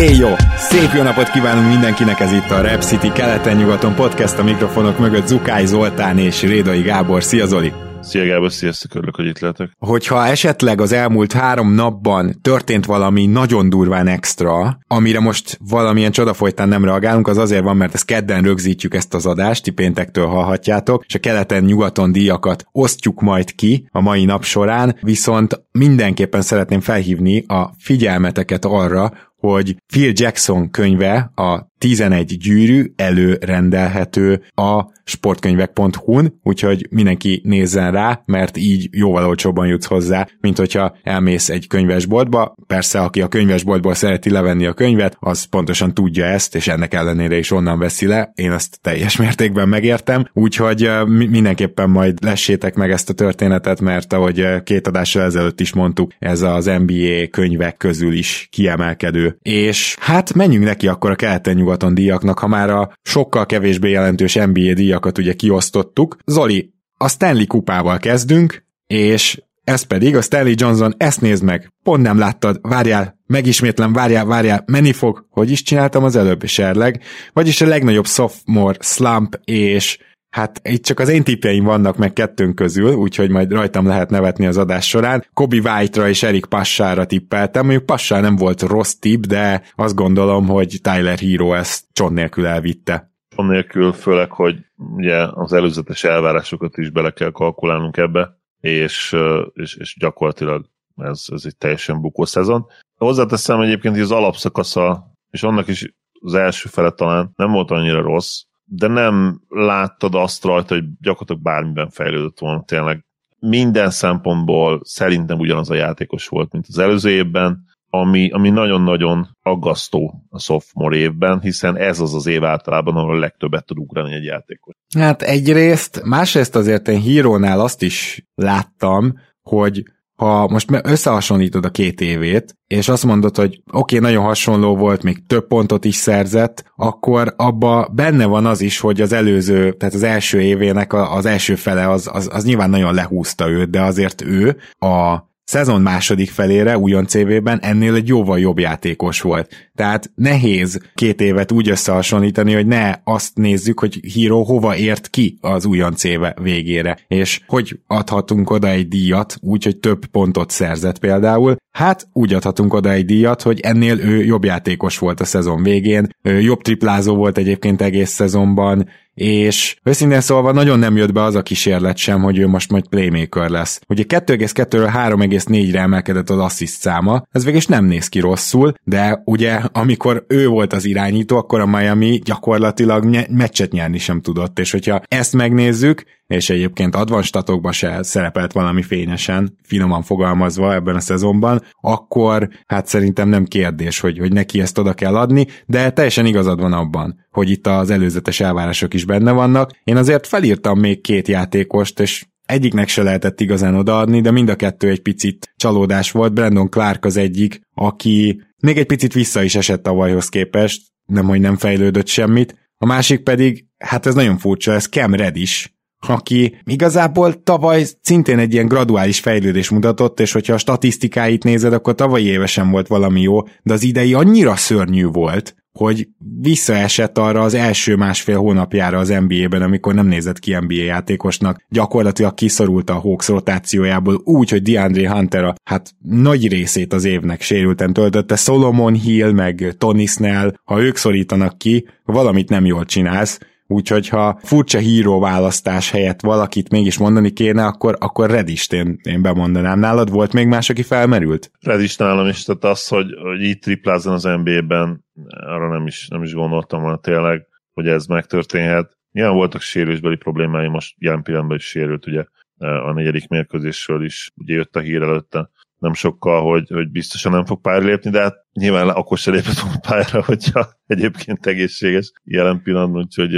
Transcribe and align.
Éj 0.00 0.16
jó! 0.16 0.28
Szép 0.56 0.92
jó 0.94 1.02
napot 1.02 1.30
kívánunk 1.30 1.68
mindenkinek, 1.68 2.20
ez 2.20 2.32
itt 2.32 2.50
a 2.50 2.62
Rap 2.62 2.82
City 2.82 3.12
keleten-nyugaton 3.12 3.94
podcast 3.94 4.38
a 4.38 4.42
mikrofonok 4.42 4.98
mögött 4.98 5.26
Zukály 5.26 5.66
Zoltán 5.66 6.18
és 6.18 6.42
Rédai 6.42 6.82
Gábor. 6.82 7.22
Szia 7.22 7.46
Zoli! 7.46 7.72
Szia 8.00 8.24
Gábor, 8.24 8.52
sziasztok, 8.52 8.94
örülök, 8.94 9.16
hogy 9.16 9.26
itt 9.26 9.38
lehetek. 9.38 9.70
Hogyha 9.78 10.26
esetleg 10.26 10.80
az 10.80 10.92
elmúlt 10.92 11.32
három 11.32 11.72
napban 11.74 12.34
történt 12.42 12.86
valami 12.86 13.26
nagyon 13.26 13.68
durván 13.68 14.06
extra, 14.06 14.78
amire 14.86 15.20
most 15.20 15.58
valamilyen 15.68 16.10
csoda 16.10 16.34
folytán 16.34 16.68
nem 16.68 16.84
reagálunk, 16.84 17.28
az 17.28 17.38
azért 17.38 17.62
van, 17.62 17.76
mert 17.76 17.94
ezt 17.94 18.04
kedden 18.04 18.42
rögzítjük 18.42 18.94
ezt 18.94 19.14
az 19.14 19.26
adást, 19.26 19.62
ti 19.62 19.70
péntektől 19.70 20.26
hallhatjátok, 20.26 21.04
és 21.06 21.14
a 21.14 21.18
keleten-nyugaton 21.18 22.12
díjakat 22.12 22.64
osztjuk 22.72 23.20
majd 23.20 23.54
ki 23.54 23.88
a 23.92 24.00
mai 24.00 24.24
nap 24.24 24.44
során, 24.44 24.96
viszont 25.00 25.62
mindenképpen 25.72 26.42
szeretném 26.42 26.80
felhívni 26.80 27.44
a 27.46 27.70
figyelmeteket 27.78 28.64
arra, 28.64 29.12
hogy 29.40 29.76
Phil 29.86 30.12
Jackson 30.14 30.70
könyve, 30.70 31.32
a 31.34 31.68
11 31.78 32.36
gyűrű 32.38 32.84
előrendelhető 32.96 34.42
a 34.54 34.84
sportkönyvek.hu-n, 35.04 36.38
úgyhogy 36.42 36.86
mindenki 36.90 37.40
nézzen 37.44 37.92
rá, 37.92 38.22
mert 38.24 38.56
így 38.56 38.88
jóval 38.92 39.26
olcsóbban 39.26 39.66
jutsz 39.66 39.86
hozzá, 39.86 40.28
mint 40.40 40.58
hogyha 40.58 40.96
elmész 41.02 41.48
egy 41.48 41.66
könyvesboltba. 41.66 42.54
Persze, 42.66 43.00
aki 43.00 43.20
a 43.20 43.28
könyvesboltból 43.28 43.94
szereti 43.94 44.30
levenni 44.30 44.66
a 44.66 44.72
könyvet, 44.72 45.16
az 45.20 45.44
pontosan 45.44 45.94
tudja 45.94 46.24
ezt, 46.24 46.54
és 46.54 46.68
ennek 46.68 46.94
ellenére 46.94 47.38
is 47.38 47.50
onnan 47.50 47.78
veszi 47.78 48.06
le. 48.06 48.32
Én 48.34 48.52
ezt 48.52 48.78
teljes 48.80 49.16
mértékben 49.16 49.68
megértem, 49.68 50.24
úgyhogy 50.32 50.90
mindenképpen 51.06 51.90
majd 51.90 52.24
lessétek 52.24 52.74
meg 52.74 52.90
ezt 52.90 53.10
a 53.10 53.14
történetet, 53.14 53.80
mert 53.80 54.12
ahogy 54.12 54.62
két 54.64 54.86
adással 54.86 55.22
ezelőtt 55.22 55.60
is 55.60 55.72
mondtuk, 55.72 56.12
ez 56.18 56.42
az 56.42 56.64
NBA 56.64 57.28
könyvek 57.30 57.76
közül 57.76 58.12
is 58.12 58.48
kiemelkedő. 58.50 59.29
És 59.38 59.96
hát 60.00 60.34
menjünk 60.34 60.64
neki 60.64 60.88
akkor 60.88 61.10
a 61.10 61.14
keleten 61.14 61.56
nyugaton 61.56 61.94
díjaknak, 61.94 62.38
ha 62.38 62.46
már 62.46 62.70
a 62.70 62.92
sokkal 63.02 63.46
kevésbé 63.46 63.90
jelentős 63.90 64.34
NBA 64.34 64.74
díjakat 64.74 65.18
ugye 65.18 65.32
kiosztottuk. 65.32 66.16
Zoli, 66.24 66.72
a 66.94 67.08
Stanley 67.08 67.46
kupával 67.46 67.98
kezdünk, 67.98 68.64
és 68.86 69.42
ez 69.64 69.82
pedig 69.82 70.16
a 70.16 70.22
Stanley 70.22 70.54
Johnson, 70.56 70.94
ezt 70.96 71.20
nézd 71.20 71.42
meg, 71.42 71.72
pont 71.82 72.02
nem 72.02 72.18
láttad, 72.18 72.58
várjál, 72.62 73.18
megismétlem, 73.26 73.92
várjál, 73.92 74.24
várjál, 74.24 74.64
menni 74.66 74.92
fog, 74.92 75.26
hogy 75.30 75.50
is 75.50 75.62
csináltam 75.62 76.04
az 76.04 76.16
előbb, 76.16 76.46
serleg, 76.46 77.02
vagyis 77.32 77.60
a 77.60 77.66
legnagyobb 77.66 78.06
sophomore 78.06 78.78
slump, 78.80 79.40
és 79.44 79.98
Hát 80.30 80.60
itt 80.64 80.84
csak 80.84 80.98
az 80.98 81.08
én 81.08 81.24
tippjeim 81.24 81.64
vannak 81.64 81.96
meg 81.96 82.12
kettőnk 82.12 82.54
közül, 82.54 82.94
úgyhogy 82.94 83.30
majd 83.30 83.52
rajtam 83.52 83.86
lehet 83.86 84.10
nevetni 84.10 84.46
az 84.46 84.56
adás 84.56 84.88
során. 84.88 85.24
Kobi 85.34 85.58
White-ra 85.58 86.08
és 86.08 86.22
Erik 86.22 86.46
Passára 86.46 87.04
tippeltem, 87.04 87.64
mondjuk 87.64 87.86
Passá 87.86 88.20
nem 88.20 88.36
volt 88.36 88.62
rossz 88.62 88.94
tipp, 88.94 89.22
de 89.22 89.62
azt 89.74 89.94
gondolom, 89.94 90.46
hogy 90.46 90.78
Tyler 90.82 91.18
Hero 91.18 91.52
ezt 91.52 91.84
cson 91.92 92.12
nélkül 92.12 92.46
elvitte. 92.46 93.12
Cson 93.36 93.46
nélkül, 93.46 93.92
főleg, 93.92 94.30
hogy 94.30 94.56
ugye 94.76 95.26
az 95.30 95.52
előzetes 95.52 96.04
elvárásokat 96.04 96.76
is 96.76 96.90
bele 96.90 97.10
kell 97.10 97.30
kalkulálnunk 97.30 97.96
ebbe, 97.96 98.38
és, 98.60 99.16
és, 99.52 99.76
és 99.76 99.96
gyakorlatilag 100.00 100.66
ez, 100.96 101.24
ez 101.32 101.42
egy 101.44 101.56
teljesen 101.56 102.00
bukó 102.00 102.24
szezon. 102.24 102.66
Hozzáteszem 102.96 103.60
egyébként, 103.60 103.94
hogy 103.94 104.02
az 104.02 104.10
alapszakasza, 104.10 105.14
és 105.30 105.42
annak 105.42 105.68
is 105.68 105.94
az 106.20 106.34
első 106.34 106.68
fele 106.68 106.90
talán 106.90 107.32
nem 107.36 107.50
volt 107.50 107.70
annyira 107.70 108.02
rossz, 108.02 108.42
de 108.72 108.86
nem 108.86 109.40
láttad 109.48 110.14
azt 110.14 110.44
rajta, 110.44 110.74
hogy 110.74 110.84
gyakorlatilag 111.00 111.42
bármiben 111.42 111.90
fejlődött 111.90 112.38
volna 112.38 112.62
tényleg. 112.62 113.04
Minden 113.38 113.90
szempontból 113.90 114.80
szerintem 114.84 115.38
ugyanaz 115.38 115.70
a 115.70 115.74
játékos 115.74 116.28
volt, 116.28 116.52
mint 116.52 116.66
az 116.68 116.78
előző 116.78 117.10
évben, 117.10 117.64
ami, 117.88 118.30
ami 118.30 118.50
nagyon-nagyon 118.50 119.36
aggasztó 119.42 120.26
a 120.28 120.38
sophomore 120.38 120.96
évben, 120.96 121.40
hiszen 121.40 121.76
ez 121.76 122.00
az 122.00 122.14
az 122.14 122.26
év 122.26 122.44
általában, 122.44 122.96
ahol 122.96 123.16
a 123.16 123.18
legtöbbet 123.18 123.66
tud 123.66 123.78
ugrani 123.78 124.14
egy 124.14 124.24
játékos. 124.24 124.74
Hát 124.98 125.22
egyrészt, 125.22 126.02
másrészt 126.04 126.56
azért 126.56 126.88
én 126.88 127.00
hírónál 127.00 127.60
azt 127.60 127.82
is 127.82 128.26
láttam, 128.34 129.14
hogy 129.42 129.82
ha 130.20 130.48
most 130.48 130.68
összehasonlítod 130.82 131.64
a 131.64 131.70
két 131.70 132.00
évét, 132.00 132.56
és 132.66 132.88
azt 132.88 133.04
mondod, 133.04 133.36
hogy 133.36 133.62
oké, 133.72 133.96
okay, 133.96 134.10
nagyon 134.10 134.24
hasonló 134.24 134.76
volt, 134.76 135.02
még 135.02 135.26
több 135.26 135.46
pontot 135.46 135.84
is 135.84 135.94
szerzett, 135.94 136.64
akkor 136.76 137.34
abba 137.36 137.88
benne 137.92 138.26
van 138.26 138.46
az 138.46 138.60
is, 138.60 138.78
hogy 138.78 139.00
az 139.00 139.12
előző, 139.12 139.72
tehát 139.72 139.94
az 139.94 140.02
első 140.02 140.40
évének 140.40 140.92
az 140.92 141.26
első 141.26 141.54
fele 141.54 141.90
az, 141.90 142.10
az, 142.12 142.28
az 142.32 142.44
nyilván 142.44 142.70
nagyon 142.70 142.94
lehúzta 142.94 143.48
őt, 143.48 143.70
de 143.70 143.82
azért 143.82 144.22
ő 144.22 144.56
a 144.78 145.29
szezon 145.50 145.80
második 145.80 146.30
felére 146.30 146.78
újon 146.78 147.06
CV-ben 147.06 147.58
ennél 147.60 147.94
egy 147.94 148.08
jóval 148.08 148.38
jobb 148.38 148.58
játékos 148.58 149.20
volt. 149.20 149.70
Tehát 149.74 150.10
nehéz 150.14 150.80
két 150.94 151.20
évet 151.20 151.52
úgy 151.52 151.68
összehasonlítani, 151.68 152.54
hogy 152.54 152.66
ne 152.66 152.94
azt 153.04 153.36
nézzük, 153.36 153.80
hogy 153.80 153.94
Hiro 154.12 154.42
hova 154.42 154.76
ért 154.76 155.08
ki 155.08 155.38
az 155.40 155.64
újon 155.64 155.94
CV 155.94 156.24
végére, 156.42 156.98
és 157.08 157.40
hogy 157.46 157.78
adhatunk 157.86 158.50
oda 158.50 158.68
egy 158.68 158.88
díjat, 158.88 159.36
úgy, 159.40 159.64
hogy 159.64 159.76
több 159.76 160.06
pontot 160.06 160.50
szerzett 160.50 160.98
például. 160.98 161.56
Hát 161.70 162.08
úgy 162.12 162.34
adhatunk 162.34 162.74
oda 162.74 162.90
egy 162.90 163.04
díjat, 163.04 163.42
hogy 163.42 163.60
ennél 163.60 164.00
ő 164.00 164.24
jobb 164.24 164.44
játékos 164.44 164.98
volt 164.98 165.20
a 165.20 165.24
szezon 165.24 165.62
végén, 165.62 166.08
jobb 166.22 166.62
triplázó 166.62 167.14
volt 167.14 167.38
egyébként 167.38 167.82
egész 167.82 168.10
szezonban, 168.10 168.88
és 169.20 169.76
őszintén 169.82 170.20
szólva 170.20 170.52
nagyon 170.52 170.78
nem 170.78 170.96
jött 170.96 171.12
be 171.12 171.22
az 171.22 171.34
a 171.34 171.42
kísérlet 171.42 171.96
sem, 171.96 172.22
hogy 172.22 172.38
ő 172.38 172.46
most 172.46 172.70
majd 172.70 172.88
playmaker 172.88 173.50
lesz. 173.50 173.80
Ugye 173.88 174.04
2,2-ről 174.08 174.90
3,4-re 174.94 175.80
emelkedett 175.80 176.30
az 176.30 176.38
assziszt 176.38 176.80
száma, 176.80 177.22
ez 177.30 177.44
végig 177.44 177.62
nem 177.68 177.84
néz 177.84 178.08
ki 178.08 178.20
rosszul, 178.20 178.72
de 178.84 179.22
ugye 179.24 179.60
amikor 179.72 180.24
ő 180.28 180.46
volt 180.46 180.72
az 180.72 180.84
irányító, 180.84 181.36
akkor 181.36 181.60
a 181.60 181.66
Miami 181.66 182.20
gyakorlatilag 182.24 183.04
meccset 183.30 183.72
nyerni 183.72 183.98
sem 183.98 184.20
tudott, 184.20 184.58
és 184.58 184.70
hogyha 184.70 185.02
ezt 185.08 185.32
megnézzük, 185.32 186.04
és 186.30 186.50
egyébként 186.50 186.94
advanstatokban 186.94 187.72
se 187.72 188.02
szerepelt 188.02 188.52
valami 188.52 188.82
fényesen, 188.82 189.58
finoman 189.62 190.02
fogalmazva 190.02 190.74
ebben 190.74 190.94
a 190.94 191.00
szezonban, 191.00 191.62
akkor 191.80 192.48
hát 192.66 192.86
szerintem 192.86 193.28
nem 193.28 193.44
kérdés, 193.44 194.00
hogy, 194.00 194.18
hogy 194.18 194.32
neki 194.32 194.60
ezt 194.60 194.78
oda 194.78 194.94
kell 194.94 195.16
adni, 195.16 195.46
de 195.66 195.90
teljesen 195.90 196.26
igazad 196.26 196.60
van 196.60 196.72
abban, 196.72 197.26
hogy 197.30 197.50
itt 197.50 197.66
az 197.66 197.90
előzetes 197.90 198.40
elvárások 198.40 198.94
is 198.94 199.04
benne 199.04 199.32
vannak. 199.32 199.70
Én 199.84 199.96
azért 199.96 200.26
felírtam 200.26 200.78
még 200.78 201.00
két 201.00 201.28
játékost, 201.28 202.00
és 202.00 202.24
egyiknek 202.46 202.88
se 202.88 203.02
lehetett 203.02 203.40
igazán 203.40 203.74
odaadni, 203.74 204.20
de 204.20 204.30
mind 204.30 204.48
a 204.48 204.56
kettő 204.56 204.88
egy 204.88 205.02
picit 205.02 205.52
csalódás 205.56 206.10
volt. 206.10 206.32
Brandon 206.32 206.70
Clark 206.70 207.04
az 207.04 207.16
egyik, 207.16 207.60
aki 207.74 208.42
még 208.62 208.78
egy 208.78 208.86
picit 208.86 209.12
vissza 209.12 209.42
is 209.42 209.54
esett 209.54 209.86
a 209.86 209.92
vajhoz 209.92 210.28
képest, 210.28 210.82
nem, 211.06 211.26
hogy 211.26 211.40
nem 211.40 211.56
fejlődött 211.56 212.06
semmit. 212.06 212.54
A 212.76 212.86
másik 212.86 213.22
pedig, 213.22 213.64
hát 213.78 214.06
ez 214.06 214.14
nagyon 214.14 214.38
furcsa, 214.38 214.72
ez 214.72 214.86
Cam 214.86 215.14
Reddish, 215.14 215.70
aki 216.06 216.56
igazából 216.64 217.42
tavaly 217.42 217.86
szintén 218.02 218.38
egy 218.38 218.52
ilyen 218.52 218.66
graduális 218.66 219.20
fejlődés 219.20 219.70
mutatott, 219.70 220.20
és 220.20 220.32
hogyha 220.32 220.54
a 220.54 220.58
statisztikáit 220.58 221.44
nézed, 221.44 221.72
akkor 221.72 221.94
tavalyi 221.94 222.26
évesen 222.26 222.70
volt 222.70 222.86
valami 222.86 223.20
jó, 223.20 223.42
de 223.62 223.72
az 223.72 223.82
idei 223.82 224.14
annyira 224.14 224.56
szörnyű 224.56 225.06
volt, 225.06 225.54
hogy 225.72 226.08
visszaesett 226.40 227.18
arra 227.18 227.40
az 227.40 227.54
első 227.54 227.96
másfél 227.96 228.38
hónapjára 228.38 228.98
az 228.98 229.08
NBA-ben, 229.28 229.62
amikor 229.62 229.94
nem 229.94 230.06
nézett 230.06 230.38
ki 230.38 230.54
NBA 230.54 230.74
játékosnak, 230.74 231.64
gyakorlatilag 231.68 232.34
kiszorult 232.34 232.90
a 232.90 232.94
Hawks 232.94 233.28
rotációjából 233.28 234.20
úgy, 234.24 234.50
hogy 234.50 234.62
DeAndre 234.62 235.10
Hunter 235.10 235.44
a 235.44 235.54
hát 235.64 235.94
nagy 236.02 236.48
részét 236.48 236.92
az 236.92 237.04
évnek 237.04 237.40
sérülten 237.40 237.92
töltötte, 237.92 238.36
Solomon 238.36 238.94
Hill 238.94 239.32
meg 239.32 239.74
Tony 239.78 240.06
Snell, 240.06 240.54
ha 240.64 240.80
ők 240.80 240.96
szorítanak 240.96 241.58
ki, 241.58 241.86
valamit 242.04 242.48
nem 242.48 242.66
jól 242.66 242.84
csinálsz, 242.84 243.38
Úgyhogy 243.72 244.08
ha 244.08 244.38
furcsa 244.42 244.78
híró 244.78 245.20
választás 245.20 245.90
helyett 245.90 246.20
valakit 246.20 246.70
mégis 246.70 246.98
mondani 246.98 247.30
kéne, 247.32 247.66
akkor, 247.66 247.96
akkor 247.98 248.30
Redist 248.30 248.72
én, 248.72 249.00
én 249.02 249.22
bemondanám. 249.22 249.78
Nálad 249.78 250.10
volt 250.10 250.32
még 250.32 250.46
más, 250.46 250.70
aki 250.70 250.82
felmerült? 250.82 251.50
Redist 251.60 251.98
nálam 251.98 252.26
is, 252.26 252.42
tehát 252.42 252.64
az, 252.64 252.88
hogy, 252.88 253.06
hogy 253.22 253.42
így 253.42 253.58
triplázzon 253.58 254.12
az 254.12 254.22
NBA-ben, 254.22 255.04
arra 255.30 255.68
nem 255.68 255.86
is, 255.86 256.08
nem 256.08 256.22
is 256.22 256.34
gondoltam 256.34 256.82
volna 256.82 256.98
tényleg, 256.98 257.46
hogy 257.72 257.88
ez 257.88 258.06
megtörténhet. 258.06 258.98
Ilyen 259.12 259.34
voltak 259.34 259.60
sérülésbeli 259.60 260.16
problémái, 260.16 260.68
most 260.68 260.94
jelen 260.98 261.22
pillanatban 261.22 261.56
is 261.56 261.64
sérült, 261.64 262.06
ugye 262.06 262.24
a 262.58 262.92
negyedik 262.92 263.28
mérkőzésről 263.28 264.04
is, 264.04 264.30
ugye 264.36 264.54
jött 264.54 264.76
a 264.76 264.80
hír 264.80 265.02
előtte, 265.02 265.50
nem 265.80 265.92
sokkal, 265.92 266.42
hogy, 266.42 266.68
hogy 266.68 266.90
biztosan 266.90 267.32
nem 267.32 267.44
fog 267.44 267.60
pályára 267.60 267.84
lépni, 267.84 268.10
de 268.10 268.20
hát 268.20 268.46
nyilván 268.52 268.88
akkor 268.88 269.18
se 269.18 269.30
lépett 269.30 269.80
pályára, 269.88 270.22
hogyha 270.32 270.68
egyébként 270.86 271.46
egészséges 271.46 272.12
jelen 272.24 272.62
pillanatban, 272.62 273.02
úgyhogy 273.02 273.32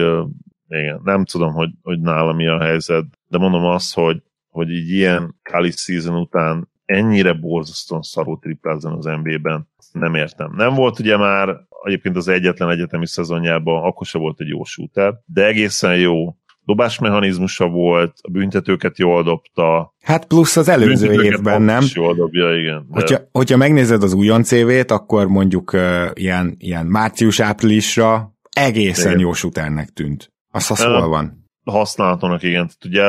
igen, 0.68 1.00
nem 1.04 1.24
tudom, 1.24 1.52
hogy, 1.52 1.70
hogy 1.82 2.00
nála 2.00 2.32
mi 2.32 2.46
a 2.46 2.62
helyzet, 2.62 3.04
de 3.28 3.38
mondom 3.38 3.64
azt, 3.64 3.94
hogy, 3.94 4.22
hogy 4.48 4.70
így 4.70 4.90
ilyen 4.90 5.34
college 5.50 5.76
season 5.76 6.20
után 6.20 6.70
ennyire 6.84 7.32
borzasztóan 7.32 8.02
szarú 8.02 8.38
triplázzon 8.38 8.92
az 8.92 9.04
NBA-ben, 9.04 9.68
nem 9.92 10.14
értem. 10.14 10.52
Nem 10.56 10.74
volt 10.74 10.98
ugye 10.98 11.16
már 11.16 11.56
egyébként 11.82 12.16
az 12.16 12.28
egyetlen 12.28 12.70
egyetemi 12.70 13.06
szezonjában, 13.06 13.82
akkor 13.82 14.06
se 14.06 14.18
volt 14.18 14.40
egy 14.40 14.48
jó 14.48 14.64
shooter, 14.64 15.14
de 15.24 15.46
egészen 15.46 15.98
jó 15.98 16.36
dobásmechanizmusa 16.64 17.68
volt, 17.68 18.12
a 18.20 18.30
büntetőket 18.30 18.98
jól 18.98 19.22
dobta. 19.22 19.94
Hát 20.02 20.24
plusz 20.26 20.56
az 20.56 20.68
előző 20.68 21.22
évben, 21.22 21.62
nem? 21.62 21.84
Jól 21.94 22.14
dobja, 22.14 22.58
igen. 22.58 22.86
De... 22.88 23.00
Hogyha, 23.00 23.18
hogyha 23.32 23.56
megnézed 23.56 24.02
az 24.02 24.12
újon 24.12 24.42
CV-t, 24.42 24.90
akkor 24.90 25.26
mondjuk 25.26 25.72
uh, 25.72 26.10
ilyen, 26.14 26.54
ilyen 26.58 26.86
március-áprilisra 26.86 28.32
egészen 28.50 29.10
igen. 29.10 29.20
jó 29.20 29.32
shooternek 29.32 29.88
tűnt. 29.88 30.32
Az 30.50 30.70
az 30.70 30.84
hol 30.84 31.08
van? 31.08 31.50
Használatónak, 31.64 32.42
igen. 32.42 32.70
Ugye 32.84 33.02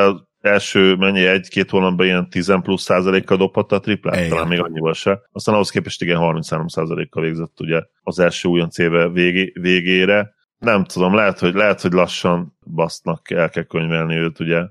első 0.44 0.96
mennyi 0.96 1.26
egy-két 1.26 1.70
hónapban 1.70 2.06
ilyen 2.06 2.30
10 2.30 2.54
plusz 2.62 2.84
százalékkal 2.84 3.38
dobhatta 3.38 3.76
a 3.76 3.80
triplát, 3.80 4.16
Igen. 4.16 4.30
talán 4.30 4.48
még 4.48 4.60
annyival 4.62 4.94
se. 4.94 5.22
Aztán 5.32 5.56
ahhoz 5.56 5.70
képest 5.70 6.02
igen 6.02 6.18
33 6.18 6.68
százalékkal 6.68 7.24
végzett 7.24 7.60
ugye 7.60 7.82
az 8.02 8.20
első 8.20 8.50
újonc 8.50 8.78
éve 8.78 9.10
végé, 9.10 9.52
végére. 9.62 10.34
Nem 10.64 10.84
tudom, 10.84 11.16
lehet, 11.16 11.40
hogy, 11.40 11.54
lehet, 11.54 11.82
hogy 11.82 11.92
lassan 11.92 12.58
basznak 12.74 13.32
el 13.32 13.50
kell 13.50 13.64
könyvelni 13.64 14.16
őt, 14.16 14.40
ugye. 14.40 14.62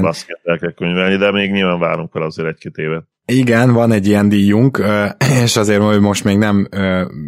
Baszket 0.00 0.40
el 0.44 0.58
kell 0.58 0.72
könyvelni, 0.72 1.16
de 1.16 1.32
még 1.32 1.50
nyilván 1.50 1.78
várunk 1.78 2.10
fel 2.12 2.22
azért 2.22 2.48
egy-két 2.48 2.76
évet. 2.76 3.04
Igen, 3.24 3.72
van 3.72 3.92
egy 3.92 4.06
ilyen 4.06 4.28
díjunk, 4.28 4.82
és 5.44 5.56
azért 5.56 5.82
hogy 5.82 6.00
most 6.00 6.24
még 6.24 6.38
nem 6.38 6.68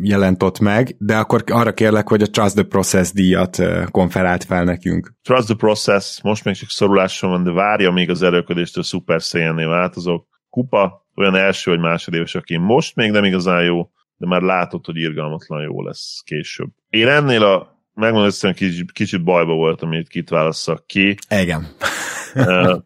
jelent 0.03 0.43
ott 0.43 0.59
meg, 0.59 0.97
de 0.99 1.17
akkor 1.17 1.45
arra 1.47 1.73
kérlek, 1.73 2.09
hogy 2.09 2.23
a 2.23 2.27
Trust 2.27 2.55
the 2.55 2.65
Process 2.65 3.13
díjat 3.13 3.59
konferált 3.91 4.45
fel 4.45 4.65
nekünk. 4.65 5.13
Trust 5.23 5.47
the 5.47 5.55
Process, 5.55 6.23
most 6.23 6.45
még 6.45 6.55
csak 6.55 6.71
szoruláson 6.71 7.31
van, 7.31 7.45
de 7.45 7.51
várja 7.51 7.91
még 7.91 8.11
az 8.11 8.23
erőködéstől 8.23 8.83
Super 8.83 9.21
saiyan 9.21 9.69
változok. 9.69 10.27
Kupa, 10.51 11.07
olyan 11.15 11.35
első 11.35 11.71
vagy 11.71 11.81
másodéves, 11.81 12.35
aki 12.35 12.57
most 12.57 12.97
még 12.97 13.11
nem 13.11 13.25
igazán 13.25 13.65
jó, 13.65 13.91
de 14.17 14.27
már 14.27 14.43
látod, 14.43 14.85
hogy 14.85 14.97
irgalmatlan 14.97 15.63
jó 15.63 15.83
lesz 15.83 16.23
később. 16.25 16.69
Én 16.89 17.09
ennél 17.09 17.45
a 17.45 17.82
megmondom, 17.95 18.31
hogy 18.41 18.55
kicsit, 18.55 18.93
kicsit 18.93 19.25
bajba 19.25 19.55
voltam, 19.55 19.89
hogy 19.89 20.09
kit 20.09 20.29
válasszak 20.29 20.87
ki. 20.87 21.17
Igen. 21.29 21.67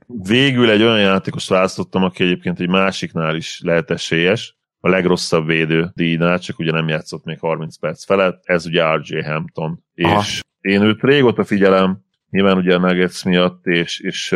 Végül 0.07 0.71
egy 0.71 0.83
olyan 0.83 1.01
játékos 1.01 1.49
választottam, 1.49 2.03
aki 2.03 2.23
egyébként 2.23 2.61
egy 2.61 2.69
másiknál 2.69 3.37
is 3.37 3.61
lehet 3.65 3.91
esélyes, 3.91 4.57
a 4.81 4.89
legrosszabb 4.89 5.47
védő 5.47 5.91
díjnál, 5.95 6.39
csak 6.39 6.59
ugye 6.59 6.71
nem 6.71 6.89
játszott 6.89 7.25
még 7.25 7.39
30 7.39 7.79
perc 7.79 8.05
felett, 8.05 8.43
ez 8.45 8.67
ugye 8.67 8.95
RJ 8.95 9.21
Hampton. 9.21 9.85
Aha. 9.97 10.21
És 10.21 10.41
én 10.61 10.83
őt 10.83 11.03
régóta 11.03 11.45
figyelem, 11.45 12.05
nyilván 12.31 12.57
ugye 12.57 12.75
a 12.75 12.79
Nuggets 12.79 13.25
miatt, 13.25 13.67
és, 13.67 14.01
és 14.01 14.35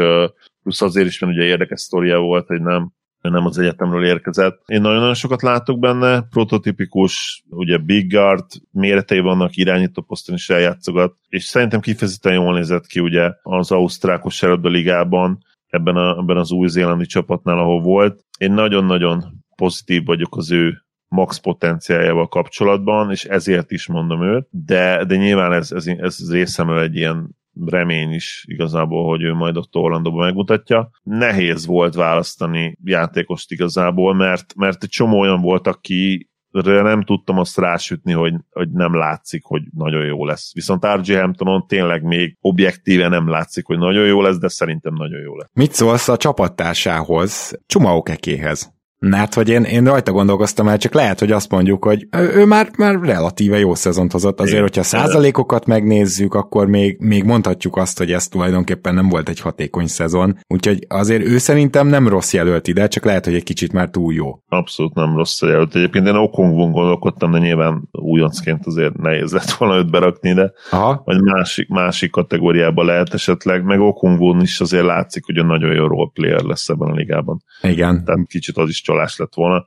plusz 0.62 0.82
azért 0.82 1.06
is, 1.06 1.18
mert 1.18 1.32
ugye 1.32 1.44
érdekes 1.44 1.80
sztoria 1.80 2.18
volt, 2.18 2.46
hogy 2.46 2.62
nem 2.62 2.92
nem 3.20 3.46
az 3.46 3.58
egyetemről 3.58 4.04
érkezett. 4.04 4.62
Én 4.66 4.80
nagyon-nagyon 4.80 5.14
sokat 5.14 5.42
látok 5.42 5.78
benne, 5.78 6.22
prototipikus, 6.22 7.44
ugye 7.48 7.78
Big 7.78 8.12
Guard, 8.12 8.44
méretei 8.70 9.20
vannak, 9.20 9.56
irányító 9.56 10.02
poszton 10.02 10.34
is 10.34 10.50
eljátszogat, 10.50 11.14
és 11.28 11.44
szerintem 11.44 11.80
kifejezetten 11.80 12.32
jól 12.32 12.54
nézett 12.54 12.86
ki 12.86 13.00
ugye 13.00 13.32
az 13.42 13.70
Ausztrákos 13.70 14.42
Eredbe 14.42 14.68
ligában, 14.68 15.38
ebben, 15.66 15.96
a, 15.96 16.18
ebben 16.18 16.36
az 16.36 16.50
új-zélandi 16.50 17.06
csapatnál, 17.06 17.58
ahol 17.58 17.80
volt. 17.80 18.24
Én 18.38 18.52
nagyon-nagyon 18.52 19.44
pozitív 19.56 20.04
vagyok 20.04 20.36
az 20.36 20.52
ő 20.52 20.84
max 21.08 21.38
potenciájával 21.38 22.28
kapcsolatban, 22.28 23.10
és 23.10 23.24
ezért 23.24 23.70
is 23.70 23.86
mondom 23.86 24.22
őt, 24.22 24.46
de, 24.50 25.04
de 25.04 25.16
nyilván 25.16 25.52
ez, 25.52 25.72
ez, 25.72 25.86
ez 25.86 26.32
részemről 26.32 26.80
egy 26.80 26.96
ilyen 26.96 27.38
remény 27.66 28.12
is 28.12 28.44
igazából, 28.48 29.08
hogy 29.08 29.22
ő 29.22 29.32
majd 29.32 29.56
ott 29.56 29.76
Orlandóban 29.76 30.24
megmutatja. 30.24 30.90
Nehéz 31.02 31.66
volt 31.66 31.94
választani 31.94 32.76
játékost 32.84 33.50
igazából, 33.50 34.14
mert, 34.14 34.54
mert 34.56 34.82
egy 34.82 34.88
csomó 34.88 35.20
olyan 35.20 35.40
volt, 35.40 35.66
aki 35.66 36.30
nem 36.64 37.02
tudtam 37.02 37.38
azt 37.38 37.58
rásütni, 37.58 38.12
hogy, 38.12 38.34
hogy 38.50 38.70
nem 38.70 38.96
látszik, 38.96 39.44
hogy 39.44 39.62
nagyon 39.74 40.04
jó 40.04 40.24
lesz. 40.24 40.54
Viszont 40.54 40.86
RJ 40.86 41.14
Hamptonon 41.14 41.66
tényleg 41.66 42.02
még 42.02 42.36
objektíve 42.40 43.08
nem 43.08 43.28
látszik, 43.28 43.66
hogy 43.66 43.78
nagyon 43.78 44.06
jó 44.06 44.20
lesz, 44.20 44.38
de 44.38 44.48
szerintem 44.48 44.94
nagyon 44.94 45.20
jó 45.20 45.36
lesz. 45.36 45.48
Mit 45.52 45.72
szólsz 45.72 46.08
a 46.08 46.16
csapattársához, 46.16 47.60
Csumaokekéhez? 47.66 48.78
Mert 49.06 49.34
hogy 49.34 49.48
én, 49.48 49.62
én 49.62 49.84
rajta 49.84 50.12
gondolkoztam 50.12 50.68
el, 50.68 50.78
csak 50.78 50.94
lehet, 50.94 51.18
hogy 51.18 51.32
azt 51.32 51.50
mondjuk, 51.50 51.84
hogy 51.84 52.06
ő, 52.10 52.32
ő 52.34 52.44
már, 52.44 52.68
már 52.78 53.00
relatíve 53.00 53.58
jó 53.58 53.74
szezont 53.74 54.12
hozott. 54.12 54.40
Azért, 54.40 54.62
hogyha 54.62 54.82
százalékokat 54.82 55.66
megnézzük, 55.66 56.34
akkor 56.34 56.66
még, 56.66 56.96
még 56.98 57.24
mondhatjuk 57.24 57.76
azt, 57.76 57.98
hogy 57.98 58.12
ez 58.12 58.28
tulajdonképpen 58.28 58.94
nem 58.94 59.08
volt 59.08 59.28
egy 59.28 59.40
hatékony 59.40 59.86
szezon. 59.86 60.38
Úgyhogy 60.46 60.86
azért 60.88 61.24
ő 61.24 61.38
szerintem 61.38 61.86
nem 61.86 62.08
rossz 62.08 62.32
jelölt 62.32 62.68
ide, 62.68 62.88
csak 62.88 63.04
lehet, 63.04 63.24
hogy 63.24 63.34
egy 63.34 63.42
kicsit 63.42 63.72
már 63.72 63.88
túl 63.90 64.14
jó. 64.14 64.42
Abszolút 64.48 64.94
nem 64.94 65.16
rossz 65.16 65.42
jelölt. 65.42 65.74
Egyébként 65.74 66.06
én 66.06 66.14
Okongvon 66.14 66.70
gondolkodtam, 66.70 67.30
de 67.30 67.38
nyilván 67.38 67.88
újoncként 67.90 68.66
azért 68.66 68.96
nehéz 68.96 69.32
lett 69.32 69.50
volna 69.50 69.76
őt 69.76 69.90
berakni, 69.90 70.32
de 70.32 70.52
Aha. 70.70 71.02
vagy 71.04 71.22
másik, 71.22 71.68
másik 71.68 72.10
kategóriába 72.10 72.84
lehet 72.84 73.14
esetleg, 73.14 73.64
meg 73.64 73.80
Okongvon 73.80 74.40
is 74.40 74.60
azért 74.60 74.84
látszik, 74.84 75.24
hogy 75.24 75.36
a 75.36 75.44
nagyon 75.44 75.74
jó 75.74 75.86
role 75.86 76.10
player 76.14 76.42
lesz 76.42 76.68
ebben 76.68 76.88
a 76.88 76.94
ligában. 76.94 77.42
Igen. 77.62 78.04
Tehát 78.04 78.26
kicsit 78.26 78.56
az 78.56 78.68
is 78.68 78.82
csalás 78.90 79.16
lett 79.16 79.34
volna. 79.34 79.64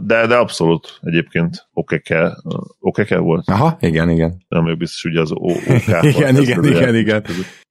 De, 0.00 0.26
de 0.26 0.36
abszolút 0.36 0.98
egyébként 1.00 1.68
okeke, 1.72 2.36
okeke 2.80 3.18
volt. 3.18 3.48
Aha, 3.48 3.76
igen, 3.80 4.10
igen. 4.10 4.44
Nem 4.48 4.68
ő 4.68 4.74
biztos, 4.74 5.04
ugye 5.10 5.20
az 5.20 5.32
OK. 5.32 5.62
igen, 6.02 6.36
igen, 6.36 6.64
igen, 6.64 6.94
igen. 6.94 7.24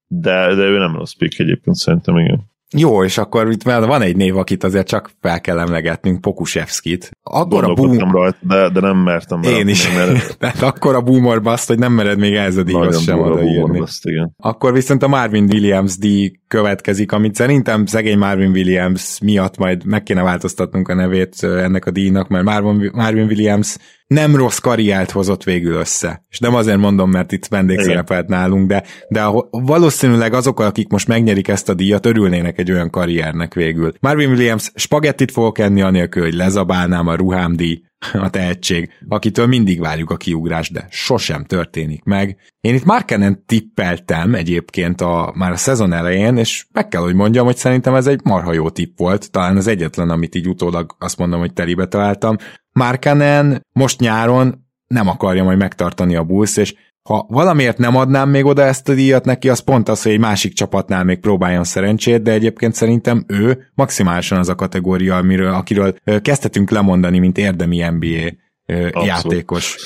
De, 0.07 0.55
de 0.55 0.63
ő 0.63 0.77
nem 0.77 0.95
rossz 0.95 1.13
pick 1.13 1.39
egyébként 1.39 1.75
szerintem, 1.75 2.17
igen. 2.17 2.51
Jó, 2.73 3.03
és 3.03 3.17
akkor 3.17 3.51
itt 3.51 3.63
van 3.63 4.01
egy 4.01 4.15
név, 4.15 4.37
akit 4.37 4.63
azért 4.63 4.87
csak 4.87 5.11
fel 5.21 5.41
kell 5.41 5.59
emlegetnünk, 5.59 6.21
Pokusevskit. 6.21 7.11
Akkor 7.23 7.63
a 7.63 7.73
boom... 7.73 8.11
rajta, 8.11 8.37
de, 8.41 8.69
de 8.69 8.79
nem 8.79 8.97
mertem. 8.97 9.41
Én 9.41 9.67
is. 9.67 9.93
Mert... 9.95 10.37
Tehát 10.39 10.61
akkor 10.61 10.95
a 10.95 11.01
boomer 11.01 11.41
baszt, 11.41 11.67
hogy 11.67 11.79
nem 11.79 11.93
mered 11.93 12.19
még 12.19 12.33
ez 12.33 12.57
a 12.57 12.63
díjhoz 12.63 13.03
sem 13.03 13.19
odaírni. 13.19 13.83
Igen. 14.01 14.33
Akkor 14.37 14.73
viszont 14.73 15.03
a 15.03 15.07
Marvin 15.07 15.43
Williams 15.51 15.97
díj 15.97 16.31
következik, 16.47 17.11
amit 17.11 17.35
szerintem 17.35 17.85
szegény 17.85 18.17
Marvin 18.17 18.49
Williams 18.49 19.19
miatt 19.21 19.57
majd 19.57 19.85
meg 19.85 20.03
kéne 20.03 20.23
változtatnunk 20.23 20.87
a 20.87 20.93
nevét 20.93 21.43
ennek 21.43 21.85
a 21.85 21.91
díjnak, 21.91 22.27
mert 22.27 22.43
Marvin, 22.43 22.91
Marvin 22.93 23.25
Williams 23.25 23.77
nem 24.13 24.35
rossz 24.35 24.57
karriert 24.57 25.11
hozott 25.11 25.43
végül 25.43 25.73
össze. 25.73 26.25
És 26.29 26.39
nem 26.39 26.55
azért 26.55 26.77
mondom, 26.77 27.09
mert 27.09 27.31
itt 27.31 27.45
vendégszerepelt 27.45 28.27
nálunk, 28.27 28.67
de, 28.67 28.83
de 29.09 29.25
valószínűleg 29.49 30.33
azok, 30.33 30.59
akik 30.59 30.89
most 30.89 31.07
megnyerik 31.07 31.47
ezt 31.47 31.69
a 31.69 31.73
díjat, 31.73 32.05
örülnének 32.05 32.59
egy 32.59 32.71
olyan 32.71 32.89
karriernek 32.89 33.53
végül. 33.53 33.91
Marvin 33.99 34.29
Williams 34.29 34.71
spagettit 34.75 35.31
fogok 35.31 35.59
enni 35.59 35.81
anélkül, 35.81 36.23
hogy 36.23 36.33
lezabálnám 36.33 37.07
a 37.07 37.15
ruhámdíj, 37.15 37.81
a 38.13 38.29
tehetség, 38.29 38.89
akitől 39.07 39.47
mindig 39.47 39.79
várjuk 39.79 40.09
a 40.09 40.17
kiugrás, 40.17 40.69
de 40.69 40.87
sosem 40.89 41.45
történik 41.45 42.03
meg. 42.03 42.37
Én 42.61 42.73
itt 42.73 42.83
Markenen 42.83 43.43
tippeltem 43.45 44.35
egyébként 44.35 45.01
a, 45.01 45.33
már 45.35 45.51
a 45.51 45.55
szezon 45.55 45.93
elején, 45.93 46.37
és 46.37 46.65
meg 46.71 46.87
kell, 46.87 47.01
hogy 47.01 47.15
mondjam, 47.15 47.45
hogy 47.45 47.57
szerintem 47.57 47.95
ez 47.95 48.07
egy 48.07 48.19
marha 48.23 48.53
jó 48.53 48.69
tipp 48.69 48.97
volt, 48.97 49.31
talán 49.31 49.57
az 49.57 49.67
egyetlen, 49.67 50.09
amit 50.09 50.35
így 50.35 50.47
utólag 50.47 50.95
azt 50.99 51.17
mondom, 51.17 51.39
hogy 51.39 51.53
telibe 51.53 51.85
találtam. 51.85 52.35
Markenen 52.73 53.65
most 53.73 53.99
nyáron 53.99 54.67
nem 54.87 55.07
akarja 55.07 55.43
majd 55.43 55.57
megtartani 55.57 56.15
a 56.15 56.23
Bulls, 56.23 56.57
és 56.57 56.75
ha 57.03 57.25
valamiért 57.29 57.77
nem 57.77 57.95
adnám 57.95 58.29
még 58.29 58.45
oda 58.45 58.61
ezt 58.61 58.89
a 58.89 58.93
díjat 58.93 59.25
neki, 59.25 59.49
az 59.49 59.59
pont 59.59 59.89
az, 59.89 60.03
hogy 60.03 60.11
egy 60.11 60.19
másik 60.19 60.53
csapatnál 60.53 61.03
még 61.03 61.19
próbáljon 61.19 61.63
szerencsét, 61.63 62.21
de 62.21 62.31
egyébként 62.31 62.73
szerintem 62.73 63.25
ő 63.27 63.71
maximálisan 63.73 64.37
az 64.37 64.49
a 64.49 64.55
kategória, 64.55 65.15
amiről, 65.15 65.53
akiről 65.53 65.95
kezdhetünk 66.21 66.69
lemondani, 66.69 67.19
mint 67.19 67.37
érdemi 67.37 67.89
NBA 67.89 68.29
Abszolút. 68.65 69.07
játékos. 69.07 69.77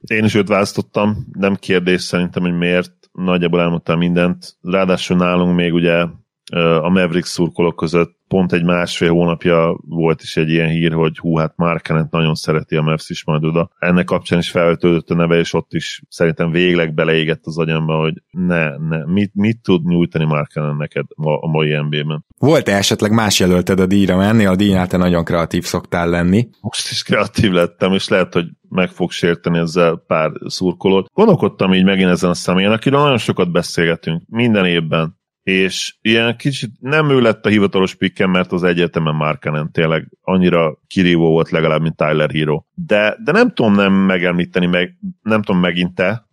Én 0.00 0.24
is 0.24 0.34
őt 0.34 0.48
választottam, 0.48 1.26
nem 1.32 1.54
kérdés 1.54 2.02
szerintem, 2.02 2.42
hogy 2.42 2.56
miért, 2.56 2.92
nagyjából 3.12 3.60
elmondtam 3.60 3.98
mindent. 3.98 4.56
Ráadásul 4.62 5.16
nálunk 5.16 5.56
még 5.56 5.72
ugye 5.72 6.04
a 6.54 6.88
Mavericks 6.88 7.28
szurkolók 7.28 7.76
között 7.76 8.16
pont 8.28 8.52
egy 8.52 8.64
másfél 8.64 9.10
hónapja 9.10 9.78
volt 9.86 10.22
is 10.22 10.36
egy 10.36 10.50
ilyen 10.50 10.68
hír, 10.68 10.92
hogy 10.92 11.18
hú, 11.18 11.36
hát 11.36 11.52
Markenent 11.56 12.10
nagyon 12.10 12.34
szereti 12.34 12.76
a 12.76 12.82
Mavs 12.82 13.10
is 13.10 13.24
majd 13.24 13.44
oda. 13.44 13.70
Ennek 13.78 14.04
kapcsán 14.04 14.38
is 14.38 14.50
felöltődött 14.50 15.10
a 15.10 15.14
neve, 15.14 15.38
és 15.38 15.52
ott 15.52 15.72
is 15.72 16.02
szerintem 16.08 16.50
végleg 16.50 16.94
beleégett 16.94 17.40
az 17.44 17.58
agyamba, 17.58 17.98
hogy 17.98 18.22
ne, 18.30 18.76
ne, 18.76 19.04
mit, 19.04 19.34
mit 19.34 19.62
tud 19.62 19.86
nyújtani 19.86 20.24
Markenen 20.24 20.76
neked 20.76 21.04
a, 21.14 21.30
a 21.30 21.48
mai 21.48 21.76
NBA-ben. 21.76 22.24
Volt-e 22.38 22.76
esetleg 22.76 23.12
más 23.12 23.40
jelölted 23.40 23.80
a 23.80 23.86
díjra 23.86 24.16
menni? 24.16 24.44
A 24.44 24.56
díjnál 24.56 24.86
te 24.86 24.96
nagyon 24.96 25.24
kreatív 25.24 25.64
szoktál 25.64 26.08
lenni. 26.08 26.48
Most 26.60 26.90
is 26.90 27.02
kreatív 27.02 27.50
lettem, 27.50 27.92
és 27.92 28.08
lehet, 28.08 28.32
hogy 28.32 28.46
meg 28.68 28.88
fog 28.88 29.10
sérteni 29.10 29.58
ezzel 29.58 30.02
pár 30.06 30.30
szurkolót. 30.46 31.10
Gondolkodtam 31.12 31.74
így 31.74 31.84
megint 31.84 32.10
ezen 32.10 32.30
a 32.30 32.34
személyen, 32.34 32.72
akiről 32.72 33.00
nagyon 33.00 33.18
sokat 33.18 33.52
beszélgetünk 33.52 34.22
minden 34.26 34.64
évben, 34.64 35.16
és 35.46 35.96
ilyen 36.00 36.36
kicsit 36.36 36.70
nem 36.80 37.10
ő 37.10 37.20
lett 37.20 37.46
a 37.46 37.48
hivatalos 37.48 37.94
pikkem, 37.94 38.30
mert 38.30 38.52
az 38.52 38.62
egyetemen 38.62 39.14
Markanen 39.14 39.72
tényleg 39.72 40.08
annyira 40.22 40.78
kirívó 40.86 41.30
volt 41.30 41.50
legalább, 41.50 41.80
mint 41.80 41.96
Tyler 41.96 42.30
Hero. 42.30 42.62
De, 42.74 43.16
de 43.24 43.32
nem 43.32 43.52
tudom 43.52 43.74
nem 43.74 43.92
megemlíteni, 43.92 44.66
meg, 44.66 44.96
nem 45.22 45.42
tudom 45.42 45.60
megint 45.60 45.94
te, 45.94 46.26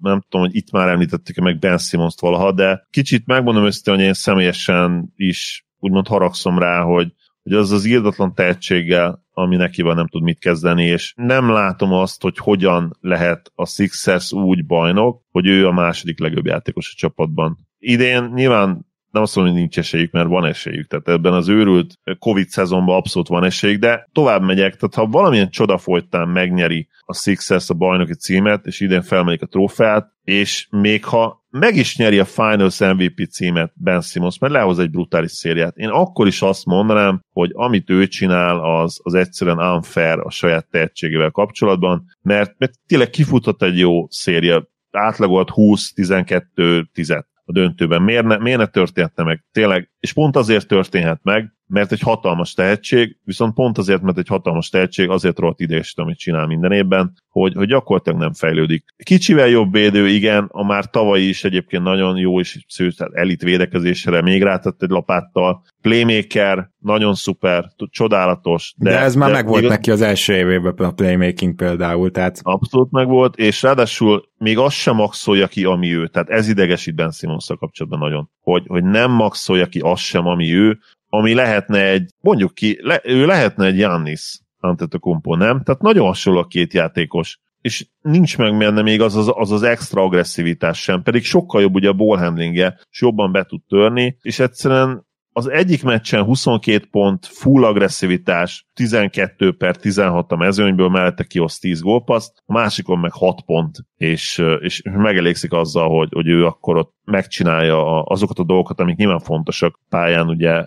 nem 0.00 0.20
tudom, 0.28 0.46
hogy 0.46 0.56
itt 0.56 0.70
már 0.70 0.88
említettük 0.88 1.36
meg 1.36 1.58
Ben 1.58 1.78
Simmons-t 1.78 2.20
valaha, 2.20 2.52
de 2.52 2.86
kicsit 2.90 3.26
megmondom 3.26 3.64
őszintén, 3.64 3.94
hogy 3.94 4.04
én 4.04 4.12
személyesen 4.12 5.12
is 5.16 5.66
úgymond 5.78 6.06
haragszom 6.06 6.58
rá, 6.58 6.82
hogy, 6.82 7.12
hogy 7.42 7.52
az 7.52 7.70
az 7.70 7.84
írdatlan 7.84 8.34
tehetséggel, 8.34 9.24
ami 9.32 9.56
neki 9.56 9.82
van, 9.82 9.96
nem 9.96 10.08
tud 10.08 10.22
mit 10.22 10.38
kezdeni, 10.38 10.84
és 10.84 11.12
nem 11.16 11.50
látom 11.50 11.92
azt, 11.92 12.22
hogy 12.22 12.38
hogyan 12.38 12.96
lehet 13.00 13.52
a 13.54 13.66
Sixers 13.66 14.32
úgy 14.32 14.66
bajnok, 14.66 15.22
hogy 15.30 15.46
ő 15.46 15.66
a 15.66 15.72
második 15.72 16.20
legjobb 16.20 16.46
játékos 16.46 16.92
a 16.94 16.98
csapatban. 16.98 17.68
Idén 17.80 18.30
nyilván 18.34 18.88
nem 19.10 19.22
azt 19.22 19.36
mondom, 19.36 19.52
hogy 19.54 19.62
nincs 19.62 19.78
esélyük, 19.78 20.12
mert 20.12 20.28
van 20.28 20.44
esélyük. 20.44 20.86
Tehát 20.86 21.08
ebben 21.08 21.32
az 21.32 21.48
őrült 21.48 21.98
Covid 22.18 22.48
szezonban 22.48 22.96
abszolút 22.96 23.28
van 23.28 23.44
esélyük, 23.44 23.80
de 23.80 24.08
tovább 24.12 24.42
megyek. 24.42 24.76
Tehát 24.76 24.94
ha 24.94 25.18
valamilyen 25.18 25.50
csoda 25.50 25.78
folytán 25.78 26.28
megnyeri 26.28 26.88
a 27.00 27.14
Sixers 27.14 27.70
a 27.70 27.74
bajnoki 27.74 28.14
címet, 28.14 28.66
és 28.66 28.80
idén 28.80 29.02
felmegyik 29.02 29.42
a 29.42 29.46
trófeát, 29.46 30.12
és 30.24 30.66
még 30.70 31.04
ha 31.04 31.44
meg 31.50 31.76
is 31.76 31.96
nyeri 31.96 32.18
a 32.18 32.24
Finals 32.24 32.78
MVP 32.78 33.28
címet 33.30 33.72
Ben 33.74 34.00
Simmons, 34.00 34.38
mert 34.38 34.52
lehoz 34.52 34.78
egy 34.78 34.90
brutális 34.90 35.30
szériát. 35.30 35.76
Én 35.76 35.88
akkor 35.88 36.26
is 36.26 36.42
azt 36.42 36.64
mondanám, 36.64 37.20
hogy 37.32 37.50
amit 37.54 37.90
ő 37.90 38.06
csinál, 38.06 38.80
az, 38.80 39.00
az 39.02 39.14
egyszerűen 39.14 39.58
unfair 39.58 40.18
a 40.18 40.30
saját 40.30 40.66
tehetségével 40.70 41.30
kapcsolatban, 41.30 42.04
mert, 42.22 42.54
mert 42.58 42.72
tényleg 42.86 43.10
kifutott 43.10 43.62
egy 43.62 43.78
jó 43.78 44.06
széria, 44.10 44.68
átlagolt 44.90 45.50
20-12-10 45.54 47.24
a 47.50 47.52
döntőben. 47.52 48.02
Miért 48.02 48.24
ne, 48.24 48.36
miért 48.36 48.58
ne 48.58 48.66
történhetne 48.66 49.22
meg? 49.22 49.44
Tényleg, 49.52 49.90
és 50.00 50.12
pont 50.12 50.36
azért 50.36 50.68
történhet 50.68 51.20
meg, 51.22 51.54
mert 51.70 51.92
egy 51.92 52.00
hatalmas 52.00 52.54
tehetség, 52.54 53.16
viszont 53.24 53.54
pont 53.54 53.78
azért, 53.78 54.02
mert 54.02 54.18
egy 54.18 54.28
hatalmas 54.28 54.68
tehetség, 54.68 55.08
azért 55.08 55.38
rohadt 55.38 55.60
ideges, 55.60 55.94
amit 55.96 56.18
csinál 56.18 56.46
minden 56.46 56.72
évben, 56.72 57.12
hogy, 57.28 57.54
hogy 57.54 57.66
gyakorlatilag 57.66 58.18
nem 58.18 58.32
fejlődik. 58.32 58.84
Kicsivel 58.96 59.48
jobb 59.48 59.72
védő, 59.72 60.08
igen, 60.08 60.48
a 60.48 60.64
már 60.64 60.90
tavalyi 60.90 61.28
is 61.28 61.44
egyébként 61.44 61.82
nagyon 61.82 62.16
jó, 62.16 62.40
és 62.40 62.64
tehát 62.76 63.12
elit 63.12 63.42
védekezésre 63.42 64.22
még 64.22 64.42
rátett 64.42 64.82
egy 64.82 64.88
lapáttal. 64.90 65.62
Playmaker, 65.82 66.70
nagyon 66.78 67.14
szuper, 67.14 67.64
csodálatos. 67.90 68.74
De, 68.76 68.90
de 68.90 68.98
ez 68.98 69.14
már 69.14 69.30
megvolt 69.30 69.58
igaz... 69.58 69.70
neki 69.70 69.90
az 69.90 70.00
első 70.00 70.34
évében 70.34 70.74
a 70.76 70.92
playmaking 70.92 71.54
például, 71.54 72.10
tehát... 72.10 72.38
Abszolút 72.42 72.90
megvolt, 72.90 73.36
és 73.36 73.62
ráadásul 73.62 74.28
még 74.38 74.58
azt 74.58 74.76
sem 74.76 74.94
maxolja 74.94 75.46
ki, 75.46 75.64
ami 75.64 75.94
ő. 75.94 76.06
Tehát 76.06 76.28
ez 76.28 76.48
idegesít 76.48 76.94
Ben 76.94 77.10
simmons 77.10 77.46
kapcsolatban 77.58 77.98
nagyon. 77.98 78.30
Hogy, 78.40 78.64
hogy 78.66 78.84
nem 78.84 79.10
maxolja 79.10 79.66
ki 79.66 79.78
azt 79.78 80.02
sem, 80.02 80.26
ami 80.26 80.54
ő, 80.54 80.78
ami 81.10 81.34
lehetne 81.34 81.88
egy, 81.88 82.10
mondjuk 82.20 82.54
ki, 82.54 82.78
le, 82.82 83.00
ő 83.04 83.26
lehetne 83.26 83.66
egy 83.66 83.78
Jannis 83.78 84.40
Antetokounmpo, 84.60 85.36
nem? 85.36 85.62
Tehát 85.62 85.82
nagyon 85.82 86.06
hasonló 86.06 86.40
a 86.40 86.46
két 86.46 86.72
játékos 86.72 87.38
és 87.60 87.86
nincs 88.00 88.38
meg 88.38 88.58
benne 88.58 88.82
még 88.82 89.00
az 89.00 89.16
az, 89.16 89.32
az 89.34 89.50
az 89.50 89.62
extra 89.62 90.02
agresszivitás 90.02 90.82
sem, 90.82 91.02
pedig 91.02 91.24
sokkal 91.24 91.60
jobb 91.60 91.74
ugye 91.74 91.88
a 91.88 91.92
ball 91.92 92.18
handlingje, 92.18 92.78
és 92.90 93.00
jobban 93.00 93.32
be 93.32 93.44
tud 93.44 93.60
törni, 93.68 94.16
és 94.20 94.38
egyszerűen 94.38 95.08
az 95.32 95.48
egyik 95.48 95.82
meccsen 95.82 96.24
22 96.24 96.86
pont, 96.90 97.26
full 97.26 97.64
agresszivitás, 97.64 98.66
12 98.74 99.56
per 99.56 99.76
16 99.76 100.32
a 100.32 100.36
mezőnyből, 100.36 100.88
mellette 100.88 101.24
kihoz 101.24 101.58
10 101.58 101.80
gólpaszt, 101.80 102.42
a 102.46 102.52
másikon 102.52 102.98
meg 102.98 103.12
6 103.12 103.42
pont, 103.42 103.76
és, 103.96 104.42
és 104.60 104.82
megelégszik 104.84 105.52
azzal, 105.52 105.88
hogy, 105.88 106.08
hogy 106.12 106.28
ő 106.28 106.46
akkor 106.46 106.76
ott 106.76 106.94
megcsinálja 107.04 108.02
azokat 108.02 108.38
a 108.38 108.44
dolgokat, 108.44 108.80
amik 108.80 108.96
nyilván 108.96 109.20
fontosak 109.20 109.80
pályán, 109.88 110.28
ugye, 110.28 110.64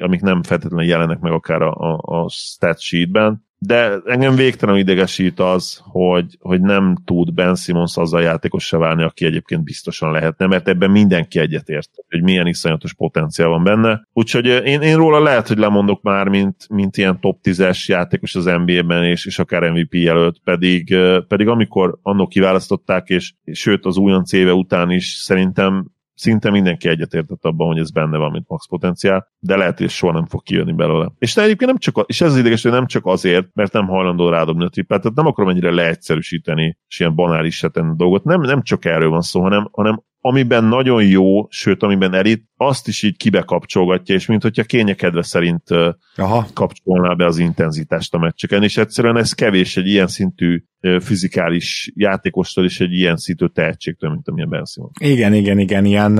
amik 0.00 0.20
nem 0.20 0.42
feltétlenül 0.42 0.86
jelenek 0.86 1.18
meg 1.18 1.32
akár 1.32 1.62
a, 1.62 1.72
a, 1.74 1.98
a 2.02 2.28
stat 2.28 2.80
sheetben, 2.80 3.48
de 3.62 4.00
engem 4.04 4.34
végtelen 4.34 4.76
idegesít 4.76 5.40
az, 5.40 5.80
hogy, 5.82 6.36
hogy 6.40 6.60
nem 6.60 6.96
tud 7.04 7.34
Ben 7.34 7.54
Simmons 7.54 7.96
azzal 7.96 8.22
játékossá 8.22 8.78
válni, 8.78 9.02
aki 9.02 9.24
egyébként 9.24 9.64
biztosan 9.64 10.12
lehetne, 10.12 10.46
mert 10.46 10.68
ebben 10.68 10.90
mindenki 10.90 11.38
egyetért, 11.38 11.90
hogy 12.08 12.22
milyen 12.22 12.46
iszonyatos 12.46 12.94
potenciál 12.94 13.48
van 13.48 13.64
benne. 13.64 14.06
Úgyhogy 14.12 14.46
én, 14.46 14.80
én 14.80 14.96
róla 14.96 15.22
lehet, 15.22 15.48
hogy 15.48 15.58
lemondok 15.58 16.02
már, 16.02 16.28
mint, 16.28 16.68
mint 16.68 16.96
ilyen 16.96 17.20
top 17.20 17.38
10-es 17.42 17.84
játékos 17.84 18.34
az 18.34 18.44
NBA-ben, 18.44 19.04
és, 19.04 19.26
és 19.26 19.38
akár 19.38 19.70
MVP 19.70 19.94
jelölt, 19.94 20.40
pedig, 20.44 20.96
pedig 21.28 21.48
amikor 21.48 21.98
annak 22.02 22.28
kiválasztották, 22.28 23.08
és 23.08 23.32
sőt 23.52 23.84
az 23.84 23.96
újonc 23.96 24.32
éve 24.32 24.52
után 24.52 24.90
is 24.90 25.06
szerintem 25.06 25.86
szinte 26.20 26.50
mindenki 26.50 26.88
egyetértett 26.88 27.44
abban, 27.44 27.66
hogy 27.66 27.78
ez 27.78 27.90
benne 27.90 28.18
van, 28.18 28.30
mint 28.30 28.48
max 28.48 28.66
potenciál, 28.68 29.26
de 29.38 29.56
lehet, 29.56 29.78
hogy 29.78 29.90
soha 29.90 30.12
nem 30.12 30.26
fog 30.26 30.42
kijönni 30.42 30.72
belőle. 30.72 31.12
És 31.18 31.32
te 31.32 31.42
egyébként 31.42 31.70
nem 31.70 31.78
csak, 31.78 32.04
és 32.06 32.20
ez 32.20 32.36
ideges, 32.36 32.62
hogy 32.62 32.72
nem 32.72 32.86
csak 32.86 33.06
azért, 33.06 33.46
mert 33.54 33.72
nem 33.72 33.86
hajlandó 33.86 34.28
rádobni 34.28 34.64
a 34.64 34.68
trippát, 34.68 35.00
tehát 35.00 35.16
nem 35.16 35.26
akarom 35.26 35.50
ennyire 35.50 35.70
leegyszerűsíteni, 35.70 36.78
és 36.88 37.00
ilyen 37.00 37.14
banális 37.14 37.62
a 37.62 37.94
dolgot. 37.94 38.24
Nem, 38.24 38.40
nem 38.40 38.62
csak 38.62 38.84
erről 38.84 39.10
van 39.10 39.20
szó, 39.20 39.42
hanem, 39.42 39.68
hanem 39.72 40.02
amiben 40.20 40.64
nagyon 40.64 41.04
jó, 41.04 41.46
sőt, 41.48 41.82
amiben 41.82 42.14
elit, 42.14 42.44
azt 42.56 42.88
is 42.88 43.02
így 43.02 43.16
kibekapcsolgatja, 43.16 44.14
és 44.14 44.26
mint 44.26 44.42
hogyha 44.42 44.62
kényekedve 44.62 45.22
szerint 45.22 45.62
Aha. 46.16 46.46
kapcsolná 46.54 47.14
be 47.14 47.24
az 47.24 47.38
intenzitást 47.38 48.14
a 48.14 48.18
meccseken, 48.18 48.62
és 48.62 48.76
egyszerűen 48.76 49.16
ez 49.16 49.32
kevés 49.32 49.76
egy 49.76 49.86
ilyen 49.86 50.06
szintű 50.06 50.62
fizikális 51.00 51.92
játékostól 51.94 52.64
és 52.64 52.80
egy 52.80 52.92
ilyen 52.92 53.16
szintű 53.16 53.46
tehetségtől, 53.46 54.10
mint 54.10 54.28
amilyen 54.28 54.48
Ben 54.48 54.64
Simmons. 54.64 54.92
Igen, 55.00 55.34
igen, 55.34 55.58
igen, 55.58 55.84
ilyen, 55.84 56.12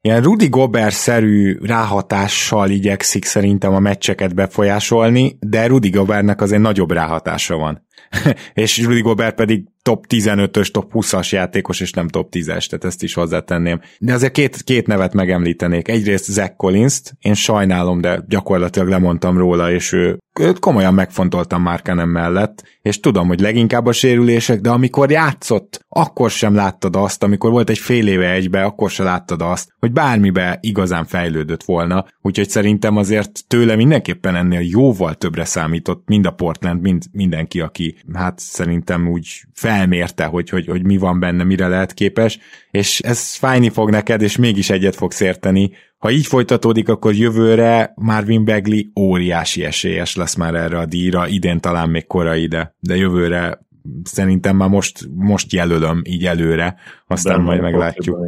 ilyen 0.00 0.22
Rudy 0.22 0.48
Gobert-szerű 0.48 1.58
ráhatással 1.62 2.70
igyekszik 2.70 3.24
szerintem 3.24 3.74
a 3.74 3.78
meccseket 3.78 4.34
befolyásolni, 4.34 5.36
de 5.40 5.66
Rudy 5.66 5.90
Gobertnek 5.90 6.40
azért 6.40 6.62
nagyobb 6.62 6.90
ráhatása 6.90 7.56
van. 7.56 7.86
és 8.54 8.82
Rudy 8.82 9.00
Gobert 9.00 9.34
pedig 9.34 9.64
top 9.82 10.04
15-ös, 10.08 10.70
top 10.70 10.90
20-as 10.94 11.28
játékos, 11.28 11.80
és 11.80 11.92
nem 11.92 12.08
top 12.08 12.28
10-es, 12.32 12.66
tehát 12.66 12.84
ezt 12.84 13.02
is 13.02 13.14
hozzátenném. 13.14 13.80
De 13.98 14.12
azért 14.12 14.32
két, 14.32 14.62
két 14.62 14.86
nevet 14.86 15.14
megemlítenék. 15.14 15.88
Egyrészt 15.88 16.24
Zach 16.24 16.56
Collins-t, 16.56 17.14
én 17.20 17.34
sajnálom, 17.34 18.00
de 18.00 18.20
gyakorlatilag 18.28 18.88
lemondtam 18.88 19.38
róla, 19.38 19.72
és 19.72 19.92
ő, 19.92 20.18
komolyan 20.60 20.94
megfontoltam 20.94 21.62
Markanen 21.62 22.08
mellett, 22.08 22.62
és 22.82 23.00
tudom, 23.00 23.28
hogy 23.28 23.40
leginkább 23.40 23.86
a 23.86 23.92
sérülések, 23.92 24.60
de 24.60 24.70
amikor 24.70 25.10
játszott, 25.10 25.84
akkor 25.88 26.30
sem 26.30 26.54
láttad 26.54 26.96
azt, 26.96 27.22
amikor 27.22 27.50
volt 27.50 27.70
egy 27.70 27.78
fél 27.78 28.08
éve 28.08 28.32
egybe, 28.32 28.62
akkor 28.62 28.90
sem 28.90 29.06
láttad 29.06 29.42
azt, 29.42 29.72
hogy 29.78 29.92
bármibe 29.92 30.58
igazán 30.60 31.04
fejlődött 31.04 31.62
volna, 31.62 32.06
úgyhogy 32.22 32.48
szerintem 32.48 32.96
azért 32.96 33.46
tőle 33.46 33.76
mindenképpen 33.76 34.36
ennél 34.36 34.60
jóval 34.60 35.14
többre 35.14 35.44
számított 35.44 36.02
mind 36.06 36.26
a 36.26 36.30
Portland, 36.30 36.80
mind 36.80 37.02
mindenki, 37.12 37.60
aki 37.60 37.96
hát 38.12 38.38
szerintem 38.38 39.08
úgy 39.08 39.26
felmérte, 39.52 40.24
hogy, 40.24 40.48
hogy, 40.48 40.66
hogy 40.66 40.84
mi 40.84 40.96
van 40.96 41.20
benne, 41.20 41.44
mire 41.44 41.68
lehet 41.68 41.94
képes, 41.94 42.38
és 42.70 43.00
ez 43.00 43.34
fájni 43.34 43.68
fog 43.68 43.90
neked, 43.90 44.22
és 44.22 44.36
mégis 44.36 44.70
egyet 44.70 44.96
fogsz 44.96 45.20
érteni. 45.20 45.70
Ha 45.98 46.10
így 46.10 46.26
folytatódik, 46.26 46.88
akkor 46.88 47.14
jövőre 47.14 47.92
Marvin 47.96 48.44
Bagley 48.44 48.80
óriási 49.00 49.64
esélyes 49.64 50.16
lesz 50.16 50.34
már 50.34 50.54
erre 50.54 50.78
a 50.78 50.86
díjra, 50.86 51.28
idén 51.28 51.60
talán 51.60 51.90
még 51.90 52.06
korai, 52.06 52.46
de, 52.46 52.74
de 52.80 52.96
jövőre 52.96 53.66
szerintem 54.02 54.56
már 54.56 54.68
most, 54.68 55.08
most 55.14 55.52
jelölöm 55.52 56.02
így 56.04 56.26
előre, 56.26 56.76
aztán 57.06 57.36
Benne 57.36 57.46
majd 57.46 57.60
meglátjuk. 57.60 58.18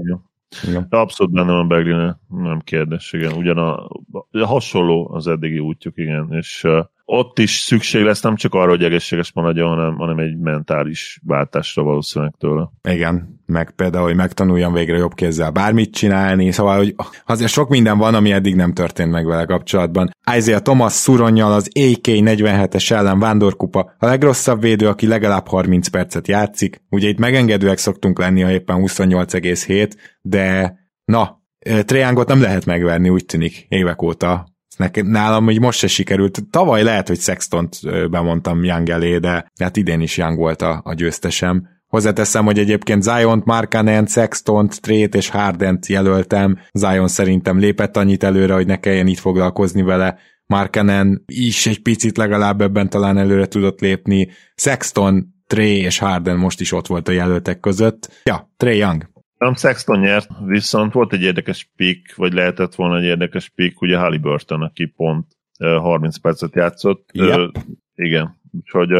Igen. 0.69 0.87
Abszolút 0.91 1.33
benne 1.33 1.53
van 1.53 1.69
Bagley, 1.69 2.13
nem 2.29 2.61
kérdés, 2.65 3.13
igen. 3.13 3.33
Ugyan 3.33 3.59
a, 3.59 3.89
a 4.31 4.47
hasonló 4.47 5.11
az 5.13 5.27
eddigi 5.27 5.59
útjuk, 5.59 5.99
igen, 5.99 6.29
és 6.31 6.65
uh, 6.65 6.85
ott 7.13 7.39
is 7.39 7.59
szükség 7.59 8.03
lesz 8.03 8.21
nem 8.21 8.37
csak 8.37 8.55
arra, 8.55 8.69
hogy 8.69 8.85
egészséges 8.85 9.33
maradjon, 9.33 9.69
hanem, 9.69 9.97
hanem 9.97 10.19
egy 10.19 10.39
mentális 10.39 11.21
váltásra 11.27 11.83
valószínűleg 11.83 12.35
tőle. 12.39 12.71
Igen, 12.89 13.41
meg 13.47 13.71
például, 13.71 14.05
hogy 14.05 14.17
megtanuljam 14.17 14.73
végre 14.73 14.97
jobb 14.97 15.15
kézzel 15.15 15.51
bármit 15.51 15.95
csinálni, 15.95 16.51
szóval, 16.51 16.77
hogy 16.77 16.95
azért 17.27 17.51
sok 17.51 17.69
minden 17.69 17.99
van, 17.99 18.15
ami 18.15 18.33
eddig 18.33 18.55
nem 18.55 18.73
történt 18.73 19.11
meg 19.11 19.27
vele 19.27 19.45
kapcsolatban. 19.45 20.11
Isaiah 20.37 20.61
Thomas 20.61 20.93
szuronnyal 20.93 21.53
az 21.53 21.71
AK-47-es 21.75 22.91
ellen 22.91 23.19
vándorkupa, 23.19 23.95
a 23.99 24.07
legrosszabb 24.07 24.61
védő, 24.61 24.89
aki 24.89 25.07
legalább 25.07 25.49
30 25.49 25.89
percet 25.89 26.29
játszik. 26.29 26.83
Ugye 26.91 27.09
itt 27.09 27.19
megengedőek 27.19 27.79
szoktunk 27.79 28.19
lenni, 28.19 28.41
ha 28.41 28.51
éppen 28.51 28.77
28,7, 28.81 29.93
de 30.23 30.75
na, 31.05 31.39
Triángot 31.85 32.29
nem 32.29 32.41
lehet 32.41 32.65
megverni, 32.65 33.09
úgy 33.09 33.25
tűnik, 33.25 33.67
évek 33.69 34.03
óta 34.03 34.59
nekem, 34.81 35.07
nálam 35.07 35.45
hogy 35.45 35.61
most 35.61 35.79
se 35.79 35.87
sikerült. 35.87 36.43
Tavaly 36.51 36.83
lehet, 36.83 37.09
hogy 37.09 37.21
Sextont 37.21 37.81
bemondtam 38.11 38.65
Young 38.65 38.89
elé, 38.89 39.19
de 39.19 39.53
hát 39.59 39.77
idén 39.77 40.01
is 40.01 40.17
Young 40.17 40.39
volt 40.39 40.63
a, 40.63 40.81
a 40.85 40.95
győztesem. 40.95 41.69
Hozzáteszem, 41.87 42.45
hogy 42.45 42.59
egyébként 42.59 43.03
Zion-t, 43.03 43.45
Markanen, 43.45 44.07
Sextont, 44.07 44.81
Trét 44.81 45.15
és 45.15 45.29
Hardent 45.29 45.87
jelöltem. 45.87 46.59
Zion 46.73 47.09
szerintem 47.09 47.59
lépett 47.59 47.97
annyit 47.97 48.23
előre, 48.23 48.55
hogy 48.55 48.67
ne 48.67 48.77
kelljen 48.77 49.07
itt 49.07 49.19
foglalkozni 49.19 49.83
vele. 49.83 50.19
Markanen 50.47 51.25
is 51.27 51.67
egy 51.67 51.83
picit 51.83 52.17
legalább 52.17 52.61
ebben 52.61 52.91
talán 52.91 53.19
előre 53.19 53.47
tudott 53.47 53.81
lépni. 53.81 54.29
Sexton, 54.55 55.27
Trey 55.47 55.81
és 55.81 55.99
Harden 55.99 56.37
most 56.37 56.61
is 56.61 56.73
ott 56.73 56.87
volt 56.87 57.09
a 57.09 57.13
jelöltek 57.13 57.61
között. 57.61 58.21
Ja, 58.25 58.53
Trey 58.57 58.79
Young. 58.79 59.09
Nem 59.41 59.55
Sexton 59.55 59.99
nyert, 59.99 60.31
viszont 60.45 60.93
volt 60.93 61.13
egy 61.13 61.23
érdekes 61.23 61.71
pick, 61.77 62.15
vagy 62.15 62.33
lehetett 62.33 62.75
volna 62.75 62.97
egy 62.97 63.05
érdekes 63.05 63.49
pick, 63.49 63.81
ugye 63.81 63.99
Halliburton, 63.99 64.63
aki 64.63 64.87
pont 64.87 65.27
30 65.59 66.19
percet 66.19 66.55
játszott. 66.55 67.09
Yep. 67.13 67.51
Igen, 67.95 68.41
úgyhogy 68.53 68.91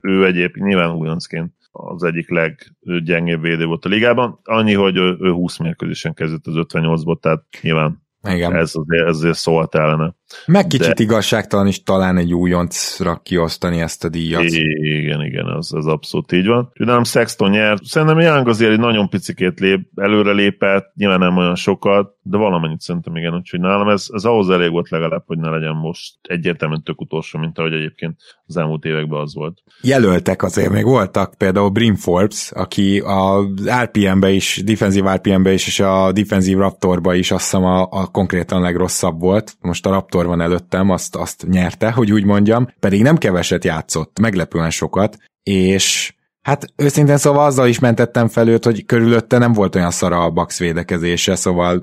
ő 0.00 0.26
egyébként 0.26 0.66
nyilván 0.66 0.94
újoncként 0.94 1.52
az 1.70 2.02
egyik 2.02 2.30
leggyengébb 2.30 3.40
védő 3.40 3.64
volt 3.64 3.84
a 3.84 3.88
ligában. 3.88 4.40
Annyi, 4.42 4.74
hogy 4.74 4.96
ő, 4.96 5.16
ő 5.20 5.30
20 5.30 5.58
mérkőzésen 5.58 6.14
kezdett 6.14 6.46
az 6.46 6.54
58-ból, 6.56 7.20
tehát 7.20 7.44
nyilván 7.60 8.01
Igen. 8.28 8.56
ez 8.56 8.72
azért, 8.74 9.08
ez 9.08 9.16
azért 9.16 9.36
szólt 9.36 9.74
ellene. 9.74 10.14
Meg 10.46 10.66
kicsit 10.66 10.94
De... 10.94 11.02
igazságtalan 11.02 11.66
is 11.66 11.82
talán 11.82 12.16
egy 12.16 12.34
újoncra 12.34 13.20
kiosztani 13.22 13.80
ezt 13.80 14.04
a 14.04 14.08
díjat. 14.08 14.42
Igen, 14.42 15.20
igen, 15.20 15.46
az, 15.46 15.74
az 15.74 15.86
abszolút 15.86 16.32
így 16.32 16.46
van. 16.46 16.70
Nem 16.74 17.04
Sexton 17.04 17.50
nyert. 17.50 17.84
Szerintem 17.84 18.20
Young 18.20 18.48
azért 18.48 18.72
egy 18.72 18.78
nagyon 18.78 19.08
picikét 19.08 19.60
lép, 19.60 19.88
előre 19.94 20.32
lépett, 20.32 20.92
nyilván 20.94 21.18
nem 21.18 21.36
olyan 21.36 21.54
sokat, 21.54 22.14
de 22.22 22.36
valamennyit 22.36 22.80
szerintem 22.80 23.16
igen, 23.16 23.34
úgyhogy 23.34 23.60
nálam 23.60 23.88
ez, 23.88 24.06
ez 24.12 24.24
ahhoz 24.24 24.50
elég 24.50 24.70
volt 24.70 24.90
legalább, 24.90 25.22
hogy 25.26 25.38
ne 25.38 25.50
legyen 25.50 25.74
most 25.74 26.14
egyértelműen 26.22 26.82
tök 26.82 27.00
utolsó, 27.00 27.38
mint 27.38 27.58
ahogy 27.58 27.72
egyébként 27.72 28.16
az 28.46 28.56
elmúlt 28.56 28.84
években 28.84 29.20
az 29.20 29.34
volt. 29.34 29.62
Jelöltek 29.82 30.42
azért, 30.42 30.70
még 30.70 30.84
voltak 30.84 31.34
például 31.34 31.68
Brim 31.68 31.94
Forbes, 31.94 32.50
aki 32.52 33.02
az 33.04 33.70
RPM-be 33.82 34.30
is, 34.30 34.62
defensív 34.64 35.04
RPM-be 35.04 35.52
is, 35.52 35.66
és 35.66 35.80
a 35.80 36.12
defensív 36.12 36.58
Raptorba 36.58 37.14
is 37.14 37.30
azt 37.30 37.42
hiszem 37.42 37.64
a, 37.64 37.80
a 37.90 38.06
konkrétan 38.06 38.60
legrosszabb 38.60 39.20
volt. 39.20 39.56
Most 39.60 39.86
a 39.86 39.90
Raptor 39.90 40.26
van 40.26 40.40
előttem, 40.40 40.90
azt, 40.90 41.16
azt 41.16 41.46
nyerte, 41.48 41.90
hogy 41.90 42.12
úgy 42.12 42.24
mondjam, 42.24 42.68
pedig 42.80 43.02
nem 43.02 43.16
keveset 43.16 43.64
játszott, 43.64 44.18
meglepően 44.18 44.70
sokat, 44.70 45.16
és 45.42 46.14
Hát 46.42 46.66
őszintén 46.76 47.16
szóval 47.16 47.44
azzal 47.44 47.68
is 47.68 47.78
mentettem 47.78 48.28
fel 48.28 48.48
őt, 48.48 48.64
hogy 48.64 48.86
körülötte 48.86 49.38
nem 49.38 49.52
volt 49.52 49.74
olyan 49.74 49.90
szara 49.90 50.24
a 50.24 50.30
Bax 50.30 50.58
védekezése, 50.58 51.34
szóval 51.34 51.82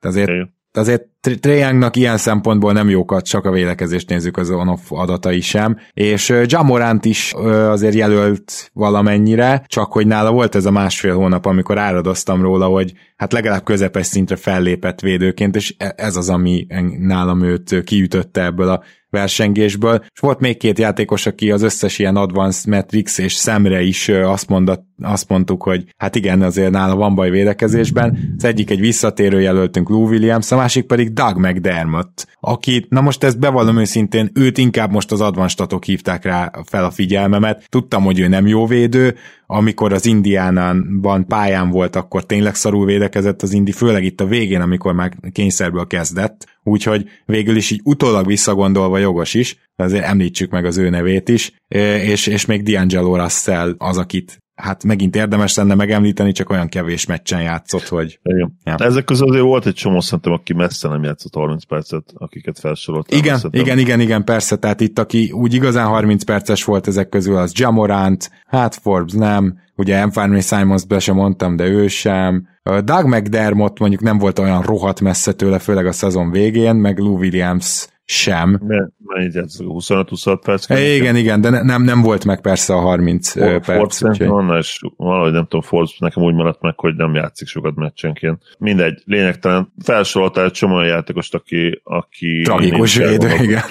azért, 0.00 0.30
azért 0.72 1.02
Treyangnak 1.40 1.96
ilyen 1.96 2.16
szempontból 2.16 2.72
nem 2.72 2.88
jókat, 2.88 3.24
csak 3.24 3.44
a 3.44 3.50
védekezést 3.50 4.08
nézzük 4.08 4.36
az 4.36 4.50
on-off 4.50 4.80
adatai 4.88 5.40
sem, 5.40 5.76
és 5.92 6.34
Jamorant 6.44 7.04
is 7.04 7.32
azért 7.68 7.94
jelölt 7.94 8.70
valamennyire, 8.72 9.64
csak 9.66 9.92
hogy 9.92 10.06
nála 10.06 10.32
volt 10.32 10.54
ez 10.54 10.66
a 10.66 10.70
másfél 10.70 11.14
hónap, 11.14 11.46
amikor 11.46 11.78
áradoztam 11.78 12.42
róla, 12.42 12.66
hogy 12.66 12.92
hát 13.16 13.32
legalább 13.32 13.64
közepes 13.64 14.06
szintre 14.06 14.36
fellépett 14.36 15.00
védőként, 15.00 15.56
és 15.56 15.74
e- 15.78 15.94
ez 15.96 16.16
az, 16.16 16.28
ami 16.28 16.66
nálam 16.98 17.42
őt 17.42 17.84
kiütötte 17.84 18.44
ebből 18.44 18.68
a 18.68 18.82
versengésből. 19.10 20.04
És 20.14 20.20
volt 20.20 20.40
még 20.40 20.56
két 20.56 20.78
játékos, 20.78 21.26
aki 21.26 21.50
az 21.50 21.62
összes 21.62 21.98
ilyen 21.98 22.16
advanced 22.16 22.70
metrics 22.70 23.18
és 23.18 23.32
szemre 23.32 23.82
is 23.82 24.08
azt, 24.08 24.48
mondat, 24.48 24.82
azt 25.02 25.28
mondtuk, 25.28 25.62
hogy 25.62 25.84
hát 25.96 26.14
igen, 26.14 26.42
azért 26.42 26.70
nála 26.70 26.96
van 26.96 27.14
baj 27.14 27.30
védekezésben. 27.30 28.34
Az 28.36 28.44
egyik 28.44 28.70
egy 28.70 28.80
visszatérő 28.80 29.40
jelöltünk 29.40 29.88
Lou 29.88 30.08
Williams, 30.08 30.52
a 30.52 30.56
másik 30.56 30.86
pedig 30.86 31.12
Doug 31.12 31.38
McDermott, 31.38 32.26
aki, 32.40 32.86
na 32.88 33.00
most 33.00 33.24
ezt 33.24 33.38
bevallom 33.38 33.78
őszintén, 33.78 34.30
őt 34.34 34.58
inkább 34.58 34.90
most 34.90 35.12
az 35.12 35.20
advanstatok 35.20 35.84
hívták 35.84 36.24
rá 36.24 36.50
fel 36.64 36.84
a 36.84 36.90
figyelmemet. 36.90 37.64
Tudtam, 37.68 38.04
hogy 38.04 38.18
ő 38.18 38.28
nem 38.28 38.46
jó 38.46 38.66
védő, 38.66 39.14
amikor 39.46 39.92
az 39.92 40.06
Indiánánban 40.06 41.26
pályán 41.26 41.70
volt, 41.70 41.96
akkor 41.96 42.26
tényleg 42.26 42.54
szarul 42.54 42.86
védekezett 42.86 43.42
az 43.42 43.52
Indi, 43.52 43.72
főleg 43.72 44.04
itt 44.04 44.20
a 44.20 44.26
végén, 44.26 44.60
amikor 44.60 44.92
már 44.92 45.12
kényszerből 45.32 45.86
kezdett, 45.86 46.46
úgyhogy 46.62 47.08
végül 47.24 47.56
is 47.56 47.70
így 47.70 47.80
utólag 47.84 48.26
visszagondolva 48.26 48.98
jogos 48.98 49.34
is, 49.34 49.58
azért 49.76 50.04
említsük 50.04 50.50
meg 50.50 50.64
az 50.64 50.76
ő 50.76 50.90
nevét 50.90 51.28
is, 51.28 51.52
és, 51.68 52.26
és 52.26 52.46
még 52.46 52.62
D'Angelo 52.64 53.16
Russell 53.22 53.74
az, 53.78 53.98
akit 53.98 54.42
hát 54.58 54.84
megint 54.84 55.16
érdemes 55.16 55.56
lenne 55.56 55.74
megemlíteni, 55.74 56.32
csak 56.32 56.50
olyan 56.50 56.68
kevés 56.68 57.06
meccsen 57.06 57.42
játszott, 57.42 57.88
hogy... 57.88 58.18
Igen. 58.22 58.58
Ja. 58.64 58.74
Ezek 58.74 59.04
közül 59.04 59.28
azért 59.28 59.44
volt 59.44 59.66
egy 59.66 59.74
csomó 59.74 60.00
szerintem, 60.00 60.32
aki 60.32 60.52
messze 60.52 60.88
nem 60.88 61.02
játszott 61.02 61.34
30 61.34 61.64
percet, 61.64 62.12
akiket 62.14 62.58
felsoroltam. 62.58 63.18
Igen, 63.18 63.36
szerintem. 63.36 63.60
igen, 63.60 63.78
igen, 63.78 64.00
igen, 64.00 64.24
persze, 64.24 64.56
tehát 64.56 64.80
itt 64.80 64.98
aki 64.98 65.30
úgy 65.30 65.54
igazán 65.54 65.86
30 65.86 66.24
perces 66.24 66.64
volt 66.64 66.86
ezek 66.86 67.08
közül, 67.08 67.36
az 67.36 67.52
Jamorant, 67.54 68.30
hát 68.46 68.74
Forbes 68.74 69.12
nem, 69.12 69.58
ugye 69.76 70.00
Anthony 70.00 70.40
Simons 70.40 70.84
be 70.84 70.98
sem 70.98 71.14
mondtam, 71.14 71.56
de 71.56 71.66
ő 71.66 71.88
sem. 71.88 72.48
Doug 72.62 73.06
McDermott 73.06 73.78
mondjuk 73.78 74.02
nem 74.02 74.18
volt 74.18 74.38
olyan 74.38 74.62
rohadt 74.62 75.00
messze 75.00 75.32
tőle, 75.32 75.58
főleg 75.58 75.86
a 75.86 75.92
szezon 75.92 76.30
végén, 76.30 76.74
meg 76.74 76.98
Lou 76.98 77.18
Williams 77.18 77.86
sem. 78.10 78.60
Mennyit 79.04 79.34
játszik? 79.34 79.66
25-26 79.68 80.40
perc? 80.44 80.70
É, 80.70 80.96
igen, 80.96 81.16
igen, 81.16 81.40
de 81.40 81.62
nem, 81.62 81.82
nem 81.82 82.02
volt 82.02 82.24
meg 82.24 82.40
persze 82.40 82.74
a 82.74 82.78
30 82.78 83.30
For, 83.30 83.60
perc. 83.60 83.98
Forbes 83.98 84.18
van, 84.18 84.56
és 84.56 84.80
valahogy 84.96 85.32
nem 85.32 85.42
tudom, 85.42 85.60
Forbes 85.60 85.98
nekem 85.98 86.22
úgy 86.22 86.34
maradt 86.34 86.60
meg, 86.60 86.78
hogy 86.78 86.94
nem 86.96 87.14
játszik 87.14 87.48
sokat 87.48 87.74
meccsenként. 87.74 88.42
Mindegy, 88.58 89.02
lényegtelen. 89.04 89.72
Felsoroltál 89.84 90.44
egy 90.44 90.50
csomó 90.50 90.80
játékost, 90.80 91.34
aki, 91.34 91.80
aki 91.84 92.40
tragikus 92.42 92.96
védő, 92.96 93.28
igen. 93.42 93.62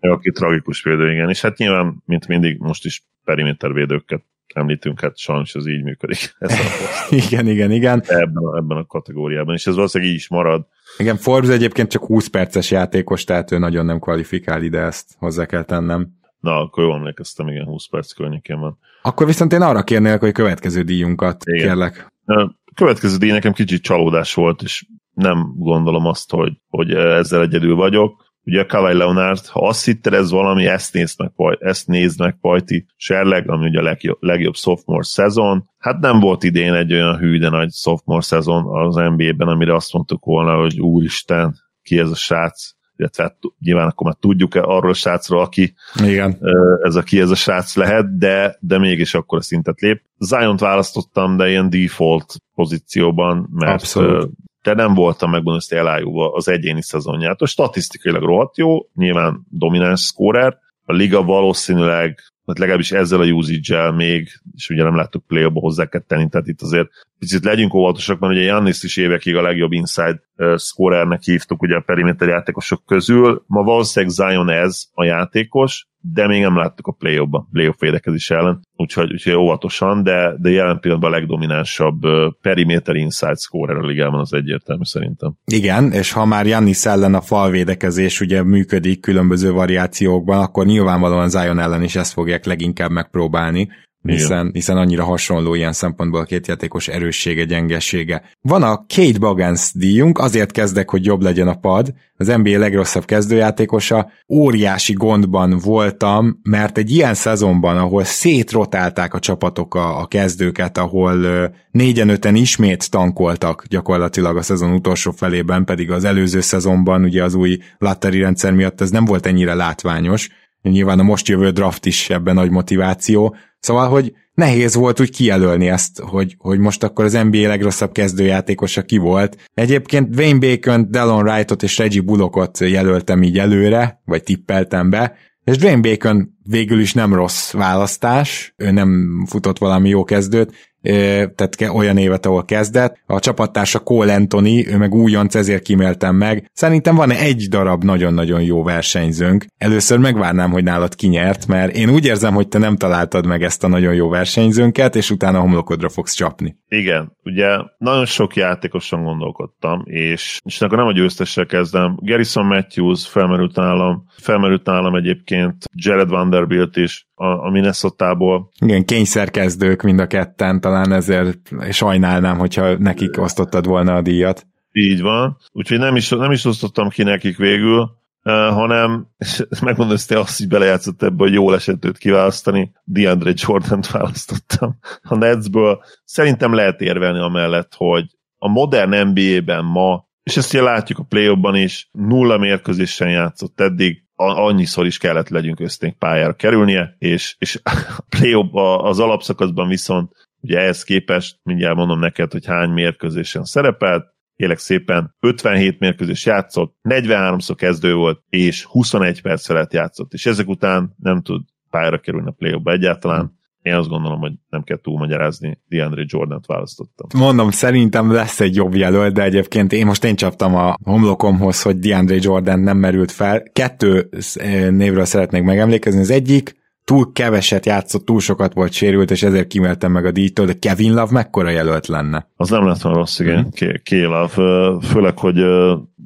aki 0.00 0.30
tragikus 0.30 0.82
védő, 0.82 1.12
igen. 1.12 1.28
És 1.28 1.40
hát 1.40 1.56
nyilván, 1.56 2.02
mint 2.06 2.28
mindig, 2.28 2.58
most 2.58 2.84
is 2.84 3.04
periméter 3.24 3.72
védőket 3.72 4.22
említünk, 4.54 5.00
hát 5.00 5.18
sajnos 5.18 5.54
ez 5.54 5.66
így 5.66 5.82
működik. 5.82 6.34
Ez 6.38 6.52
a 6.52 7.14
igen, 7.14 7.46
igen, 7.46 7.70
igen. 7.70 8.02
Ebben 8.06 8.44
a, 8.44 8.56
ebben 8.56 8.76
a 8.76 8.86
kategóriában, 8.86 9.54
és 9.54 9.66
ez 9.66 9.74
valószínűleg 9.74 10.12
így 10.12 10.18
is 10.18 10.28
marad. 10.28 10.66
Igen, 10.98 11.16
Forbes 11.16 11.50
egyébként 11.50 11.90
csak 11.90 12.04
20 12.04 12.26
perces 12.26 12.70
játékos, 12.70 13.24
tehát 13.24 13.50
ő 13.52 13.58
nagyon 13.58 13.84
nem 13.84 13.98
kvalifikál 13.98 14.62
ide, 14.62 14.80
ezt 14.80 15.14
hozzá 15.18 15.46
kell 15.46 15.64
tennem. 15.64 16.08
Na, 16.40 16.56
akkor 16.56 16.84
jól 16.84 16.94
emlékeztem, 16.94 17.48
igen, 17.48 17.64
20 17.64 17.88
perc 17.88 18.12
környékén 18.12 18.60
van. 18.60 18.78
Akkor 19.02 19.26
viszont 19.26 19.52
én 19.52 19.62
arra 19.62 19.82
kérnélek, 19.82 20.20
hogy 20.20 20.32
következő 20.32 20.82
díjunkat 20.82 21.42
igen. 21.44 21.66
kérlek. 21.66 22.06
A 22.24 22.50
következő 22.74 23.16
díj 23.16 23.30
nekem 23.30 23.52
kicsit 23.52 23.82
csalódás 23.82 24.34
volt, 24.34 24.62
és 24.62 24.86
nem 25.14 25.52
gondolom 25.56 26.06
azt, 26.06 26.30
hogy, 26.30 26.52
hogy 26.68 26.94
ezzel 26.94 27.42
egyedül 27.42 27.74
vagyok 27.74 28.29
ugye 28.50 28.60
a 28.60 28.66
Kawai 28.66 28.94
Leonard, 28.94 29.46
ha 29.46 29.66
azt 29.68 29.84
hitted, 29.84 30.12
ez 30.12 30.30
valami, 30.30 30.66
ezt 30.66 30.92
nézd 30.92 31.20
meg, 31.20 31.58
ezt 31.58 31.86
nézd 31.86 32.20
meg 32.20 32.36
Pajti 32.40 32.86
Serleg, 32.96 33.50
ami 33.50 33.68
ugye 33.68 33.78
a 33.78 33.82
legjobb, 33.82 34.16
legjobb 34.20 34.54
sophomore 34.54 35.04
szezon. 35.04 35.68
Hát 35.78 35.98
nem 36.00 36.20
volt 36.20 36.42
idén 36.42 36.72
egy 36.72 36.92
olyan 36.92 37.16
hű, 37.16 37.38
de 37.38 37.48
nagy 37.48 37.72
sophomore 37.72 38.22
szezon 38.22 38.64
az 38.66 38.94
NBA-ben, 38.94 39.48
amire 39.48 39.74
azt 39.74 39.92
mondtuk 39.92 40.24
volna, 40.24 40.56
hogy 40.56 40.80
úristen, 40.80 41.54
ki 41.82 41.98
ez 41.98 42.10
a 42.10 42.14
srác, 42.14 42.70
illetve 42.96 43.22
hát 43.22 43.36
nyilván 43.58 43.88
akkor 43.88 44.06
már 44.06 44.16
tudjuk-e 44.20 44.62
arról 44.62 44.90
a 44.90 44.94
srácról, 44.94 45.40
aki 45.40 45.74
Igen. 46.04 46.38
ez 46.82 46.94
a 46.94 47.02
ki 47.02 47.20
ez 47.20 47.30
a 47.30 47.34
srác 47.34 47.76
lehet, 47.76 48.18
de, 48.18 48.56
de 48.60 48.78
mégis 48.78 49.14
akkor 49.14 49.38
a 49.38 49.42
szintet 49.42 49.80
lép. 49.80 50.02
Zion-t 50.18 50.60
választottam, 50.60 51.36
de 51.36 51.48
ilyen 51.48 51.70
default 51.70 52.34
pozícióban, 52.54 53.48
mert 53.52 53.72
Abszolút 53.72 54.30
de 54.62 54.74
nem 54.74 54.94
voltam 54.94 55.34
ezt 55.34 55.72
elájúva 55.72 56.32
az 56.32 56.48
egyéni 56.48 56.82
szezonját. 56.82 57.40
A 57.40 57.46
statisztikailag 57.46 58.22
rohadt 58.22 58.56
jó, 58.56 58.88
nyilván 58.94 59.46
domináns 59.48 60.00
scorer, 60.00 60.58
a 60.84 60.92
liga 60.92 61.22
valószínűleg, 61.22 62.18
hát 62.46 62.58
legalábbis 62.58 62.92
ezzel 62.92 63.20
a 63.20 63.26
usage 63.26 63.90
még, 63.90 64.28
és 64.56 64.70
ugye 64.70 64.82
nem 64.82 64.96
láttuk 64.96 65.26
play 65.26 65.50
hozzá 65.52 65.86
kell 65.86 66.00
tenni, 66.00 66.28
tehát 66.28 66.46
itt 66.46 66.62
azért 66.62 66.88
picit 67.20 67.44
legyünk 67.44 67.74
óvatosak, 67.74 68.18
mert 68.18 68.32
ugye 68.32 68.42
Jannis 68.42 68.82
is 68.82 68.96
évekig 68.96 69.36
a 69.36 69.42
legjobb 69.42 69.72
inside 69.72 70.20
scorernek 70.56 71.22
hívtuk 71.22 71.62
ugye 71.62 71.76
a 71.76 71.82
perimeter 71.86 72.28
játékosok 72.28 72.82
közül. 72.86 73.44
Ma 73.46 73.62
valószínűleg 73.62 74.14
Zion 74.14 74.50
ez 74.50 74.82
a 74.92 75.04
játékos, 75.04 75.88
de 76.02 76.26
még 76.26 76.42
nem 76.42 76.56
láttuk 76.56 76.86
a 76.86 76.92
play-offba, 76.92 77.48
play-off 77.52 77.78
védekezés 77.78 78.30
ellen, 78.30 78.60
úgyhogy, 78.76 79.12
úgyhogy 79.12 79.32
óvatosan, 79.32 80.02
de, 80.02 80.34
de 80.38 80.50
jelen 80.50 80.80
pillanatban 80.80 81.12
a 81.12 81.16
legdominánsabb 81.16 82.00
perimeter 82.42 82.94
inside 82.94 83.34
scorer 83.34 83.76
a 83.76 83.86
ligában 83.86 84.20
az 84.20 84.32
egyértelmű 84.32 84.84
szerintem. 84.84 85.34
Igen, 85.44 85.92
és 85.92 86.12
ha 86.12 86.24
már 86.24 86.46
Jannis 86.46 86.84
ellen 86.84 87.14
a 87.14 87.20
falvédekezés 87.20 88.20
ugye 88.20 88.42
működik 88.42 89.00
különböző 89.00 89.52
variációkban, 89.52 90.42
akkor 90.42 90.66
nyilvánvalóan 90.66 91.28
Zion 91.28 91.58
ellen 91.58 91.82
is 91.82 91.96
ezt 91.96 92.12
fogják 92.12 92.44
leginkább 92.44 92.90
megpróbálni, 92.90 93.68
hiszen, 94.02 94.50
hiszen 94.52 94.76
annyira 94.76 95.04
hasonló 95.04 95.54
ilyen 95.54 95.72
szempontból 95.72 96.20
a 96.20 96.24
két 96.24 96.46
játékos 96.46 96.88
erőssége, 96.88 97.44
gyengessége. 97.44 98.22
Van 98.40 98.62
a 98.62 98.84
Kate 98.94 99.18
Bagans 99.18 99.70
díjunk, 99.74 100.18
azért 100.18 100.52
kezdek, 100.52 100.90
hogy 100.90 101.04
jobb 101.04 101.22
legyen 101.22 101.48
a 101.48 101.54
pad, 101.54 101.94
az 102.16 102.26
NBA 102.26 102.58
legrosszabb 102.58 103.04
kezdőjátékosa, 103.04 104.10
óriási 104.28 104.92
gondban 104.92 105.58
voltam, 105.58 106.40
mert 106.42 106.78
egy 106.78 106.90
ilyen 106.90 107.14
szezonban, 107.14 107.76
ahol 107.76 108.04
szétrotálták 108.04 109.14
a 109.14 109.18
csapatok 109.18 109.74
a, 109.74 110.00
a 110.00 110.06
kezdőket, 110.06 110.78
ahol 110.78 111.26
négyen-öten 111.70 112.34
ismét 112.34 112.90
tankoltak 112.90 113.64
gyakorlatilag 113.68 114.36
a 114.36 114.42
szezon 114.42 114.72
utolsó 114.72 115.10
felében, 115.10 115.64
pedig 115.64 115.90
az 115.90 116.04
előző 116.04 116.40
szezonban 116.40 117.04
ugye 117.04 117.24
az 117.24 117.34
új 117.34 117.58
latteri 117.78 118.20
rendszer 118.20 118.52
miatt 118.52 118.80
ez 118.80 118.90
nem 118.90 119.04
volt 119.04 119.26
ennyire 119.26 119.54
látványos, 119.54 120.28
nyilván 120.62 120.98
a 120.98 121.02
most 121.02 121.28
jövő 121.28 121.50
draft 121.50 121.86
is 121.86 122.10
ebben 122.10 122.34
nagy 122.34 122.50
motiváció, 122.50 123.36
Szóval, 123.60 123.88
hogy 123.88 124.12
nehéz 124.34 124.74
volt 124.74 125.00
úgy 125.00 125.10
kijelölni 125.10 125.68
ezt, 125.68 126.00
hogy, 126.00 126.34
hogy 126.38 126.58
most 126.58 126.82
akkor 126.82 127.04
az 127.04 127.12
NBA 127.12 127.48
legrosszabb 127.48 127.92
kezdőjátékosa 127.92 128.82
ki 128.82 128.96
volt. 128.96 129.36
Egyébként 129.54 130.16
Wayne 130.16 130.38
Bacon, 130.38 130.90
Delon 130.90 131.28
Wrightot 131.28 131.62
és 131.62 131.78
Reggie 131.78 132.02
Bullockot 132.02 132.58
jelöltem 132.58 133.22
így 133.22 133.38
előre, 133.38 134.00
vagy 134.04 134.22
tippeltem 134.22 134.90
be, 134.90 135.16
és 135.44 135.56
Dwayne 135.56 135.80
Bacon 135.80 136.38
végül 136.42 136.80
is 136.80 136.94
nem 136.94 137.14
rossz 137.14 137.52
választás, 137.52 138.54
ő 138.56 138.70
nem 138.70 139.22
futott 139.26 139.58
valami 139.58 139.88
jó 139.88 140.04
kezdőt, 140.04 140.69
tehát 140.82 141.56
olyan 141.72 141.96
évet, 141.96 142.26
ahol 142.26 142.44
kezdett. 142.44 142.98
A 143.06 143.18
csapattársa 143.18 143.78
Cole 143.78 144.14
Anthony, 144.14 144.64
ő 144.66 144.76
meg 144.76 144.94
újonc, 144.94 145.34
ezért 145.34 145.62
kiméltem 145.62 146.16
meg. 146.16 146.50
Szerintem 146.52 146.94
van 146.94 147.10
egy 147.10 147.46
darab 147.48 147.84
nagyon-nagyon 147.84 148.42
jó 148.42 148.62
versenyzőnk. 148.62 149.44
Először 149.58 149.98
megvárnám, 149.98 150.50
hogy 150.50 150.64
nálad 150.64 150.94
kinyert, 150.94 151.46
mert 151.46 151.76
én 151.76 151.90
úgy 151.90 152.06
érzem, 152.06 152.34
hogy 152.34 152.48
te 152.48 152.58
nem 152.58 152.76
találtad 152.76 153.26
meg 153.26 153.42
ezt 153.42 153.64
a 153.64 153.68
nagyon 153.68 153.94
jó 153.94 154.08
versenyzőnket, 154.08 154.96
és 154.96 155.10
utána 155.10 155.40
homlokodra 155.40 155.88
fogsz 155.88 156.14
csapni. 156.14 156.56
Igen, 156.68 157.16
ugye 157.24 157.56
nagyon 157.78 158.06
sok 158.06 158.36
játékosan 158.36 159.04
gondolkodtam, 159.04 159.82
és, 159.84 160.40
és 160.44 160.60
akkor 160.60 160.78
nem 160.78 160.86
a 160.86 160.92
győztessel 160.92 161.46
kezdem. 161.46 161.98
Garrison 162.00 162.46
Matthews 162.46 163.08
felmerült 163.08 163.56
nálam, 163.56 164.04
felmerült 164.16 164.66
nálam 164.66 164.94
egyébként 164.94 165.64
Jared 165.74 166.08
Vanderbilt 166.08 166.76
is, 166.76 167.08
a, 167.20 167.46
a 167.46 167.50
Minnesota-ból. 167.50 168.50
Igen, 168.60 168.84
kényszerkezdők 168.84 169.82
mind 169.82 169.98
a 169.98 170.06
ketten, 170.06 170.60
talán 170.60 170.92
ezért 170.92 171.38
sajnálnám, 171.70 172.38
hogyha 172.38 172.78
nekik 172.78 173.20
osztottad 173.20 173.66
volna 173.66 173.94
a 173.94 174.02
díjat. 174.02 174.46
Így 174.72 175.00
van, 175.00 175.36
úgyhogy 175.52 175.78
nem 175.78 175.96
is, 175.96 176.08
nem 176.08 176.30
is 176.30 176.44
osztottam 176.44 176.88
ki 176.88 177.02
nekik 177.02 177.36
végül, 177.36 177.90
hanem 178.22 179.06
megmondom, 179.66 179.96
hogy 180.08 180.16
azt 180.16 180.40
is 180.40 180.46
belejátszott 180.46 181.02
ebbe, 181.02 181.22
hogy 181.22 181.32
jól 181.32 181.54
esett 181.54 181.84
őt 181.84 181.98
kiválasztani, 181.98 182.72
DeAndre 182.84 183.32
Jordan-t 183.34 183.90
választottam 183.90 184.78
a 185.02 185.16
Netsből. 185.16 185.82
Szerintem 186.04 186.54
lehet 186.54 186.80
érvelni 186.80 187.18
amellett, 187.18 187.74
hogy 187.76 188.04
a 188.38 188.48
modern 188.48 189.08
NBA-ben 189.08 189.64
ma, 189.64 190.08
és 190.22 190.36
ezt 190.36 190.54
ugye 190.54 190.62
látjuk 190.62 190.98
a 190.98 191.06
play 191.08 191.62
is, 191.62 191.88
nulla 191.92 192.38
mérkőzésen 192.38 193.10
játszott 193.10 193.60
eddig, 193.60 194.04
annyiszor 194.20 194.86
is 194.86 194.98
kellett 194.98 195.28
legyünk 195.28 195.60
összénk 195.60 195.98
pályára 195.98 196.32
kerülnie, 196.32 196.94
és, 196.98 197.36
és 197.38 197.60
a 197.96 198.04
play 198.08 198.48
az 198.82 198.98
alapszakaszban 198.98 199.68
viszont 199.68 200.12
ugye 200.40 200.58
ehhez 200.58 200.82
képest, 200.82 201.38
mindjárt 201.42 201.76
mondom 201.76 201.98
neked, 201.98 202.32
hogy 202.32 202.46
hány 202.46 202.70
mérkőzésen 202.70 203.44
szerepelt, 203.44 204.14
élek 204.36 204.58
szépen 204.58 205.14
57 205.20 205.78
mérkőzés 205.78 206.26
játszott, 206.26 206.76
43-szor 206.88 207.54
kezdő 207.56 207.94
volt, 207.94 208.22
és 208.28 208.64
21 208.64 209.22
perc 209.22 209.46
felett 209.46 209.72
játszott, 209.72 210.12
és 210.12 210.26
ezek 210.26 210.48
után 210.48 210.94
nem 210.98 211.22
tud 211.22 211.42
pályára 211.70 211.98
kerülni 211.98 212.28
a 212.28 212.34
play 212.38 212.60
egyáltalán. 212.64 213.38
Én 213.62 213.74
azt 213.74 213.88
gondolom, 213.88 214.20
hogy 214.20 214.32
nem 214.48 214.62
kell 214.62 214.78
túlmagyarázni, 214.82 215.58
DeAndre 215.68 216.04
Jordan-t 216.06 216.46
választottam. 216.46 217.20
Mondom, 217.20 217.50
szerintem 217.50 218.12
lesz 218.12 218.40
egy 218.40 218.54
jobb 218.54 218.74
jelölt, 218.74 219.14
de 219.14 219.22
egyébként 219.22 219.72
én 219.72 219.86
most 219.86 220.04
én 220.04 220.16
csaptam 220.16 220.54
a 220.54 220.74
homlokomhoz, 220.84 221.62
hogy 221.62 221.78
DeAndre 221.78 222.16
Jordan 222.20 222.60
nem 222.60 222.76
merült 222.76 223.10
fel. 223.10 223.42
Kettő 223.52 224.08
eh, 224.34 224.70
névről 224.70 225.04
szeretnék 225.04 225.42
megemlékezni. 225.42 226.00
Az 226.00 226.10
egyik, 226.10 226.58
túl 226.84 227.12
keveset 227.12 227.66
játszott, 227.66 228.04
túl 228.04 228.20
sokat 228.20 228.52
volt 228.52 228.72
sérült, 228.72 229.10
és 229.10 229.22
ezért 229.22 229.46
kimeltem 229.46 229.92
meg 229.92 230.04
a 230.04 230.10
díjtól, 230.10 230.46
de 230.46 230.58
Kevin 230.58 230.94
Love 230.94 231.12
mekkora 231.12 231.50
jelölt 231.50 231.86
lenne? 231.86 232.28
Az 232.36 232.50
nem 232.50 232.66
lett 232.66 232.80
volna 232.80 232.98
rossz, 232.98 233.18
igen, 233.18 233.52
mm. 233.64 233.68
K-Love. 233.82 234.78
Főleg, 234.80 235.18
hogy 235.18 235.38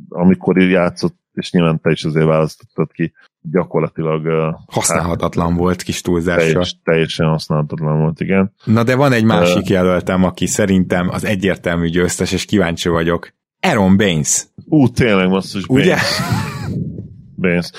amikor 0.08 0.58
játszott, 0.58 1.16
és 1.32 1.52
nyilván 1.52 1.80
te 1.80 1.90
is 1.90 2.04
azért 2.04 2.26
választottad 2.26 2.92
ki, 2.92 3.12
gyakorlatilag... 3.50 4.26
Használhatatlan 4.66 5.48
hát, 5.48 5.58
volt 5.58 5.82
kis 5.82 6.00
túlzással. 6.00 6.46
Teljes, 6.46 6.80
teljesen 6.84 7.26
használhatatlan 7.26 7.98
volt, 7.98 8.20
igen. 8.20 8.52
Na 8.64 8.82
de 8.82 8.96
van 8.96 9.12
egy 9.12 9.24
másik 9.24 9.62
uh, 9.62 9.68
jelöltem, 9.68 10.24
aki 10.24 10.46
szerintem 10.46 11.08
az 11.08 11.24
egyértelmű 11.24 11.88
győztes, 11.88 12.32
és 12.32 12.44
kíváncsi 12.44 12.88
vagyok. 12.88 13.32
Aaron 13.60 13.96
Baines. 13.96 14.46
Ú, 14.64 14.88
tényleg 14.88 15.30
basszus, 15.30 15.66
Baines. 15.66 15.86
Ugye? 15.86 15.96
Baines. 17.36 17.70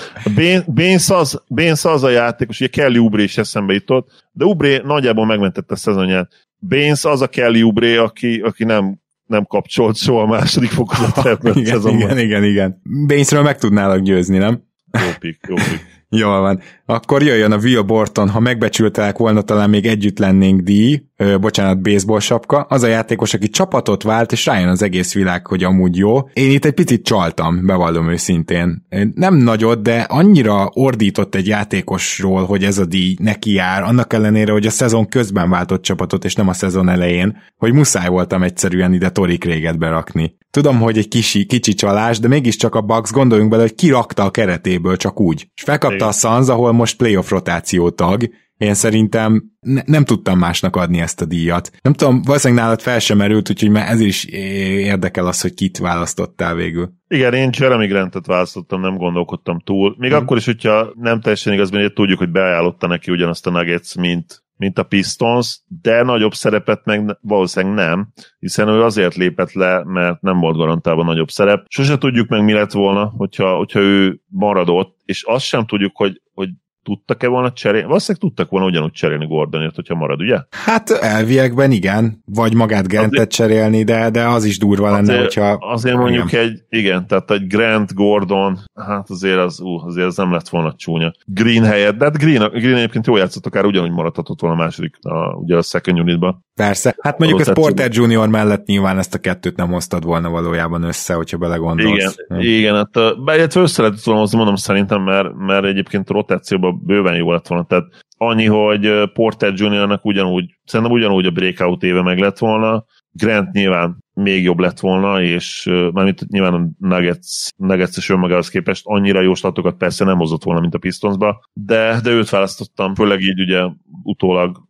Baines, 0.66 1.10
az, 1.10 1.42
Baines 1.48 1.84
az 1.84 2.02
a 2.02 2.10
játékos, 2.10 2.60
ugye 2.60 2.68
Kelly 2.68 2.98
Ubré 2.98 3.22
is 3.22 3.38
eszembe 3.38 3.72
jutott, 3.72 4.28
de 4.32 4.44
Ubré 4.44 4.80
nagyjából 4.84 5.26
megmentette 5.26 5.74
a 5.74 5.76
szezonját. 5.76 6.32
Baines 6.58 7.04
az 7.04 7.20
a 7.20 7.26
Kelly 7.26 7.62
Ubré, 7.62 7.96
aki, 7.96 8.40
aki 8.40 8.64
nem 8.64 9.04
nem 9.26 9.44
kapcsolt 9.44 9.96
soha 9.96 10.22
a 10.22 10.26
második 10.26 10.70
fokozat 10.70 11.26
ebben 11.26 11.56
igen, 11.56 11.88
igen, 11.88 12.18
igen, 12.18 12.44
igen. 12.44 12.82
Bainesről 13.06 13.42
meg 13.42 13.58
tudnálak 13.58 14.00
győzni, 14.00 14.38
nem? 14.38 14.62
Jó 15.00 15.12
pik, 15.20 15.38
jó 15.48 15.54
pik. 15.54 15.95
Jól 16.16 16.40
van. 16.40 16.60
Akkor 16.86 17.22
jöjjön 17.22 17.52
a 17.52 17.56
Will 17.56 17.82
Borton, 17.82 18.28
ha 18.28 18.40
megbecsültelek 18.40 19.18
volna, 19.18 19.42
talán 19.42 19.70
még 19.70 19.86
együtt 19.86 20.18
lennénk 20.18 20.60
díj, 20.60 21.02
ö, 21.16 21.38
bocsánat, 21.38 21.82
baseball 21.82 22.20
sapka. 22.20 22.60
Az 22.60 22.82
a 22.82 22.86
játékos, 22.86 23.34
aki 23.34 23.48
csapatot 23.48 24.02
vált, 24.02 24.32
és 24.32 24.46
rájön 24.46 24.68
az 24.68 24.82
egész 24.82 25.14
világ, 25.14 25.46
hogy 25.46 25.64
amúgy 25.64 25.96
jó. 25.96 26.28
Én 26.32 26.50
itt 26.50 26.64
egy 26.64 26.72
picit 26.72 27.04
csaltam, 27.04 27.66
bevallom 27.66 28.10
őszintén. 28.10 28.86
Nem 29.14 29.34
nagyot, 29.34 29.82
de 29.82 30.00
annyira 30.00 30.70
ordított 30.72 31.34
egy 31.34 31.46
játékosról, 31.46 32.44
hogy 32.44 32.64
ez 32.64 32.78
a 32.78 32.84
díj 32.84 33.16
neki 33.18 33.52
jár, 33.52 33.82
annak 33.82 34.12
ellenére, 34.12 34.52
hogy 34.52 34.66
a 34.66 34.70
szezon 34.70 35.08
közben 35.08 35.50
váltott 35.50 35.82
csapatot, 35.82 36.24
és 36.24 36.34
nem 36.34 36.48
a 36.48 36.52
szezon 36.52 36.88
elején, 36.88 37.36
hogy 37.56 37.72
muszáj 37.72 38.08
voltam 38.08 38.42
egyszerűen 38.42 38.92
ide 38.92 39.10
Torik 39.10 39.44
Réget 39.44 39.78
berakni. 39.78 40.36
Tudom, 40.50 40.80
hogy 40.80 40.98
egy 40.98 41.08
kicsi, 41.08 41.44
kicsi 41.44 41.74
csalás, 41.74 42.18
de 42.18 42.28
mégiscsak 42.28 42.74
a 42.74 42.80
Bucks 42.80 43.12
gondoljunk 43.12 43.50
bele, 43.50 43.62
hogy 43.62 43.74
kirakta 43.74 44.24
a 44.24 44.30
keretéből 44.30 44.96
csak 44.96 45.20
úgy. 45.20 45.48
És 45.54 45.62
felkapta 45.62 46.05
a 46.06 46.12
Suns, 46.12 46.48
ahol 46.48 46.72
most 46.72 46.96
playoff 46.96 47.30
rotáció 47.30 47.90
tag, 47.90 48.30
én 48.56 48.74
szerintem 48.74 49.42
ne, 49.60 49.82
nem 49.84 50.04
tudtam 50.04 50.38
másnak 50.38 50.76
adni 50.76 51.00
ezt 51.00 51.20
a 51.20 51.24
díjat. 51.24 51.70
Nem 51.82 51.92
tudom, 51.92 52.22
valószínűleg 52.22 52.62
nálad 52.62 52.80
fel 52.80 52.98
sem 52.98 53.16
merült, 53.16 53.50
úgyhogy 53.50 53.70
már 53.70 53.88
ez 53.88 54.00
is 54.00 54.24
érdekel 54.24 55.26
az, 55.26 55.40
hogy 55.40 55.54
kit 55.54 55.78
választottál 55.78 56.54
végül. 56.54 56.92
Igen, 57.08 57.34
én 57.34 57.50
Jeremy 57.58 57.86
Grantet 57.86 58.26
választottam, 58.26 58.80
nem 58.80 58.96
gondolkodtam 58.96 59.60
túl. 59.60 59.94
Még 59.98 60.10
hmm. 60.10 60.20
akkor 60.20 60.36
is, 60.36 60.44
hogyha 60.44 60.92
nem 60.94 61.20
teljesen 61.20 61.52
igaz, 61.52 61.70
mert 61.70 61.94
tudjuk, 61.94 62.18
hogy 62.18 62.30
beajánlotta 62.30 62.86
neki 62.86 63.10
ugyanazt 63.10 63.46
a 63.46 63.50
Nuggets, 63.50 63.96
mint, 63.96 64.44
mint 64.56 64.78
a 64.78 64.82
Pistons, 64.82 65.60
de 65.82 66.02
nagyobb 66.02 66.32
szerepet 66.32 66.84
meg 66.84 67.18
valószínűleg 67.20 67.74
nem, 67.74 68.08
hiszen 68.38 68.68
ő 68.68 68.82
azért 68.82 69.14
lépett 69.14 69.52
le, 69.52 69.84
mert 69.84 70.20
nem 70.20 70.38
volt 70.38 70.56
garantálva 70.56 71.04
nagyobb 71.04 71.28
szerep. 71.28 71.64
Sose 71.68 71.98
tudjuk 71.98 72.28
meg, 72.28 72.44
mi 72.44 72.52
lett 72.52 72.72
volna, 72.72 73.12
hogyha, 73.16 73.56
hogyha 73.56 73.80
ő 73.80 74.20
maradott, 74.26 74.96
és 75.04 75.22
azt 75.22 75.44
sem 75.44 75.66
tudjuk, 75.66 75.96
hogy, 75.96 76.22
hogy 76.34 76.48
tudtak-e 76.86 77.28
volna 77.28 77.52
cserélni? 77.52 77.86
Valószínűleg 77.86 78.22
tudtak 78.22 78.50
volna 78.50 78.66
ugyanúgy 78.66 78.92
cserélni 78.92 79.26
Gordonért, 79.26 79.74
hogyha 79.74 79.94
marad, 79.94 80.20
ugye? 80.20 80.38
Hát 80.50 80.90
elviekben 80.90 81.70
igen, 81.70 82.22
vagy 82.24 82.54
magát 82.54 82.88
Grantet 82.88 83.30
cserélni, 83.30 83.82
de, 83.82 84.10
de 84.10 84.26
az 84.26 84.44
is 84.44 84.58
durva 84.58 84.90
lenne, 84.90 84.98
azért, 84.98 85.20
hogyha... 85.20 85.52
Azért 85.60 85.96
mondjuk 85.96 86.32
igen. 86.32 86.44
egy, 86.44 86.62
igen, 86.68 87.06
tehát 87.06 87.30
egy 87.30 87.46
Grant, 87.46 87.94
Gordon, 87.94 88.58
hát 88.74 89.10
azért 89.10 89.38
az, 89.38 89.60
ú, 89.60 89.78
azért 89.86 90.06
az 90.06 90.16
nem 90.16 90.32
lett 90.32 90.48
volna 90.48 90.74
csúnya. 90.76 91.12
Green 91.24 91.64
helyett, 91.64 91.96
de 91.96 92.04
hát 92.04 92.18
Green, 92.18 92.50
Green 92.50 92.76
egyébként 92.76 93.06
jól 93.06 93.18
játszott, 93.18 93.46
akár 93.46 93.64
ugyanúgy 93.64 93.90
maradhatott 93.90 94.40
volna 94.40 94.56
a 94.56 94.64
második, 94.64 94.96
a, 95.00 95.34
ugye 95.34 95.56
a 95.56 95.62
second 95.62 96.00
unitba. 96.00 96.40
Persze, 96.54 96.96
hát 97.00 97.18
mondjuk 97.18 97.40
ez 97.40 97.52
Porter 97.52 97.90
Junior 97.92 98.28
mellett 98.28 98.66
nyilván 98.66 98.98
ezt 98.98 99.14
a 99.14 99.18
kettőt 99.18 99.56
nem 99.56 99.68
hoztad 99.68 100.04
volna 100.04 100.30
valójában 100.30 100.82
össze, 100.82 101.14
hogyha 101.14 101.36
belegondolsz. 101.36 102.16
Igen, 102.28 102.38
hm. 102.38 102.46
igen 102.46 102.74
hát 102.74 103.22
bejött 103.24 103.54
össze 103.54 103.82
lehetett 103.82 104.04
volna 104.04 104.20
hozni, 104.20 104.36
mondom 104.36 104.56
szerintem, 104.56 105.02
mert, 105.02 105.28
mert 105.36 105.64
egyébként 105.64 106.10
rotációban 106.10 106.75
bőven 106.84 107.16
jó 107.16 107.32
lett 107.32 107.46
volna, 107.46 107.64
tehát 107.64 107.84
annyi, 108.16 108.46
hogy 108.46 109.10
Porter 109.12 109.52
Juniornak 109.56 110.04
ugyanúgy, 110.04 110.58
szerintem 110.64 110.94
ugyanúgy 110.94 111.26
a 111.26 111.30
breakout 111.30 111.82
éve 111.82 112.02
meg 112.02 112.18
lett 112.18 112.38
volna, 112.38 112.84
Grant 113.12 113.52
nyilván 113.52 114.04
még 114.14 114.42
jobb 114.42 114.58
lett 114.58 114.80
volna, 114.80 115.22
és 115.22 115.64
mármint 115.92 116.28
nyilván 116.28 116.54
a 116.54 116.68
Nuggets, 116.78 117.48
Nuggets 117.56 117.96
és 117.96 118.08
önmagához 118.08 118.48
képest 118.48 118.82
annyira 118.86 119.20
jó 119.20 119.34
statokat 119.34 119.76
persze 119.76 120.04
nem 120.04 120.18
hozott 120.18 120.44
volna, 120.44 120.60
mint 120.60 120.74
a 120.74 120.78
Pistonsba, 120.78 121.40
de, 121.52 122.00
de 122.02 122.10
őt 122.10 122.30
választottam, 122.30 122.94
főleg 122.94 123.20
így 123.20 123.40
ugye 123.40 123.62
utólag 124.02 124.64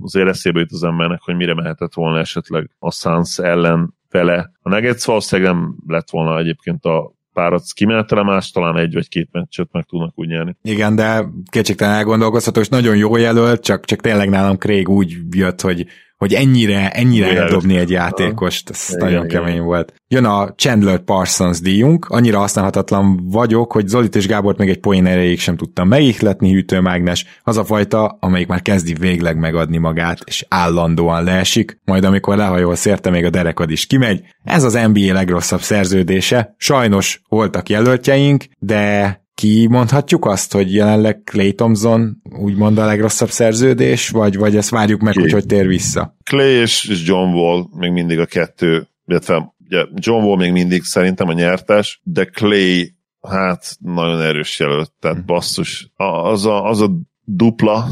azért 0.00 0.28
eszébe 0.28 0.60
jut 0.60 0.72
az 0.72 0.84
embernek, 0.84 1.20
hogy 1.22 1.36
mire 1.36 1.54
mehetett 1.54 1.94
volna 1.94 2.18
esetleg 2.18 2.70
a 2.78 2.90
Suns 2.90 3.38
ellen 3.38 3.94
vele. 4.10 4.50
A 4.62 4.68
Nuggets 4.68 5.04
valószínűleg 5.04 5.52
nem 5.52 5.76
lett 5.86 6.10
volna 6.10 6.38
egyébként 6.38 6.84
a 6.84 7.12
párat 7.32 7.62
kimenetele, 7.74 8.22
más 8.22 8.50
talán 8.50 8.76
egy 8.76 8.94
vagy 8.94 9.08
két 9.08 9.28
meccset 9.32 9.68
meg 9.72 9.84
tudnak 9.84 10.12
úgy 10.14 10.28
nyerni. 10.28 10.56
Igen, 10.62 10.96
de 10.96 11.24
kétségtelen 11.50 11.94
elgondolkozható, 11.94 12.60
és 12.60 12.68
nagyon 12.68 12.96
jó 12.96 13.16
jelölt, 13.16 13.62
csak, 13.62 13.84
csak 13.84 14.00
tényleg 14.00 14.28
nálam 14.28 14.56
Craig 14.56 14.88
úgy 14.88 15.16
jött, 15.30 15.60
hogy 15.60 15.86
hogy 16.20 16.32
ennyire, 16.32 16.90
ennyire 16.90 17.30
Igen. 17.30 17.42
eldobni 17.42 17.76
egy 17.76 17.90
játékost, 17.90 18.70
ez 18.70 18.86
Igen, 18.88 19.04
nagyon 19.08 19.24
Igen. 19.24 19.42
kemény 19.42 19.60
volt. 19.60 19.94
Jön 20.08 20.24
a 20.24 20.54
Chandler 20.54 20.98
Parsons 20.98 21.60
díjunk, 21.60 22.06
annyira 22.08 22.38
használhatatlan 22.38 23.28
vagyok, 23.30 23.72
hogy 23.72 23.86
Zolit 23.86 24.16
és 24.16 24.26
Gábort 24.26 24.58
még 24.58 24.68
egy 24.68 24.80
poén 24.80 25.06
erejéig 25.06 25.40
sem 25.40 25.56
tudtam 25.56 25.88
megihletni, 25.88 26.52
hűtőmágnes, 26.52 27.26
az 27.42 27.56
a 27.56 27.64
fajta, 27.64 28.16
amelyik 28.20 28.46
már 28.46 28.62
kezdi 28.62 28.94
végleg 28.94 29.38
megadni 29.38 29.78
magát, 29.78 30.18
és 30.24 30.46
állandóan 30.48 31.24
leesik, 31.24 31.78
majd 31.84 32.04
amikor 32.04 32.36
lehajol 32.36 32.74
szérte, 32.74 33.10
még 33.10 33.24
a 33.24 33.30
derekad 33.30 33.70
is 33.70 33.86
kimegy. 33.86 34.22
Ez 34.44 34.64
az 34.64 34.78
NBA 34.92 35.12
legrosszabb 35.12 35.60
szerződése. 35.60 36.54
Sajnos 36.56 37.22
voltak 37.28 37.68
jelöltjeink, 37.68 38.44
de 38.58 39.19
ki 39.40 39.66
mondhatjuk 39.66 40.24
azt, 40.24 40.52
hogy 40.52 40.74
jelenleg 40.74 41.22
Clay 41.24 41.52
Thompson 41.52 42.22
úgymond 42.38 42.78
a 42.78 42.84
legrosszabb 42.84 43.28
szerződés, 43.28 44.08
vagy, 44.08 44.36
vagy 44.36 44.56
ezt 44.56 44.70
várjuk 44.70 45.00
meg, 45.00 45.12
Clay. 45.12 45.24
hogy 45.24 45.32
hogy 45.32 45.46
tér 45.46 45.66
vissza? 45.66 46.16
Clay 46.24 46.52
és 46.52 47.02
John 47.04 47.32
Wall 47.32 47.64
még 47.76 47.90
mindig 47.90 48.18
a 48.18 48.26
kettő, 48.26 48.88
illetve 49.06 49.54
ugye 49.66 49.84
John 49.94 50.24
Wall 50.24 50.36
még 50.36 50.52
mindig 50.52 50.82
szerintem 50.82 51.28
a 51.28 51.32
nyertes, 51.32 52.00
de 52.04 52.24
Clay 52.24 52.94
hát 53.28 53.76
nagyon 53.78 54.20
erős 54.20 54.58
jelölt, 54.58 54.92
tehát 55.00 55.16
hmm. 55.16 55.26
basszus. 55.26 55.92
Az 55.96 56.46
a, 56.46 56.64
az 56.64 56.80
a 56.80 56.90
dupla, 57.24 57.88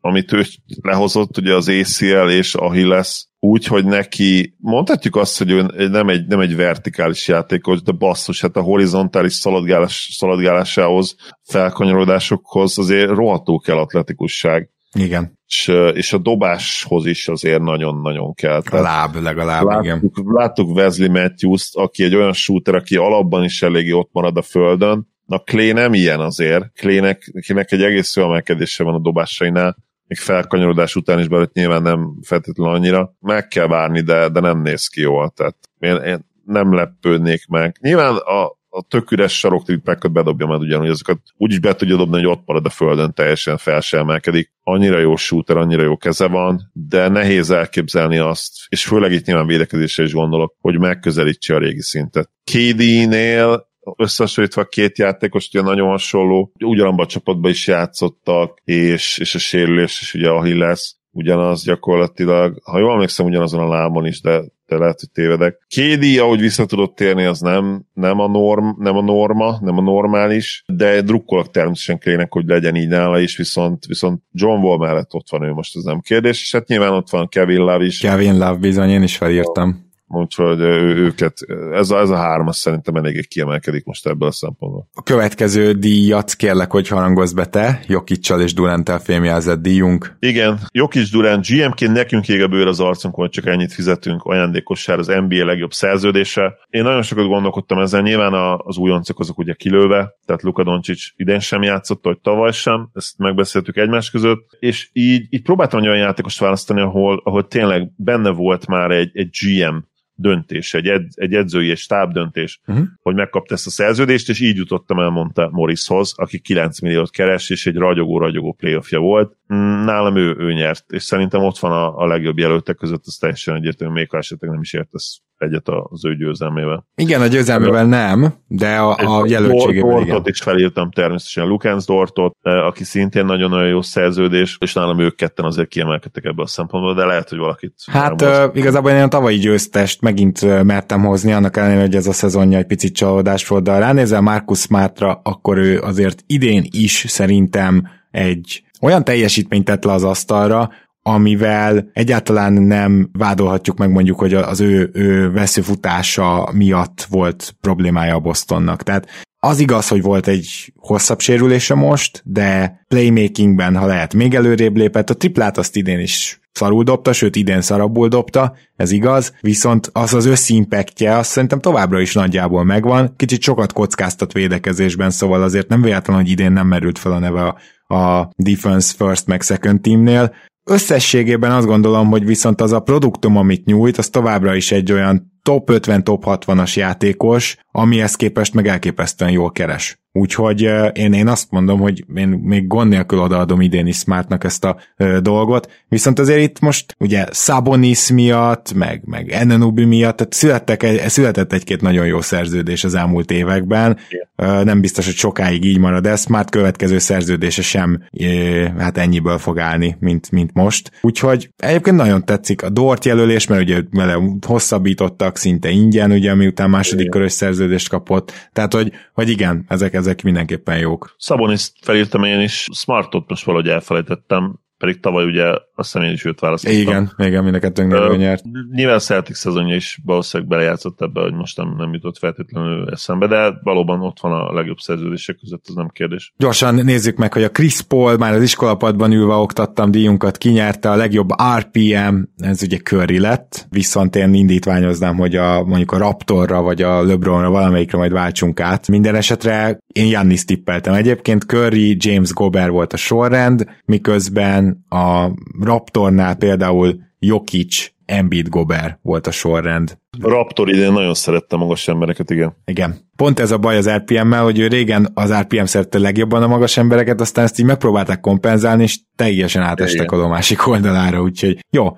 amit 0.00 0.32
ő 0.32 0.44
lehozott, 0.80 1.38
ugye 1.38 1.54
az 1.54 1.68
ACL 1.68 2.28
és 2.28 2.54
Achilles 2.54 3.26
úgy, 3.40 3.66
hogy 3.66 3.84
neki 3.84 4.54
mondhatjuk 4.58 5.16
azt, 5.16 5.38
hogy 5.38 5.50
ő 5.50 5.88
nem 5.88 6.08
egy, 6.08 6.26
nem 6.26 6.40
egy 6.40 6.56
vertikális 6.56 7.28
játékos, 7.28 7.82
de 7.82 7.92
basszus, 7.92 8.40
hát 8.40 8.56
a 8.56 8.60
horizontális 8.60 9.32
szaladgálás, 9.32 10.08
szaladgálásához, 10.12 11.16
felkanyarodásokhoz 11.42 12.78
azért 12.78 13.08
rohadtó 13.08 13.58
kell 13.58 13.76
atletikusság. 13.76 14.70
Igen. 14.92 15.38
És, 15.46 15.72
és 15.92 16.12
a 16.12 16.18
dobáshoz 16.18 17.06
is 17.06 17.28
azért 17.28 17.62
nagyon-nagyon 17.62 18.34
kell. 18.34 18.62
A 18.70 18.80
láb 18.80 19.14
legalább, 19.14 19.64
láttuk, 19.64 19.84
igen. 19.84 20.12
Láttuk 20.24 20.76
Wesley 20.76 21.10
matthews 21.10 21.70
aki 21.72 22.04
egy 22.04 22.14
olyan 22.14 22.32
shooter, 22.32 22.74
aki 22.74 22.96
alapban 22.96 23.44
is 23.44 23.62
eléggé 23.62 23.90
ott 23.90 24.10
marad 24.12 24.36
a 24.36 24.42
földön, 24.42 25.08
Na 25.30 25.38
Clay 25.38 25.72
nem 25.72 25.94
ilyen 25.94 26.20
azért. 26.20 26.72
Claynek 26.72 27.72
egy 27.72 27.82
egész 27.82 28.16
jó 28.16 28.24
emelkedése 28.24 28.84
van 28.84 28.94
a 28.94 28.98
dobásainál, 28.98 29.76
még 30.10 30.18
felkanyarodás 30.18 30.96
után 30.96 31.18
is 31.18 31.28
belőtt 31.28 31.52
nyilván 31.52 31.82
nem 31.82 32.18
feltétlenül 32.22 32.74
annyira. 32.74 33.16
Meg 33.20 33.48
kell 33.48 33.66
várni, 33.66 34.00
de, 34.00 34.28
de 34.28 34.40
nem 34.40 34.62
néz 34.62 34.86
ki 34.86 35.00
jól. 35.00 35.30
Tehát 35.36 35.56
én, 35.78 35.96
én 35.96 36.26
nem 36.44 36.74
lepődnék 36.74 37.46
meg. 37.46 37.76
Nyilván 37.80 38.16
a, 38.16 38.44
a 38.68 38.82
tök 38.88 39.10
üres 39.10 39.38
saroktrippákat 39.38 40.12
bedobja 40.12 40.46
majd 40.46 40.60
ugyanúgy, 40.60 40.88
azokat 40.88 41.18
úgyis 41.36 41.58
be 41.58 41.74
tudja 41.74 41.96
dobni, 41.96 42.16
hogy 42.16 42.26
ott 42.26 42.46
marad 42.46 42.66
a 42.66 42.70
földön, 42.70 43.12
teljesen 43.12 43.56
fel 43.56 43.80
sem 43.80 44.00
emelkedik. 44.00 44.52
Annyira 44.62 44.98
jó 44.98 45.16
shooter, 45.16 45.56
annyira 45.56 45.82
jó 45.82 45.96
keze 45.96 46.26
van, 46.26 46.70
de 46.72 47.08
nehéz 47.08 47.50
elképzelni 47.50 48.18
azt, 48.18 48.52
és 48.68 48.84
főleg 48.84 49.12
itt 49.12 49.26
nyilván 49.26 49.46
védekezésre 49.46 50.02
is 50.02 50.12
gondolok, 50.12 50.54
hogy 50.60 50.78
megközelítse 50.78 51.54
a 51.54 51.58
régi 51.58 51.82
szintet. 51.82 52.30
KD-nél 52.44 53.69
összehasonlítva 53.96 54.64
két 54.64 54.98
játékos, 54.98 55.48
ugye 55.52 55.62
nagyon 55.62 55.88
hasonló, 55.88 56.52
ugyanabban 56.64 57.04
a 57.04 57.08
csapatban 57.08 57.50
is 57.50 57.66
játszottak, 57.66 58.60
és, 58.64 59.18
és 59.18 59.34
a 59.34 59.38
sérülés 59.38 60.00
is 60.00 60.14
ugye 60.14 60.28
Achilles, 60.28 60.94
ugyanaz 61.12 61.64
gyakorlatilag, 61.64 62.60
ha 62.64 62.78
jól 62.78 62.92
emlékszem, 62.92 63.26
ugyanazon 63.26 63.60
a 63.60 63.68
lábon 63.68 64.06
is, 64.06 64.20
de, 64.20 64.42
de 64.66 64.78
lehet, 64.78 65.00
hogy 65.00 65.10
tévedek. 65.10 65.64
Kédi, 65.68 66.18
ahogy 66.18 66.40
vissza 66.40 66.66
tudott 66.66 66.94
térni, 66.94 67.24
az 67.24 67.40
nem, 67.40 67.84
nem, 67.92 68.18
a 68.18 68.28
norm, 68.28 68.68
nem 68.78 68.96
a 68.96 69.02
norma, 69.02 69.58
nem 69.60 69.78
a 69.78 69.82
normális, 69.82 70.64
de 70.66 71.00
drukkolok 71.02 71.50
természetesen 71.50 71.98
Klének, 71.98 72.32
hogy 72.32 72.44
legyen 72.46 72.76
így 72.76 72.88
nála 72.88 73.20
is, 73.20 73.36
viszont, 73.36 73.86
viszont 73.86 74.22
John 74.32 74.62
Wall 74.62 74.78
mellett 74.78 75.14
ott 75.14 75.30
van 75.30 75.42
ő 75.42 75.52
most, 75.52 75.76
ez 75.76 75.82
nem 75.82 76.00
kérdés, 76.00 76.42
és 76.42 76.52
hát 76.52 76.68
nyilván 76.68 76.92
ott 76.92 77.10
van 77.10 77.28
Kevin 77.28 77.60
Love 77.60 77.84
is. 77.84 77.98
Kevin 77.98 78.38
Love 78.38 78.58
bizony, 78.58 78.90
én 78.90 79.02
is 79.02 79.16
felírtam 79.16 79.88
úgyhogy 80.10 80.60
őket, 80.60 81.38
ez 81.72 81.90
a, 81.90 81.98
ez 81.98 82.10
a 82.10 82.16
három 82.16 82.50
szerintem 82.50 82.94
eléggé 82.94 83.22
kiemelkedik 83.22 83.84
most 83.84 84.06
ebből 84.06 84.28
a 84.28 84.32
szempontból. 84.32 84.88
A 84.94 85.02
következő 85.02 85.72
díjat 85.72 86.34
kérlek, 86.34 86.70
hogy 86.70 86.88
harangozz 86.88 87.32
be 87.32 87.46
te, 87.46 87.82
Jokicsal 87.86 88.40
és 88.40 88.54
Duranttel 88.54 88.98
fémjelzett 88.98 89.60
díjunk. 89.60 90.16
Igen, 90.18 90.58
Jokic 90.72 91.10
Durant 91.10 91.46
GM-ként 91.46 91.92
nekünk 91.92 92.28
ég 92.28 92.42
a 92.42 92.48
bőr 92.48 92.66
az 92.66 92.80
arcunk, 92.80 93.14
hogy 93.14 93.30
csak 93.30 93.46
ennyit 93.46 93.72
fizetünk 93.72 94.22
ajándékossár 94.22 94.98
az 94.98 95.06
NBA 95.06 95.44
legjobb 95.44 95.72
szerződése. 95.72 96.58
Én 96.68 96.82
nagyon 96.82 97.02
sokat 97.02 97.26
gondolkodtam 97.26 97.78
ezzel, 97.78 98.02
nyilván 98.02 98.58
az 98.64 98.76
újoncok 98.76 99.18
azok 99.18 99.38
ugye 99.38 99.54
kilőve, 99.54 100.14
tehát 100.26 100.42
Luka 100.42 100.64
Doncic 100.64 101.00
idén 101.16 101.40
sem 101.40 101.62
játszott, 101.62 102.04
vagy 102.04 102.18
tavaly 102.18 102.52
sem, 102.52 102.90
ezt 102.94 103.18
megbeszéltük 103.18 103.76
egymás 103.76 104.10
között, 104.10 104.56
és 104.58 104.88
így, 104.92 105.26
így 105.30 105.42
próbáltam 105.42 105.80
olyan 105.80 105.96
játékost 105.96 106.40
választani, 106.40 106.80
ahol, 106.80 107.20
ahol 107.24 107.46
tényleg 107.46 107.90
benne 107.96 108.30
volt 108.30 108.66
már 108.66 108.90
egy, 108.90 109.10
egy 109.12 109.28
GM 109.40 109.76
döntés, 110.20 110.74
egy, 110.74 110.86
ed, 110.86 111.06
egy 111.14 111.34
edzői 111.34 111.68
és 111.68 111.80
stáb 111.80 112.12
döntés, 112.12 112.60
uh-huh. 112.66 112.86
hogy 113.02 113.14
megkapta 113.14 113.54
ezt 113.54 113.66
a 113.66 113.70
szerződést, 113.70 114.28
és 114.28 114.40
így 114.40 114.56
jutottam 114.56 114.98
el, 114.98 115.10
mondta 115.10 115.48
Morrishoz, 115.52 116.12
aki 116.16 116.38
9 116.38 116.80
milliót 116.80 117.10
keres, 117.10 117.50
és 117.50 117.66
egy 117.66 117.76
ragyogó-ragyogó 117.76 118.52
playoffja 118.52 118.98
volt. 118.98 119.36
Mm, 119.54 119.84
nálam 119.84 120.16
ő, 120.16 120.36
ő 120.38 120.52
nyert, 120.52 120.84
és 120.92 121.02
szerintem 121.02 121.42
ott 121.42 121.58
van 121.58 121.72
a, 121.72 121.96
a 121.98 122.06
legjobb 122.06 122.38
jelöltek 122.38 122.76
között, 122.76 123.02
az 123.06 123.16
teljesen 123.16 123.54
egyértelmű, 123.56 123.94
még 123.94 124.10
ha 124.10 124.18
esetleg 124.18 124.50
nem 124.50 124.60
is 124.60 124.72
értesz 124.72 125.20
egyet 125.40 125.68
az 125.68 126.04
ő 126.04 126.16
győzelmével. 126.16 126.86
Igen, 126.94 127.20
a 127.20 127.26
győzelmével 127.26 127.86
nem, 127.86 128.34
de 128.46 128.76
a, 128.76 129.20
a 129.20 129.24
jelöltségével 129.26 129.90
Dortot 129.90 130.06
igen. 130.06 130.22
is 130.24 130.40
felírtam 130.40 130.90
természetesen, 130.90 131.46
Lukens 131.46 131.84
Dortot, 131.84 132.36
aki 132.42 132.84
szintén 132.84 133.24
nagyon-nagyon 133.24 133.68
jó 133.68 133.82
szerződés, 133.82 134.56
és 134.60 134.72
nálam 134.72 134.98
ők 134.98 135.16
ketten 135.16 135.44
azért 135.44 135.68
kiemelkedtek 135.68 136.24
ebbe 136.24 136.42
a 136.42 136.46
szempontból, 136.46 136.94
de 136.94 137.04
lehet, 137.04 137.28
hogy 137.28 137.38
valakit... 137.38 137.74
Hát 137.86 138.22
uh, 138.22 138.44
igazából 138.52 138.90
én 138.90 139.02
a 139.02 139.08
tavalyi 139.08 139.38
győztest 139.38 140.00
megint 140.00 140.64
mertem 140.64 141.04
hozni, 141.04 141.32
annak 141.32 141.56
ellenére, 141.56 141.80
hogy 141.80 141.94
ez 141.94 142.06
a 142.06 142.12
szezonja 142.12 142.58
egy 142.58 142.66
picit 142.66 142.94
csalódás 142.94 143.48
volt, 143.48 143.62
de 143.62 143.72
ha 143.72 143.78
ránézel 143.78 144.20
Markus 144.20 144.60
Smartra, 144.60 145.20
akkor 145.24 145.58
ő 145.58 145.78
azért 145.80 146.22
idén 146.26 146.64
is 146.70 147.04
szerintem 147.08 147.88
egy 148.10 148.62
olyan 148.80 149.04
teljesítményt 149.04 149.64
tett 149.64 149.84
le 149.84 149.92
az 149.92 150.04
asztalra, 150.04 150.70
amivel 151.12 151.90
egyáltalán 151.92 152.52
nem 152.52 153.10
vádolhatjuk 153.12 153.78
meg 153.78 153.90
mondjuk, 153.90 154.18
hogy 154.18 154.34
az 154.34 154.60
ő, 154.60 154.90
ő 154.92 155.30
veszőfutása 155.30 156.50
miatt 156.52 157.06
volt 157.10 157.56
problémája 157.60 158.14
a 158.14 158.20
Bostonnak. 158.20 158.82
Tehát 158.82 159.06
az 159.42 159.60
igaz, 159.60 159.88
hogy 159.88 160.02
volt 160.02 160.26
egy 160.26 160.72
hosszabb 160.76 161.20
sérülése 161.20 161.74
most, 161.74 162.22
de 162.24 162.80
playmakingben, 162.88 163.76
ha 163.76 163.86
lehet, 163.86 164.14
még 164.14 164.34
előrébb 164.34 164.76
lépett. 164.76 165.10
A 165.10 165.16
triplát 165.16 165.58
azt 165.58 165.76
idén 165.76 165.98
is 165.98 166.40
szarul 166.52 166.84
dobta, 166.84 167.12
sőt 167.12 167.36
idén 167.36 167.60
szarabbul 167.60 168.08
dobta, 168.08 168.54
ez 168.76 168.90
igaz, 168.90 169.34
viszont 169.40 169.90
az 169.92 170.14
az 170.14 170.26
összimpaktje, 170.26 171.16
azt 171.16 171.30
szerintem 171.30 171.60
továbbra 171.60 172.00
is 172.00 172.14
nagyjából 172.14 172.64
megvan, 172.64 173.14
kicsit 173.16 173.42
sokat 173.42 173.72
kockáztat 173.72 174.32
védekezésben, 174.32 175.10
szóval 175.10 175.42
azért 175.42 175.68
nem 175.68 175.82
véletlen, 175.82 176.16
hogy 176.16 176.30
idén 176.30 176.52
nem 176.52 176.66
merült 176.66 176.98
fel 176.98 177.12
a 177.12 177.18
neve 177.18 177.54
a, 177.86 177.94
a 177.94 178.30
defense 178.36 178.94
first 178.96 179.26
meg 179.26 179.42
second 179.42 179.80
teamnél, 179.80 180.34
Összességében 180.70 181.50
azt 181.50 181.66
gondolom, 181.66 182.08
hogy 182.08 182.26
viszont 182.26 182.60
az 182.60 182.72
a 182.72 182.80
produktum, 182.80 183.36
amit 183.36 183.64
nyújt, 183.64 183.98
az 183.98 184.08
továbbra 184.08 184.54
is 184.54 184.72
egy 184.72 184.92
olyan 184.92 185.38
top 185.42 185.70
50, 185.70 186.04
top 186.04 186.22
60-as 186.26 186.74
játékos, 186.74 187.56
amihez 187.70 188.14
képest 188.14 188.54
meg 188.54 188.66
elképesztően 188.66 189.30
jól 189.30 189.52
keres. 189.52 190.00
Úgyhogy 190.12 190.60
én, 190.92 191.12
én 191.12 191.28
azt 191.28 191.50
mondom, 191.50 191.80
hogy 191.80 192.04
én 192.14 192.28
még 192.28 192.66
gond 192.66 192.90
nélkül 192.90 193.18
odaadom 193.18 193.60
idén 193.60 193.86
is 193.86 193.96
Smartnak 193.96 194.44
ezt 194.44 194.64
a 194.64 194.76
ö, 194.96 195.20
dolgot, 195.20 195.70
viszont 195.88 196.18
azért 196.18 196.40
itt 196.40 196.60
most 196.60 196.96
ugye 196.98 197.26
Sabonis 197.32 198.10
miatt, 198.10 198.72
meg, 198.72 199.02
meg 199.04 199.30
Enenubi 199.30 199.84
miatt, 199.84 200.16
tehát 200.16 200.32
születtek 200.32 200.82
egy, 200.82 201.08
született 201.08 201.52
egy-két 201.52 201.80
nagyon 201.80 202.06
jó 202.06 202.20
szerződés 202.20 202.84
az 202.84 202.94
elmúlt 202.94 203.30
években, 203.30 203.98
ö, 204.36 204.64
nem 204.64 204.80
biztos, 204.80 205.04
hogy 205.04 205.14
sokáig 205.14 205.64
így 205.64 205.78
marad 205.78 206.06
ez, 206.06 206.20
Smart 206.20 206.50
következő 206.50 206.98
szerződése 206.98 207.62
sem 207.62 208.02
ö, 208.20 208.66
hát 208.78 208.98
ennyiből 208.98 209.38
fog 209.38 209.58
állni, 209.58 209.96
mint, 210.00 210.30
mint 210.30 210.50
most. 210.52 210.90
Úgyhogy 211.00 211.50
egyébként 211.56 211.96
nagyon 211.96 212.24
tetszik 212.24 212.62
a 212.62 212.68
Dort 212.68 213.04
jelölés, 213.04 213.46
mert 213.46 213.62
ugye 213.62 213.82
vele 213.90 214.18
hosszabbítottak 214.46 215.36
szinte 215.36 215.68
ingyen, 215.68 216.10
ugye 216.10 216.34
miután 216.34 216.70
második 216.70 217.10
körös 217.10 217.32
szerződést 217.32 217.88
kapott, 217.88 218.48
tehát 218.52 218.74
hogy, 218.74 218.92
hogy 219.14 219.28
igen, 219.28 219.64
ezek 219.68 219.98
ezek 220.00 220.22
mindenképpen 220.22 220.78
jók. 220.78 221.14
Szabonis 221.18 221.72
felírtam 221.80 222.24
én 222.24 222.40
is, 222.40 222.68
Smartot 222.72 223.28
most 223.28 223.44
valahogy 223.44 223.68
elfelejtettem, 223.68 224.60
pedig 224.78 225.00
tavaly 225.00 225.24
ugye 225.24 225.54
azt 225.80 225.92
hiszem 225.92 226.08
én 226.08 226.14
is 226.14 226.24
őt 226.24 226.40
választottam. 226.40 226.80
Igen, 226.80 227.12
igen, 227.16 227.42
mind 227.42 227.54
a 227.54 227.58
kettőnknél 227.58 228.16
nyert. 228.16 228.44
Nyilván 228.72 228.96
a 228.96 228.98
Celtic 228.98 229.38
szezonja 229.38 229.74
is 229.74 230.00
valószínűleg 230.04 230.52
belejátszott 230.52 231.00
ebbe, 231.00 231.20
hogy 231.20 231.34
most 231.34 231.56
nem, 231.56 231.74
nem 231.76 231.92
jutott 231.92 232.18
feltétlenül 232.18 232.88
eszembe, 232.90 233.26
de 233.26 233.52
valóban 233.62 234.00
ott 234.00 234.20
van 234.20 234.32
a 234.32 234.52
legjobb 234.52 234.78
szerződések 234.78 235.36
között, 235.36 235.64
ez 235.68 235.74
nem 235.74 235.88
kérdés. 235.88 236.32
Gyorsan 236.36 236.74
nézzük 236.74 237.16
meg, 237.16 237.32
hogy 237.32 237.42
a 237.42 237.50
Chris 237.50 237.80
Paul 237.80 238.16
már 238.16 238.34
az 238.34 238.42
iskolapadban 238.42 239.12
ülve 239.12 239.34
oktattam 239.34 239.90
díjunkat, 239.90 240.38
kinyerte 240.38 240.90
a 240.90 240.96
legjobb 240.96 241.28
RPM, 241.58 242.22
ez 242.36 242.62
ugye 242.62 242.76
Curry 242.76 243.18
lett, 243.18 243.66
viszont 243.70 244.16
én 244.16 244.34
indítványoznám, 244.34 245.16
hogy 245.16 245.36
a, 245.36 245.64
mondjuk 245.64 245.92
a 245.92 245.98
Raptorra 245.98 246.62
vagy 246.62 246.82
a 246.82 247.02
LeBronra 247.02 247.50
valamelyikre 247.50 247.98
majd 247.98 248.12
váltsunk 248.12 248.60
át. 248.60 248.88
Minden 248.88 249.14
esetre 249.14 249.78
én 249.92 250.06
Jannis 250.06 250.44
tippeltem. 250.44 250.94
Egyébként 250.94 251.44
Curry, 251.44 251.96
James 251.98 252.32
Gobert 252.32 252.70
volt 252.70 252.92
a 252.92 252.96
sorrend, 252.96 253.66
miközben 253.84 254.84
a 254.88 255.30
Raptornál 255.70 256.36
például 256.36 257.00
Jokic, 257.18 257.92
Embiid 258.04 258.48
Gober 258.48 258.98
volt 259.02 259.26
a 259.26 259.30
sorrend. 259.30 259.98
Raptor 260.18 260.68
idén 260.68 260.92
nagyon 260.92 261.14
szerette 261.14 261.56
magas 261.56 261.88
embereket, 261.88 262.30
igen. 262.30 262.56
Igen. 262.64 263.08
Pont 263.16 263.40
ez 263.40 263.50
a 263.50 263.58
baj 263.58 263.76
az 263.76 263.90
RPM-mel, 263.90 264.42
hogy 264.42 264.58
ő 264.58 264.66
régen 264.66 265.10
az 265.14 265.32
RPM 265.32 265.64
szerette 265.64 265.98
legjobban 265.98 266.42
a 266.42 266.46
magas 266.46 266.76
embereket, 266.76 267.20
aztán 267.20 267.44
ezt 267.44 267.58
így 267.58 267.66
megpróbálták 267.66 268.20
kompenzálni, 268.20 268.82
és 268.82 268.98
teljesen 269.16 269.62
átestek 269.62 270.10
igen. 270.12 270.24
a 270.24 270.28
másik 270.28 270.66
oldalára, 270.66 271.22
úgyhogy 271.22 271.58
jó. 271.70 271.96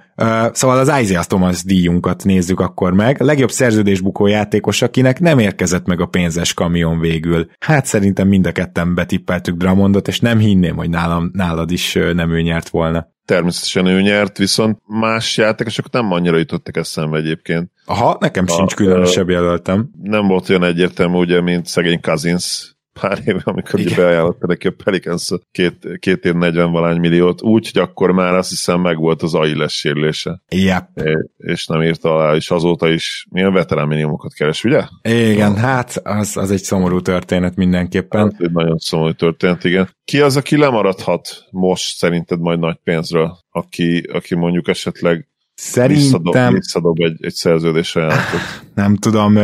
Szóval 0.52 0.78
az 0.78 0.92
Isaiah 1.00 1.24
Thomas 1.24 1.64
díjunkat 1.64 2.24
nézzük 2.24 2.60
akkor 2.60 2.92
meg. 2.92 3.20
Legjobb 3.20 3.50
szerződésbukó 3.50 4.26
játékos, 4.26 4.82
akinek 4.82 5.20
nem 5.20 5.38
érkezett 5.38 5.86
meg 5.86 6.00
a 6.00 6.06
pénzes 6.06 6.54
kamion 6.54 6.98
végül. 6.98 7.50
Hát 7.58 7.86
szerintem 7.86 8.28
mind 8.28 8.46
a 8.46 8.52
ketten 8.52 8.94
betippeltük 8.94 9.56
Dramondot, 9.56 10.08
és 10.08 10.20
nem 10.20 10.38
hinném, 10.38 10.76
hogy 10.76 10.90
nálam, 10.90 11.30
nálad 11.32 11.70
is 11.70 11.98
nem 12.14 12.30
ő 12.30 12.40
nyert 12.40 12.68
volna 12.68 13.10
természetesen 13.24 13.86
ő 13.86 14.00
nyert, 14.00 14.38
viszont 14.38 14.78
más 14.86 15.36
játékosok 15.36 15.90
nem 15.90 16.12
annyira 16.12 16.36
jutottak 16.36 16.76
eszembe 16.76 17.18
egyébként. 17.18 17.70
Aha, 17.84 18.16
nekem 18.20 18.44
a, 18.48 18.52
sincs 18.52 18.74
különösebb 18.74 19.28
jelöltem. 19.28 19.90
Nem 20.02 20.26
volt 20.26 20.48
olyan 20.48 20.64
egyértelmű, 20.64 21.18
ugye, 21.18 21.40
mint 21.40 21.66
szegény 21.66 22.00
Cousins, 22.00 22.72
pár 23.00 23.18
éve, 23.24 23.40
amikor 23.44 23.80
ugye 23.80 23.96
beajánlotta 23.96 24.46
neki 24.46 24.66
a 24.66 24.74
Pelicans 24.84 25.30
két, 25.50 25.98
két 25.98 26.24
év 26.24 26.34
40 26.34 26.72
valány 26.72 27.00
milliót, 27.00 27.42
úgy, 27.42 27.70
hogy 27.72 27.82
akkor 27.82 28.10
már 28.10 28.34
azt 28.34 28.48
hiszem 28.48 28.80
meg 28.80 28.96
volt 28.96 29.22
az 29.22 29.34
Ailes 29.34 29.72
sérülése. 29.72 30.42
Yep. 30.48 30.88
És 31.36 31.66
nem 31.66 31.82
írta 31.82 32.14
alá, 32.14 32.34
és 32.34 32.50
azóta 32.50 32.88
is 32.88 33.26
milyen 33.30 33.52
veterán 33.52 33.88
minimumot 33.88 34.34
keres, 34.34 34.64
ugye? 34.64 34.84
Igen, 35.02 35.56
hát 35.56 36.00
az, 36.04 36.36
az 36.36 36.50
egy 36.50 36.62
szomorú 36.62 37.00
történet 37.00 37.56
mindenképpen. 37.56 38.20
Hát, 38.20 38.40
egy 38.40 38.52
nagyon 38.52 38.78
szomorú 38.78 39.12
történet, 39.12 39.64
igen. 39.64 39.88
Ki 40.04 40.20
az, 40.20 40.36
aki 40.36 40.56
lemaradhat 40.56 41.46
most 41.50 41.96
szerinted 41.96 42.40
majd 42.40 42.58
nagy 42.58 42.78
pénzről, 42.84 43.38
aki, 43.50 44.08
aki 44.12 44.34
mondjuk 44.34 44.68
esetleg 44.68 45.31
Szerintem... 45.54 46.54
Visszadob, 46.54 47.00
egy, 47.00 47.16
egy 47.24 47.34
szerződés 47.34 47.96
ajánlatot. 47.96 48.40
Nem 48.74 48.96
tudom, 48.96 49.38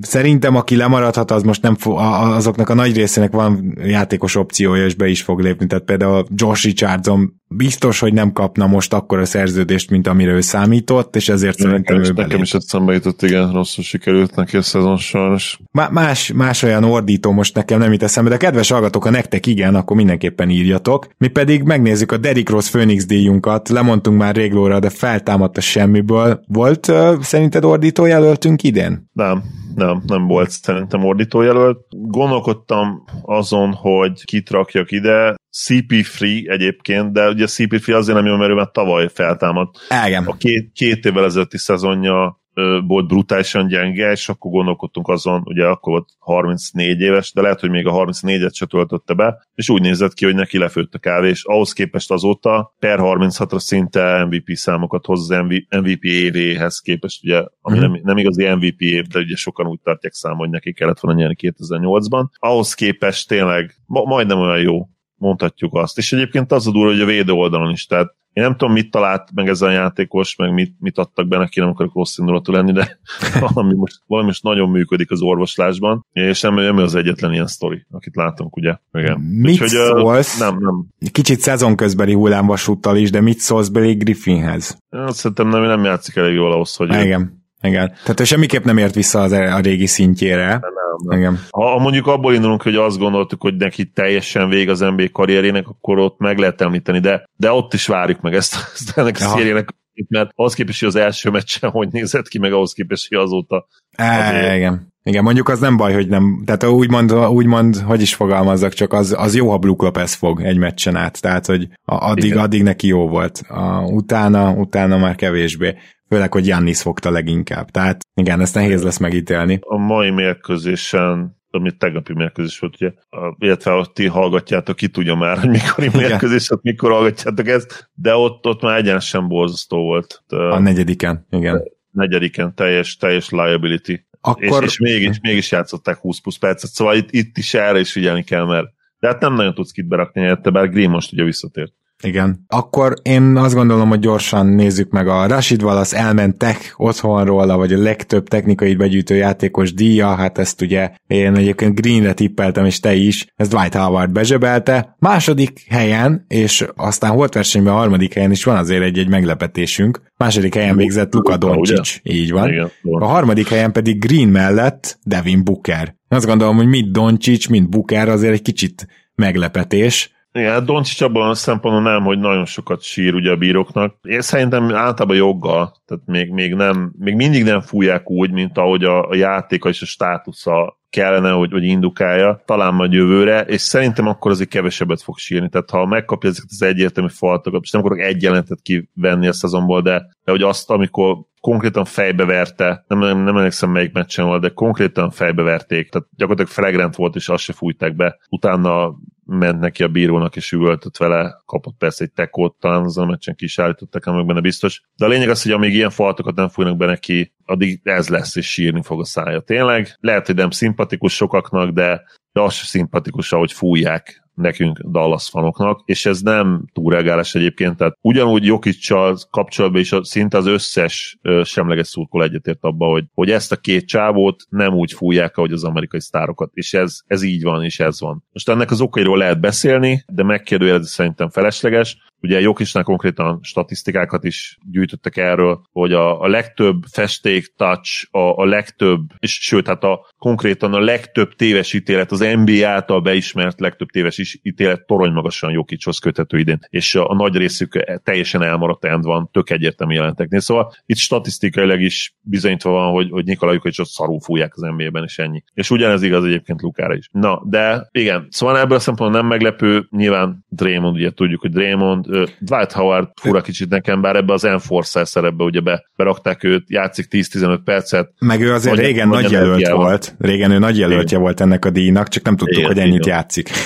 szerintem 0.00 0.56
aki 0.56 0.76
lemaradhat, 0.76 1.30
az 1.30 1.42
most 1.42 1.62
nem 1.62 1.74
fog, 1.74 1.98
azoknak 1.98 2.68
a 2.68 2.74
nagy 2.74 2.96
részének 2.96 3.32
van 3.32 3.78
játékos 3.84 4.34
opciója, 4.36 4.84
és 4.84 4.94
be 4.94 5.08
is 5.08 5.22
fog 5.22 5.40
lépni. 5.40 5.66
Tehát 5.66 5.84
például 5.84 6.26
Josh 6.34 6.64
Richardson 6.64 7.41
biztos, 7.56 8.00
hogy 8.00 8.12
nem 8.12 8.32
kapna 8.32 8.66
most 8.66 8.92
akkor 8.92 9.18
a 9.18 9.24
szerződést, 9.24 9.90
mint 9.90 10.06
amire 10.06 10.32
ő 10.32 10.40
számított, 10.40 11.16
és 11.16 11.28
ezért 11.28 11.58
Igen, 11.58 11.70
szerintem 11.70 12.02
ő 12.02 12.12
Nekem 12.12 12.42
is 12.42 12.54
eszembe 12.54 12.92
jutott, 12.92 13.22
igen, 13.22 13.52
rosszul 13.52 13.84
sikerült 13.84 14.34
neki 14.34 14.56
a 14.56 14.62
szezon 14.62 14.96
sajnos. 14.96 15.58
Más, 15.90 16.32
más 16.32 16.62
olyan 16.62 16.84
ordító 16.84 17.30
most 17.30 17.54
nekem 17.54 17.78
nem 17.78 17.92
itt 17.92 18.02
eszembe, 18.02 18.30
de 18.30 18.36
kedves 18.36 18.70
hallgatók, 18.70 19.04
ha 19.04 19.10
nektek 19.10 19.46
igen, 19.46 19.74
akkor 19.74 19.96
mindenképpen 19.96 20.50
írjatok. 20.50 21.06
Mi 21.18 21.28
pedig 21.28 21.62
megnézzük 21.62 22.12
a 22.12 22.16
Derrick 22.16 22.50
Rose 22.50 22.70
Phoenix 22.70 23.06
díjunkat, 23.06 23.68
lemondtunk 23.68 24.18
már 24.18 24.34
réglóra, 24.34 24.78
de 24.78 24.90
feltámadt 24.90 25.56
a 25.56 25.60
semmiből. 25.60 26.40
Volt 26.46 26.88
uh, 26.88 27.20
szerinted 27.20 27.64
ordító 27.64 28.04
jelöltünk 28.04 28.62
idén? 28.62 29.10
Nem, 29.12 29.42
nem, 29.74 30.02
nem 30.06 30.26
volt 30.26 30.50
szerintem 30.50 31.04
ordítójelölt. 31.04 31.78
Gondolkodtam 31.90 33.04
azon, 33.22 33.72
hogy 33.72 34.24
kit 34.24 34.50
rakjak 34.50 34.90
ide, 34.90 35.34
CP3 35.52 36.50
egyébként, 36.50 37.12
de 37.12 37.28
ugye 37.28 37.44
CP3 37.48 37.96
azért 37.96 38.16
nem 38.16 38.26
jó, 38.26 38.36
mert 38.36 38.50
ő 38.50 38.54
már 38.54 38.70
tavaly 38.70 39.08
feltámadt. 39.08 39.78
Igen. 40.06 40.24
A 40.24 40.36
két, 40.36 40.70
két 40.72 41.04
évvel 41.04 41.24
ezelőtti 41.24 41.58
szezonja 41.58 42.40
volt 42.86 43.06
brutálisan 43.06 43.66
gyenge, 43.66 44.10
és 44.10 44.28
akkor 44.28 44.50
gondolkodtunk 44.50 45.08
azon, 45.08 45.42
ugye 45.44 45.64
akkor 45.64 45.92
volt 45.92 46.08
34 46.18 47.00
éves, 47.00 47.32
de 47.32 47.40
lehet, 47.40 47.60
hogy 47.60 47.70
még 47.70 47.86
a 47.86 47.92
34-et 47.92 48.54
se 48.54 48.66
töltötte 48.66 49.14
be, 49.14 49.46
és 49.54 49.68
úgy 49.68 49.80
nézett 49.80 50.14
ki, 50.14 50.24
hogy 50.24 50.34
neki 50.34 50.58
lefőtt 50.58 50.94
a 50.94 50.98
kávé, 50.98 51.28
és 51.28 51.44
ahhoz 51.44 51.72
képest 51.72 52.10
azóta 52.10 52.74
per 52.78 52.98
36-ra 53.02 53.58
szinte 53.58 54.24
MVP 54.24 54.54
számokat 54.54 55.06
hoz 55.06 55.30
az 55.30 55.44
MVP 55.68 56.04
évéhez 56.04 56.80
képest, 56.80 57.24
ugye, 57.24 57.44
ami 57.60 57.76
mm. 57.76 57.80
nem, 57.80 58.00
nem 58.02 58.16
igazi 58.16 58.48
MVP 58.48 58.80
év, 58.80 59.06
de 59.06 59.18
ugye 59.18 59.36
sokan 59.36 59.66
úgy 59.66 59.80
tartják 59.82 60.12
számon, 60.12 60.38
hogy 60.38 60.50
neki 60.50 60.72
kellett 60.72 61.00
volna 61.00 61.18
nyerni 61.18 61.36
2008-ban. 61.38 62.24
Ahhoz 62.38 62.74
képest 62.74 63.28
tényleg 63.28 63.74
ma, 63.86 64.04
majdnem 64.04 64.38
olyan 64.38 64.60
jó, 64.60 64.88
mondhatjuk 65.22 65.74
azt. 65.74 65.98
És 65.98 66.12
egyébként 66.12 66.52
az 66.52 66.66
a 66.66 66.70
durva, 66.70 66.90
hogy 66.90 67.00
a 67.00 67.06
védő 67.06 67.32
oldalon 67.32 67.70
is, 67.70 67.86
tehát 67.86 68.14
én 68.32 68.42
nem 68.42 68.56
tudom, 68.56 68.72
mit 68.72 68.90
talált 68.90 69.28
meg 69.34 69.48
ez 69.48 69.62
a 69.62 69.70
játékos, 69.70 70.36
meg 70.36 70.52
mit, 70.52 70.74
mit 70.78 70.98
adtak 70.98 71.28
be 71.28 71.38
neki, 71.38 71.60
nem 71.60 71.68
akarok 71.68 71.94
rossz 71.94 72.18
indulatú 72.18 72.52
lenni, 72.52 72.72
de 72.72 72.98
valami 73.54 73.74
most, 73.74 74.00
valami 74.06 74.26
most 74.26 74.42
nagyon 74.42 74.70
működik 74.70 75.10
az 75.10 75.20
orvoslásban, 75.20 76.06
és 76.12 76.40
nem, 76.40 76.54
nem 76.54 76.76
az 76.76 76.94
egyetlen 76.94 77.32
ilyen 77.32 77.46
sztori, 77.46 77.86
akit 77.90 78.16
látunk, 78.16 78.56
ugye? 78.56 78.76
Igen. 78.92 79.20
Mit 79.20 79.52
Úgyhogy, 79.52 79.68
szólsz? 79.68 80.38
Nem, 80.38 80.58
nem. 80.58 80.86
Kicsit 81.12 81.40
szezonközbeli 81.40 82.12
hullámvasúttal 82.12 82.96
is, 82.96 83.10
de 83.10 83.20
mit 83.20 83.38
szólsz 83.38 83.68
Billy 83.68 83.94
Griffinhez? 83.94 84.78
Én 84.90 85.08
szerintem 85.08 85.48
nem, 85.48 85.62
nem 85.62 85.84
játszik 85.84 86.16
elég 86.16 86.34
jól 86.34 86.52
ahhoz, 86.52 86.76
hogy... 86.76 86.94
Igen. 86.94 87.41
Igen. 87.62 87.92
Tehát 88.02 88.20
ő 88.20 88.24
semmiképp 88.24 88.64
nem 88.64 88.78
ért 88.78 88.94
vissza 88.94 89.20
az, 89.20 89.32
a 89.32 89.58
régi 89.58 89.86
szintjére. 89.86 90.46
Nem, 90.46 90.60
nem. 91.08 91.18
Igen. 91.18 91.40
Ha 91.50 91.78
mondjuk 91.78 92.06
abból 92.06 92.34
indulunk, 92.34 92.62
hogy 92.62 92.74
azt 92.74 92.98
gondoltuk, 92.98 93.40
hogy 93.42 93.56
neki 93.56 93.90
teljesen 93.90 94.48
vég 94.48 94.68
az 94.68 94.80
NBA 94.80 95.10
karrierének, 95.12 95.68
akkor 95.68 95.98
ott 95.98 96.18
meg 96.18 96.38
lehet 96.38 96.60
említeni, 96.60 96.98
de, 96.98 97.28
de 97.36 97.52
ott 97.52 97.74
is 97.74 97.86
várjuk 97.86 98.20
meg 98.20 98.34
ezt, 98.34 98.54
ezt 98.74 98.98
ennek 98.98 99.16
a 99.20 99.28
szériének, 99.28 99.68
mert 100.08 100.30
ahhoz 100.34 100.54
képest, 100.54 100.80
hogy 100.80 100.88
az 100.88 100.96
első 100.96 101.30
meccsen 101.30 101.70
hogy 101.70 101.88
nézett 101.90 102.28
ki, 102.28 102.38
meg 102.38 102.52
ahhoz 102.52 102.72
képest, 102.72 103.08
hogy 103.08 103.18
azóta. 103.18 103.66
É, 103.98 104.56
igen. 104.56 104.92
Igen, 105.04 105.22
mondjuk 105.22 105.48
az 105.48 105.60
nem 105.60 105.76
baj, 105.76 105.92
hogy 105.92 106.08
nem, 106.08 106.42
tehát 106.46 106.64
úgymond, 106.64 107.12
úgymond 107.12 107.76
hogy 107.76 108.00
is 108.00 108.14
fogalmazzak, 108.14 108.72
csak 108.72 108.92
az, 108.92 109.14
az 109.18 109.36
jó, 109.36 109.50
ha 109.50 109.58
Blue 109.58 109.76
Lopez 109.78 110.14
fog 110.14 110.42
egy 110.42 110.58
meccsen 110.58 110.96
át, 110.96 111.20
tehát 111.20 111.46
hogy 111.46 111.68
addig, 111.84 112.36
addig 112.36 112.62
neki 112.62 112.86
jó 112.86 113.08
volt, 113.08 113.42
a, 113.48 113.80
utána, 113.80 114.52
utána 114.52 114.98
már 114.98 115.14
kevésbé 115.14 115.74
főleg, 116.12 116.32
hogy 116.32 116.46
Jannis 116.46 116.82
fogta 116.82 117.10
leginkább. 117.10 117.70
Tehát 117.70 118.06
igen, 118.14 118.40
ezt 118.40 118.54
nehéz 118.54 118.82
lesz 118.82 118.98
megítélni. 118.98 119.58
A 119.60 119.76
mai 119.76 120.10
mérkőzésen 120.10 121.40
ami 121.54 121.76
tegnapi 121.76 122.12
mérkőzés 122.14 122.58
volt, 122.58 122.74
ugye, 122.74 122.92
illetve 123.38 123.70
ha 123.70 123.86
ti 123.92 124.06
hallgatjátok, 124.06 124.76
ki 124.76 124.88
tudja 124.88 125.14
már, 125.14 125.38
hogy 125.38 125.48
mikor 125.48 126.00
mérkőzés, 126.00 126.50
ott 126.50 126.62
mikor 126.62 126.90
hallgatjátok 126.90 127.48
ezt, 127.48 127.90
de 127.94 128.14
ott, 128.14 128.46
ott 128.46 128.62
már 128.62 128.78
egyenesen 128.78 129.28
borzasztó 129.28 129.78
volt. 129.78 130.22
A 130.28 130.58
negyediken, 130.58 131.26
igen. 131.30 131.62
Negyediken 131.90 132.54
teljes, 132.54 132.96
teljes 132.96 133.30
liability. 133.30 134.06
Akkor... 134.20 134.62
És, 134.62 134.70
és 134.70 134.78
mégis, 134.78 135.18
mégis 135.22 135.50
játszották 135.50 135.98
20 135.98 136.20
plusz 136.20 136.38
percet, 136.38 136.70
szóval 136.70 136.96
itt, 136.96 137.10
itt 137.10 137.38
is 137.38 137.54
erre 137.54 137.78
is 137.78 137.92
figyelni 137.92 138.22
kell, 138.22 138.44
mert 138.44 138.66
de 138.98 139.08
hát 139.08 139.20
nem 139.20 139.34
nagyon 139.34 139.54
tudsz 139.54 139.70
kit 139.70 139.88
berakni 139.88 140.20
helyette, 140.20 140.50
bár 140.50 140.70
Green 140.70 140.90
most 140.90 141.12
ugye 141.12 141.24
visszatért. 141.24 141.72
Igen. 142.02 142.44
Akkor 142.48 142.94
én 143.02 143.36
azt 143.36 143.54
gondolom, 143.54 143.88
hogy 143.88 143.98
gyorsan 143.98 144.46
nézzük 144.46 144.90
meg 144.90 145.08
a 145.08 145.26
Rashid 145.26 145.62
Wallace 145.62 145.96
elmentek 145.96 146.74
otthonról, 146.76 147.56
vagy 147.56 147.72
a 147.72 147.78
legtöbb 147.78 148.28
technikai 148.28 148.74
begyűjtő 148.74 149.14
játékos 149.14 149.74
díja, 149.74 150.14
hát 150.14 150.38
ezt 150.38 150.60
ugye 150.60 150.90
én 151.06 151.34
egyébként 151.36 151.80
Greenre 151.80 152.12
tippeltem, 152.12 152.64
és 152.64 152.80
te 152.80 152.94
is, 152.94 153.26
ez 153.36 153.48
Dwight 153.48 153.74
Howard 153.74 154.12
bezsebelte. 154.12 154.96
Második 154.98 155.64
helyen, 155.68 156.24
és 156.28 156.66
aztán 156.76 157.10
holt 157.10 157.34
versenyben 157.34 157.72
a 157.72 157.76
harmadik 157.76 158.14
helyen 158.14 158.30
is 158.30 158.44
van 158.44 158.56
azért 158.56 158.82
egy-egy 158.82 159.08
meglepetésünk. 159.08 160.00
Második 160.16 160.54
helyen 160.54 160.76
végzett 160.76 161.14
Luka 161.14 161.36
Doncic, 161.36 162.00
így 162.02 162.30
van. 162.30 162.48
Igen, 162.48 162.70
a 162.82 163.06
harmadik 163.06 163.48
helyen 163.48 163.72
pedig 163.72 163.98
Green 163.98 164.28
mellett 164.28 164.98
Devin 165.04 165.44
Booker. 165.44 165.94
Azt 166.08 166.26
gondolom, 166.26 166.56
hogy 166.56 166.66
mind 166.66 166.92
Doncic, 166.92 167.46
mind 167.46 167.68
Booker 167.68 168.08
azért 168.08 168.32
egy 168.32 168.42
kicsit 168.42 168.86
meglepetés 169.14 170.10
igen, 170.32 170.52
hát 170.52 170.64
Doncsics 170.64 171.00
abban 171.00 171.28
a 171.28 171.34
szempontból 171.34 171.92
nem, 171.92 172.02
hogy 172.04 172.18
nagyon 172.18 172.44
sokat 172.44 172.82
sír 172.82 173.14
ugye 173.14 173.30
a 173.30 173.36
bíróknak. 173.36 173.94
Én 174.02 174.20
szerintem 174.20 174.74
általában 174.74 175.16
joggal, 175.16 175.76
tehát 175.86 176.02
még, 176.06 176.30
még, 176.30 176.54
nem, 176.54 176.92
még 176.98 177.14
mindig 177.14 177.44
nem 177.44 177.60
fújják 177.60 178.10
úgy, 178.10 178.30
mint 178.30 178.58
ahogy 178.58 178.84
a, 178.84 179.08
a 179.08 179.14
játéka 179.14 179.68
és 179.68 179.82
a 179.82 179.86
státusza 179.86 180.80
kellene, 180.90 181.30
hogy, 181.30 181.52
hogy 181.52 181.64
indukálja, 181.64 182.42
talán 182.44 182.74
majd 182.74 182.92
jövőre, 182.92 183.40
és 183.40 183.60
szerintem 183.60 184.06
akkor 184.06 184.30
azért 184.30 184.48
kevesebbet 184.48 185.02
fog 185.02 185.18
sírni. 185.18 185.48
Tehát 185.48 185.70
ha 185.70 185.86
megkapja 185.86 186.30
ezeket 186.30 186.50
az 186.50 186.62
egyértelmű 186.62 187.10
faltokat, 187.10 187.62
és 187.62 187.70
nem 187.70 187.80
akarok 187.80 188.04
egy 188.04 188.22
jelentet 188.22 188.58
kivenni 188.62 189.26
a 189.26 189.32
szezonból, 189.32 189.82
de, 189.82 190.06
de 190.24 190.30
hogy 190.30 190.42
azt, 190.42 190.70
amikor 190.70 191.16
konkrétan 191.40 191.84
fejbe 191.84 192.46
nem, 192.86 192.98
nem, 192.98 193.18
nem 193.18 193.36
emlékszem 193.36 193.70
melyik 193.70 193.92
meccsen 193.92 194.26
volt, 194.26 194.40
de 194.40 194.48
konkrétan 194.48 195.10
fejbe 195.10 195.42
verték, 195.42 195.90
tehát 195.90 196.08
gyakorlatilag 196.16 196.50
flagrant 196.50 196.96
volt, 196.96 197.14
és 197.14 197.28
azt 197.28 197.42
se 197.42 197.52
fújták 197.52 197.96
be. 197.96 198.18
Utána 198.28 198.94
ment 199.26 199.60
neki 199.60 199.82
a 199.82 199.88
bírónak, 199.88 200.36
és 200.36 200.52
üvöltött 200.52 200.96
vele, 200.96 201.42
kapott 201.44 201.76
persze 201.78 202.04
egy 202.04 202.12
tekót, 202.12 202.56
talán 202.58 202.84
azon 202.84 203.04
a 203.04 203.10
meccsen 203.10 203.34
ki 203.34 203.44
is 203.44 203.58
állították, 203.58 204.04
meg 204.04 204.26
benne 204.26 204.40
biztos. 204.40 204.82
De 204.96 205.04
a 205.04 205.08
lényeg 205.08 205.28
az, 205.28 205.42
hogy 205.42 205.52
amíg 205.52 205.74
ilyen 205.74 205.90
faltokat 205.90 206.34
nem 206.34 206.48
fújnak 206.48 206.76
be 206.76 206.86
neki, 206.86 207.34
addig 207.44 207.80
ez 207.82 208.08
lesz, 208.08 208.36
és 208.36 208.52
sírni 208.52 208.82
fog 208.82 209.00
a 209.00 209.04
szája. 209.04 209.40
Tényleg, 209.40 209.96
lehet, 210.00 210.26
hogy 210.26 210.34
nem 210.34 210.50
szimpatikus 210.50 211.14
sokaknak, 211.14 211.70
de, 211.70 212.02
de 212.32 212.40
az 212.40 212.54
sem 212.54 212.66
szimpatikus, 212.66 213.32
ahogy 213.32 213.52
fújják 213.52 214.21
nekünk 214.34 214.78
Dallas 214.78 215.28
fanoknak, 215.28 215.82
és 215.84 216.06
ez 216.06 216.20
nem 216.20 216.64
túlreagálás 216.72 217.34
egyébként, 217.34 217.76
tehát 217.76 217.98
ugyanúgy 218.00 218.44
Jokicsal 218.44 219.18
kapcsolatban 219.30 219.80
is 219.80 219.92
a, 219.92 220.04
szinte 220.04 220.36
az 220.36 220.46
összes 220.46 221.18
semleges 221.44 221.86
szurkol 221.86 222.22
egyetért 222.22 222.58
abba, 222.60 222.86
hogy, 222.86 223.04
hogy 223.14 223.30
ezt 223.30 223.52
a 223.52 223.56
két 223.56 223.86
csávót 223.86 224.42
nem 224.48 224.74
úgy 224.74 224.92
fújják, 224.92 225.36
ahogy 225.36 225.52
az 225.52 225.64
amerikai 225.64 226.00
sztárokat, 226.00 226.50
és 226.54 226.74
ez, 226.74 226.98
ez 227.06 227.22
így 227.22 227.42
van, 227.42 227.64
és 227.64 227.80
ez 227.80 228.00
van. 228.00 228.24
Most 228.32 228.48
ennek 228.48 228.70
az 228.70 228.80
okairól 228.80 229.18
lehet 229.18 229.40
beszélni, 229.40 230.04
de 230.06 230.22
megkérdőjelezni 230.22 230.86
szerintem 230.86 231.30
felesleges, 231.30 231.96
Ugye 232.22 232.40
Jokisnál 232.40 232.82
konkrétan 232.82 233.38
statisztikákat 233.42 234.24
is 234.24 234.58
gyűjtöttek 234.70 235.16
erről, 235.16 235.62
hogy 235.72 235.92
a, 235.92 236.20
a 236.20 236.26
legtöbb 236.26 236.82
festék 236.90 237.54
touch, 237.56 238.08
a, 238.10 238.18
a 238.18 238.44
legtöbb, 238.44 239.00
és 239.18 239.32
sőt, 239.32 239.66
hát 239.66 239.84
a, 239.84 240.06
konkrétan 240.22 240.74
a 240.74 240.80
legtöbb 240.80 241.34
téves 241.34 241.72
ítélet, 241.72 242.10
az 242.10 242.18
NBA 242.18 242.68
által 242.68 243.00
beismert 243.00 243.60
legtöbb 243.60 243.88
téves 243.88 244.38
ítélet 244.42 244.86
torony 244.86 245.12
magasan 245.12 245.50
Jokicshoz 245.50 245.98
köthető 245.98 246.38
idén, 246.38 246.58
és 246.68 246.94
a, 246.94 247.14
nagy 247.14 247.36
részük 247.36 247.84
teljesen 248.02 248.42
elmaradt 248.42 248.84
end 248.84 249.04
van, 249.04 249.28
tök 249.32 249.50
egyértelmű 249.50 249.94
jelenteknél. 249.94 250.40
Szóval 250.40 250.74
itt 250.86 250.96
statisztikailag 250.96 251.80
is 251.80 252.14
bizonyítva 252.20 252.70
van, 252.70 252.92
hogy, 252.92 253.10
hogy 253.10 253.24
Nikola 253.24 253.52
Jokicsot 253.52 253.86
szarul 253.86 254.20
fújják 254.20 254.52
az 254.54 254.62
NBA-ben, 254.62 255.02
és 255.04 255.18
ennyi. 255.18 255.42
És 255.54 255.70
ugyanez 255.70 256.02
igaz 256.02 256.24
egyébként 256.24 256.62
Lukára 256.62 256.94
is. 256.94 257.08
Na, 257.12 257.42
de 257.44 257.88
igen, 257.90 258.26
szóval 258.30 258.58
ebből 258.58 258.76
a 258.76 258.80
szempontból 258.80 259.20
nem 259.20 259.28
meglepő, 259.28 259.86
nyilván 259.90 260.44
Draymond, 260.48 260.96
ugye 260.96 261.10
tudjuk, 261.10 261.40
hogy 261.40 261.50
Draymond 261.50 262.06
Dwight 262.40 262.72
Howard 262.72 263.08
fura 263.20 263.40
kicsit 263.40 263.68
nekem, 263.68 264.00
bár 264.00 264.16
ebbe 264.16 264.32
az 264.32 264.44
Enforcer 264.44 265.08
szerepbe 265.08 265.44
ugye 265.44 265.60
be, 265.60 265.84
berakták 265.96 266.44
őt, 266.44 266.70
játszik 266.70 267.06
10-15 267.10 267.58
percet. 267.64 268.12
Meg 268.18 268.40
ő 268.40 268.52
azért 268.52 268.76
nagy, 268.76 268.84
régen 268.84 269.08
nagy 269.08 269.30
jelölt 269.30 269.68
volt. 269.68 270.11
Jelölt. 270.18 270.32
Régen 270.32 270.50
ő 270.50 270.58
nagy 270.58 270.78
jelöltje 270.78 271.18
volt 271.18 271.40
ennek 271.40 271.64
a 271.64 271.70
díjnak, 271.70 272.08
csak 272.08 272.24
nem 272.24 272.36
tudtuk, 272.36 272.56
Igen, 272.56 272.68
hogy 272.68 272.78
ennyit 272.78 273.04
igen. 273.04 273.14
játszik. 273.14 273.50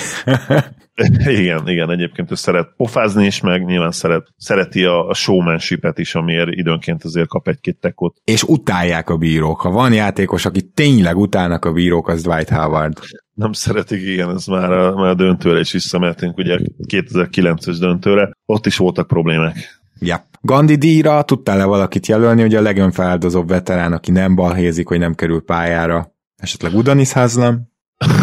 Igen, 1.41 1.69
igen, 1.69 1.91
egyébként 1.91 2.31
ő 2.31 2.35
szeret 2.35 2.69
pofázni 2.77 3.27
is, 3.27 3.41
meg 3.41 3.65
nyilván 3.65 3.91
szeret, 3.91 4.27
szereti 4.37 4.85
a, 4.85 5.09
a 5.09 5.15
showmanshipet 5.15 5.99
is, 5.99 6.15
amiért 6.15 6.49
időnként 6.51 7.05
azért 7.05 7.29
kap 7.29 7.49
egy-két 7.49 7.77
tekot. 7.81 8.17
És 8.25 8.43
utálják 8.43 9.11
a 9.11 9.17
bírók. 9.17 9.61
Ha 9.61 9.71
van 9.71 9.93
játékos, 9.93 10.45
aki 10.45 10.63
tényleg 10.75 11.17
utálnak 11.17 11.65
a 11.65 11.73
bírók, 11.73 12.09
az 12.09 12.23
Dwight 12.23 12.49
Howard. 12.49 12.99
Nem 13.35 13.53
szeretik, 13.53 14.03
igen, 14.03 14.31
ez 14.31 14.47
már 14.47 14.73
a, 14.73 14.95
már 14.95 15.11
a 15.11 15.15
döntőre 15.15 15.61
is 15.61 15.73
visszamehetünk, 15.73 16.37
ugye 16.39 16.59
2009-es 16.93 17.77
döntőre, 17.79 18.31
ott 18.47 18.67
is 18.67 18.77
voltak 18.77 19.07
problémák. 19.07 19.81
Ja. 19.99 20.27
Gandhi 20.41 20.77
díjra 20.77 21.23
tudtál-e 21.23 21.65
valakit 21.65 22.07
jelölni, 22.07 22.41
hogy 22.41 22.55
a 22.55 22.61
legönfeláldozóbb 22.61 23.49
veterán, 23.49 23.93
aki 23.93 24.11
nem 24.11 24.35
balhézik, 24.35 24.89
hogy 24.89 24.99
nem 24.99 25.15
kerül 25.15 25.45
pályára? 25.45 26.16
Esetleg 26.37 26.75
Udanis 26.75 27.13
Haslam? 27.13 27.69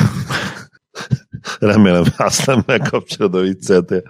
Remélem, 1.59 2.03
nem 2.45 2.63
megkapcsolod 2.65 3.35
a 3.35 3.41
vicceltél. 3.41 4.01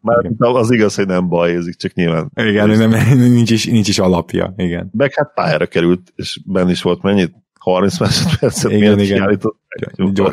Már 0.00 0.24
az 0.38 0.70
igaz, 0.70 0.94
hogy 0.94 1.06
nem 1.06 1.28
balhézik, 1.28 1.76
csak 1.76 1.92
nyilván. 1.92 2.30
Igen, 2.34 2.68
nem, 2.68 2.90
nincs, 3.18 3.50
is, 3.50 3.66
nincs 3.66 3.88
is 3.88 3.98
alapja, 3.98 4.54
igen. 4.56 4.90
Meg 4.92 5.14
hát 5.14 5.32
pályára 5.34 5.66
került, 5.66 6.12
és 6.14 6.40
benne 6.44 6.70
is 6.70 6.82
volt 6.82 7.02
mennyit? 7.02 7.34
30 7.70 7.98
másodpercet 7.98 8.70
Igen, 8.70 8.98
igen. 8.98 9.40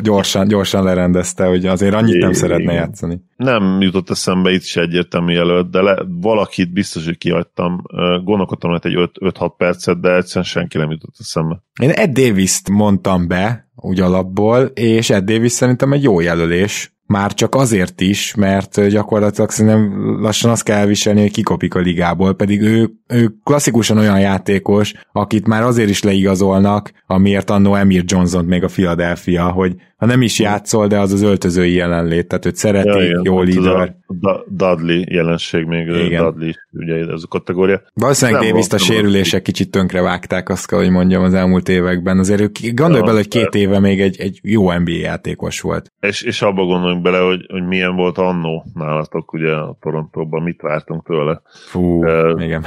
Gyorsan, 0.02 0.48
gyorsan 0.48 0.84
lerendezte, 0.84 1.46
hogy 1.46 1.66
azért 1.66 1.94
annyit 1.94 2.10
nem 2.10 2.18
Igen. 2.18 2.32
szeretne 2.32 2.72
játszani. 2.72 3.20
Nem 3.36 3.80
jutott 3.80 4.10
eszembe 4.10 4.50
itt 4.50 4.62
is 4.62 4.76
egyértelmű 4.76 5.32
jelölt, 5.32 5.70
de 5.70 5.82
le, 5.82 6.02
valakit 6.20 6.72
biztos, 6.72 7.04
hogy 7.04 7.18
kihagytam. 7.18 7.82
Gondolkodtam, 8.24 8.70
hogy 8.70 8.80
egy 8.82 9.10
5-6 9.20 9.52
percet, 9.56 10.00
de 10.00 10.14
egyszerűen 10.16 10.44
senki 10.44 10.78
nem 10.78 10.90
jutott 10.90 11.14
eszembe. 11.18 11.62
Én 11.82 11.90
Ed 11.90 12.10
Davis-t 12.10 12.68
mondtam 12.68 13.28
be, 13.28 13.68
úgy 13.76 14.00
alapból, 14.00 14.62
és 14.64 15.10
Ed 15.10 15.24
Davis 15.24 15.52
szerintem 15.52 15.92
egy 15.92 16.02
jó 16.02 16.20
jelölés. 16.20 16.96
Már 17.06 17.34
csak 17.34 17.54
azért 17.54 18.00
is, 18.00 18.34
mert 18.34 18.88
gyakorlatilag 18.88 19.50
szerintem 19.50 20.20
lassan 20.20 20.50
azt 20.50 20.62
kell 20.62 20.78
elviselni, 20.78 21.20
hogy 21.20 21.30
kikopik 21.32 21.74
a 21.74 21.78
ligából, 21.78 22.34
pedig 22.34 22.60
ő, 22.60 22.90
ő 23.06 23.34
klasszikusan 23.44 23.98
olyan 23.98 24.20
játékos, 24.20 24.92
akit 25.12 25.46
már 25.46 25.62
azért 25.62 25.88
is 25.88 26.02
leigazolnak, 26.02 26.92
amiért 27.06 27.50
annó 27.50 27.74
Emir 27.74 28.02
Johnson 28.06 28.44
még 28.44 28.64
a 28.64 28.68
Philadelphia, 28.68 29.50
hogy 29.50 29.76
ha 29.96 30.06
nem 30.06 30.22
is 30.22 30.38
játszol, 30.38 30.86
de 30.86 30.98
az 30.98 31.12
az 31.12 31.22
öltözői 31.22 31.72
jelenlét, 31.72 32.26
tehát 32.28 32.46
őt 32.46 32.56
szereti, 32.56 32.88
ja, 32.88 33.04
igen, 33.04 33.20
jó 33.24 33.38
az 33.38 33.46
líder. 33.46 33.96
A 34.20 34.44
Dudley 34.48 35.02
jelenség 35.06 35.64
még, 35.64 35.86
Igen. 35.86 36.22
Dudley, 36.24 36.50
ugye 36.72 36.94
ez 36.94 37.22
a 37.22 37.26
kategória. 37.28 37.82
Valószínűleg 37.94 38.42
davis 38.42 38.68
a 38.68 38.78
sérülések 38.78 39.42
kicsit 39.42 39.70
tönkre 39.70 40.02
vágták, 40.02 40.48
azt 40.48 40.66
kell, 40.66 40.78
hogy 40.78 40.90
mondjam 40.90 41.22
az 41.22 41.34
elmúlt 41.34 41.68
években. 41.68 42.18
Azért 42.18 42.40
ő, 42.40 42.50
gondolj 42.72 42.98
Ja, 42.98 43.04
bele, 43.04 43.16
hogy 43.16 43.28
két 43.28 43.54
éve 43.54 43.78
még 43.78 44.00
egy, 44.00 44.20
egy 44.20 44.40
jó 44.42 44.72
NBA 44.72 44.90
játékos 44.90 45.60
volt. 45.60 45.92
És, 46.00 46.22
és 46.22 46.42
abba 46.42 46.64
gondoljunk 46.94 47.02
bele, 47.02 47.18
hogy, 47.18 47.46
hogy 47.50 47.68
milyen 47.68 47.96
volt 47.96 48.18
annó 48.18 48.64
nálatok, 48.74 49.32
ugye 49.32 49.52
a 49.52 49.76
Torontóban, 49.80 50.42
mit 50.42 50.60
vártunk 50.60 51.06
tőle. 51.06 51.40
Fú, 51.70 52.04
Ö, 52.04 52.40
igen. 52.40 52.64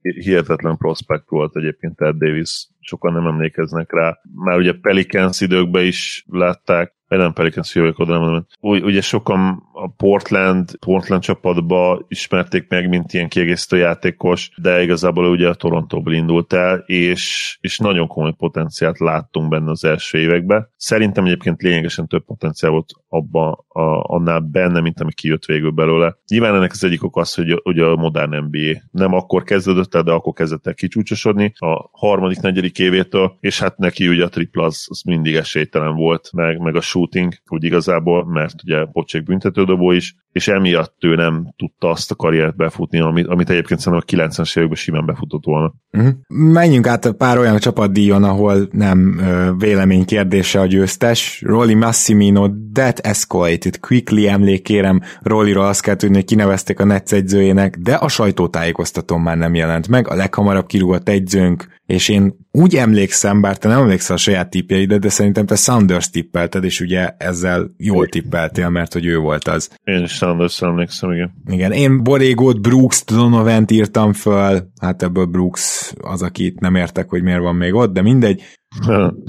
hihetetlen 0.00 0.76
prospekt 0.76 1.28
volt 1.28 1.56
egyébként 1.56 1.96
Ted 1.96 2.16
Davis, 2.16 2.68
sokan 2.80 3.12
nem 3.12 3.26
emlékeznek 3.26 3.92
rá. 3.92 4.18
Már 4.34 4.56
ugye 4.56 4.72
Pelicans 4.80 5.40
időkben 5.40 5.84
is 5.84 6.24
látták, 6.28 6.94
vagy 7.08 7.18
nem 7.18 7.32
Pelicans 7.32 7.74
jövök 7.74 7.98
oda, 7.98 8.18
nem 8.18 8.46
ugye 8.60 9.00
sokan 9.00 9.62
a 9.78 9.88
Portland, 9.96 10.76
Portland 10.78 11.22
csapatba 11.22 12.04
ismerték 12.08 12.68
meg, 12.68 12.88
mint 12.88 13.12
ilyen 13.12 13.28
kiegészítő 13.28 13.76
játékos, 13.76 14.50
de 14.56 14.82
igazából 14.82 15.30
ugye 15.30 15.48
a 15.48 15.54
Torontóból 15.54 16.12
indult 16.12 16.52
el, 16.52 16.78
és, 16.86 17.56
és 17.60 17.78
nagyon 17.78 18.06
komoly 18.06 18.32
potenciált 18.32 18.98
láttunk 18.98 19.48
benne 19.48 19.70
az 19.70 19.84
első 19.84 20.18
években. 20.18 20.68
Szerintem 20.76 21.24
egyébként 21.24 21.62
lényegesen 21.62 22.06
több 22.06 22.24
potenciál 22.24 22.72
volt 22.72 22.90
abba, 23.08 23.64
a, 23.68 24.14
annál 24.14 24.40
benne, 24.40 24.80
mint 24.80 25.00
ami 25.00 25.12
kijött 25.12 25.44
végül 25.44 25.70
belőle. 25.70 26.16
Nyilván 26.28 26.54
ennek 26.54 26.72
az 26.72 26.84
egyik 26.84 27.04
ok 27.04 27.16
az, 27.16 27.34
hogy 27.34 27.60
ugye 27.64 27.84
a 27.84 27.96
modern 27.96 28.36
NBA 28.36 28.80
nem 28.90 29.12
akkor 29.12 29.42
kezdődött 29.42 29.94
el, 29.94 30.02
de 30.02 30.12
akkor 30.12 30.32
kezdett 30.32 30.66
el 30.66 30.74
kicsúcsosodni 30.74 31.52
a 31.56 31.88
harmadik, 31.92 32.40
negyedik 32.40 32.78
évétől, 32.78 33.36
és 33.40 33.60
hát 33.60 33.78
neki 33.78 34.08
ugye 34.08 34.24
a 34.24 34.28
tripla 34.28 34.64
az, 34.64 34.86
az 34.88 35.02
mindig 35.02 35.34
esélytelen 35.34 35.94
volt, 35.94 36.30
meg, 36.32 36.58
meg 36.58 36.76
a 36.76 36.80
shooting, 36.80 37.32
úgy 37.48 37.64
igazából, 37.64 38.26
mert 38.26 38.62
ugye 38.64 38.84
pocsék 38.84 39.22
büntetődobó 39.66 39.92
is, 39.92 40.16
és 40.32 40.48
emiatt 40.48 40.96
ő 41.00 41.14
nem 41.14 41.54
tudta 41.56 41.90
azt 41.90 42.10
a 42.10 42.14
karriert 42.14 42.56
befutni, 42.56 43.00
amit, 43.00 43.26
amit 43.26 43.50
egyébként 43.50 43.80
szerintem 43.80 44.22
a 44.22 44.28
90-es 44.28 44.56
években 44.56 44.76
simán 44.76 45.06
befutott 45.06 45.44
volna. 45.44 45.72
Uh-huh. 45.92 46.12
Menjünk 46.28 46.86
át 46.86 47.12
pár 47.12 47.38
olyan 47.38 47.58
csapatdíjon, 47.58 48.24
ahol 48.24 48.68
nem 48.70 49.18
ö, 49.18 49.50
vélemény 49.58 50.04
kérdése 50.04 50.60
a 50.60 50.66
győztes. 50.66 51.42
Rolly 51.46 51.74
Massimino, 51.74 52.48
that 52.72 52.98
escalated 52.98 53.80
quickly, 53.80 54.28
emlékérem, 54.28 55.00
Rolliról 55.20 55.64
azt 55.64 55.82
kell 55.82 55.96
tudni, 55.96 56.14
hogy 56.14 56.24
kinevezték 56.24 56.80
a 56.80 56.84
Netsz 56.84 57.12
egyzőjének, 57.12 57.76
de 57.76 57.94
a 57.94 58.08
sajtótájékoztatón 58.08 59.20
már 59.20 59.36
nem 59.36 59.54
jelent 59.54 59.88
meg, 59.88 60.08
a 60.08 60.14
leghamarabb 60.14 60.66
kirúgott 60.66 61.08
egyzőnk, 61.08 61.66
és 61.86 62.08
én 62.08 62.45
úgy 62.56 62.76
emlékszem, 62.76 63.40
bár 63.40 63.58
te 63.58 63.68
nem 63.68 63.80
emlékszel 63.80 64.16
a 64.16 64.18
saját 64.18 64.50
tippjeidre, 64.50 64.98
de 64.98 65.08
szerintem 65.08 65.46
te 65.46 65.54
Sanders 65.54 66.10
tippelted, 66.10 66.64
és 66.64 66.80
ugye 66.80 67.14
ezzel 67.18 67.70
jól 67.76 68.06
tippeltél, 68.06 68.68
mert 68.68 68.92
hogy 68.92 69.06
ő 69.06 69.18
volt 69.18 69.48
az. 69.48 69.70
Én 69.84 70.02
is 70.02 70.12
sanders 70.12 70.62
emlékszem, 70.62 71.12
igen. 71.12 71.34
Igen, 71.46 71.72
én 71.72 72.02
Borégót, 72.02 72.60
Brooks, 72.60 73.04
Donovan-t 73.04 73.70
írtam 73.70 74.12
föl, 74.12 74.70
hát 74.80 75.02
ebből 75.02 75.24
Brooks 75.24 75.92
az, 76.00 76.22
akit 76.22 76.60
nem 76.60 76.74
értek, 76.74 77.08
hogy 77.08 77.22
miért 77.22 77.40
van 77.40 77.54
még 77.54 77.74
ott, 77.74 77.92
de 77.92 78.02
mindegy. 78.02 78.42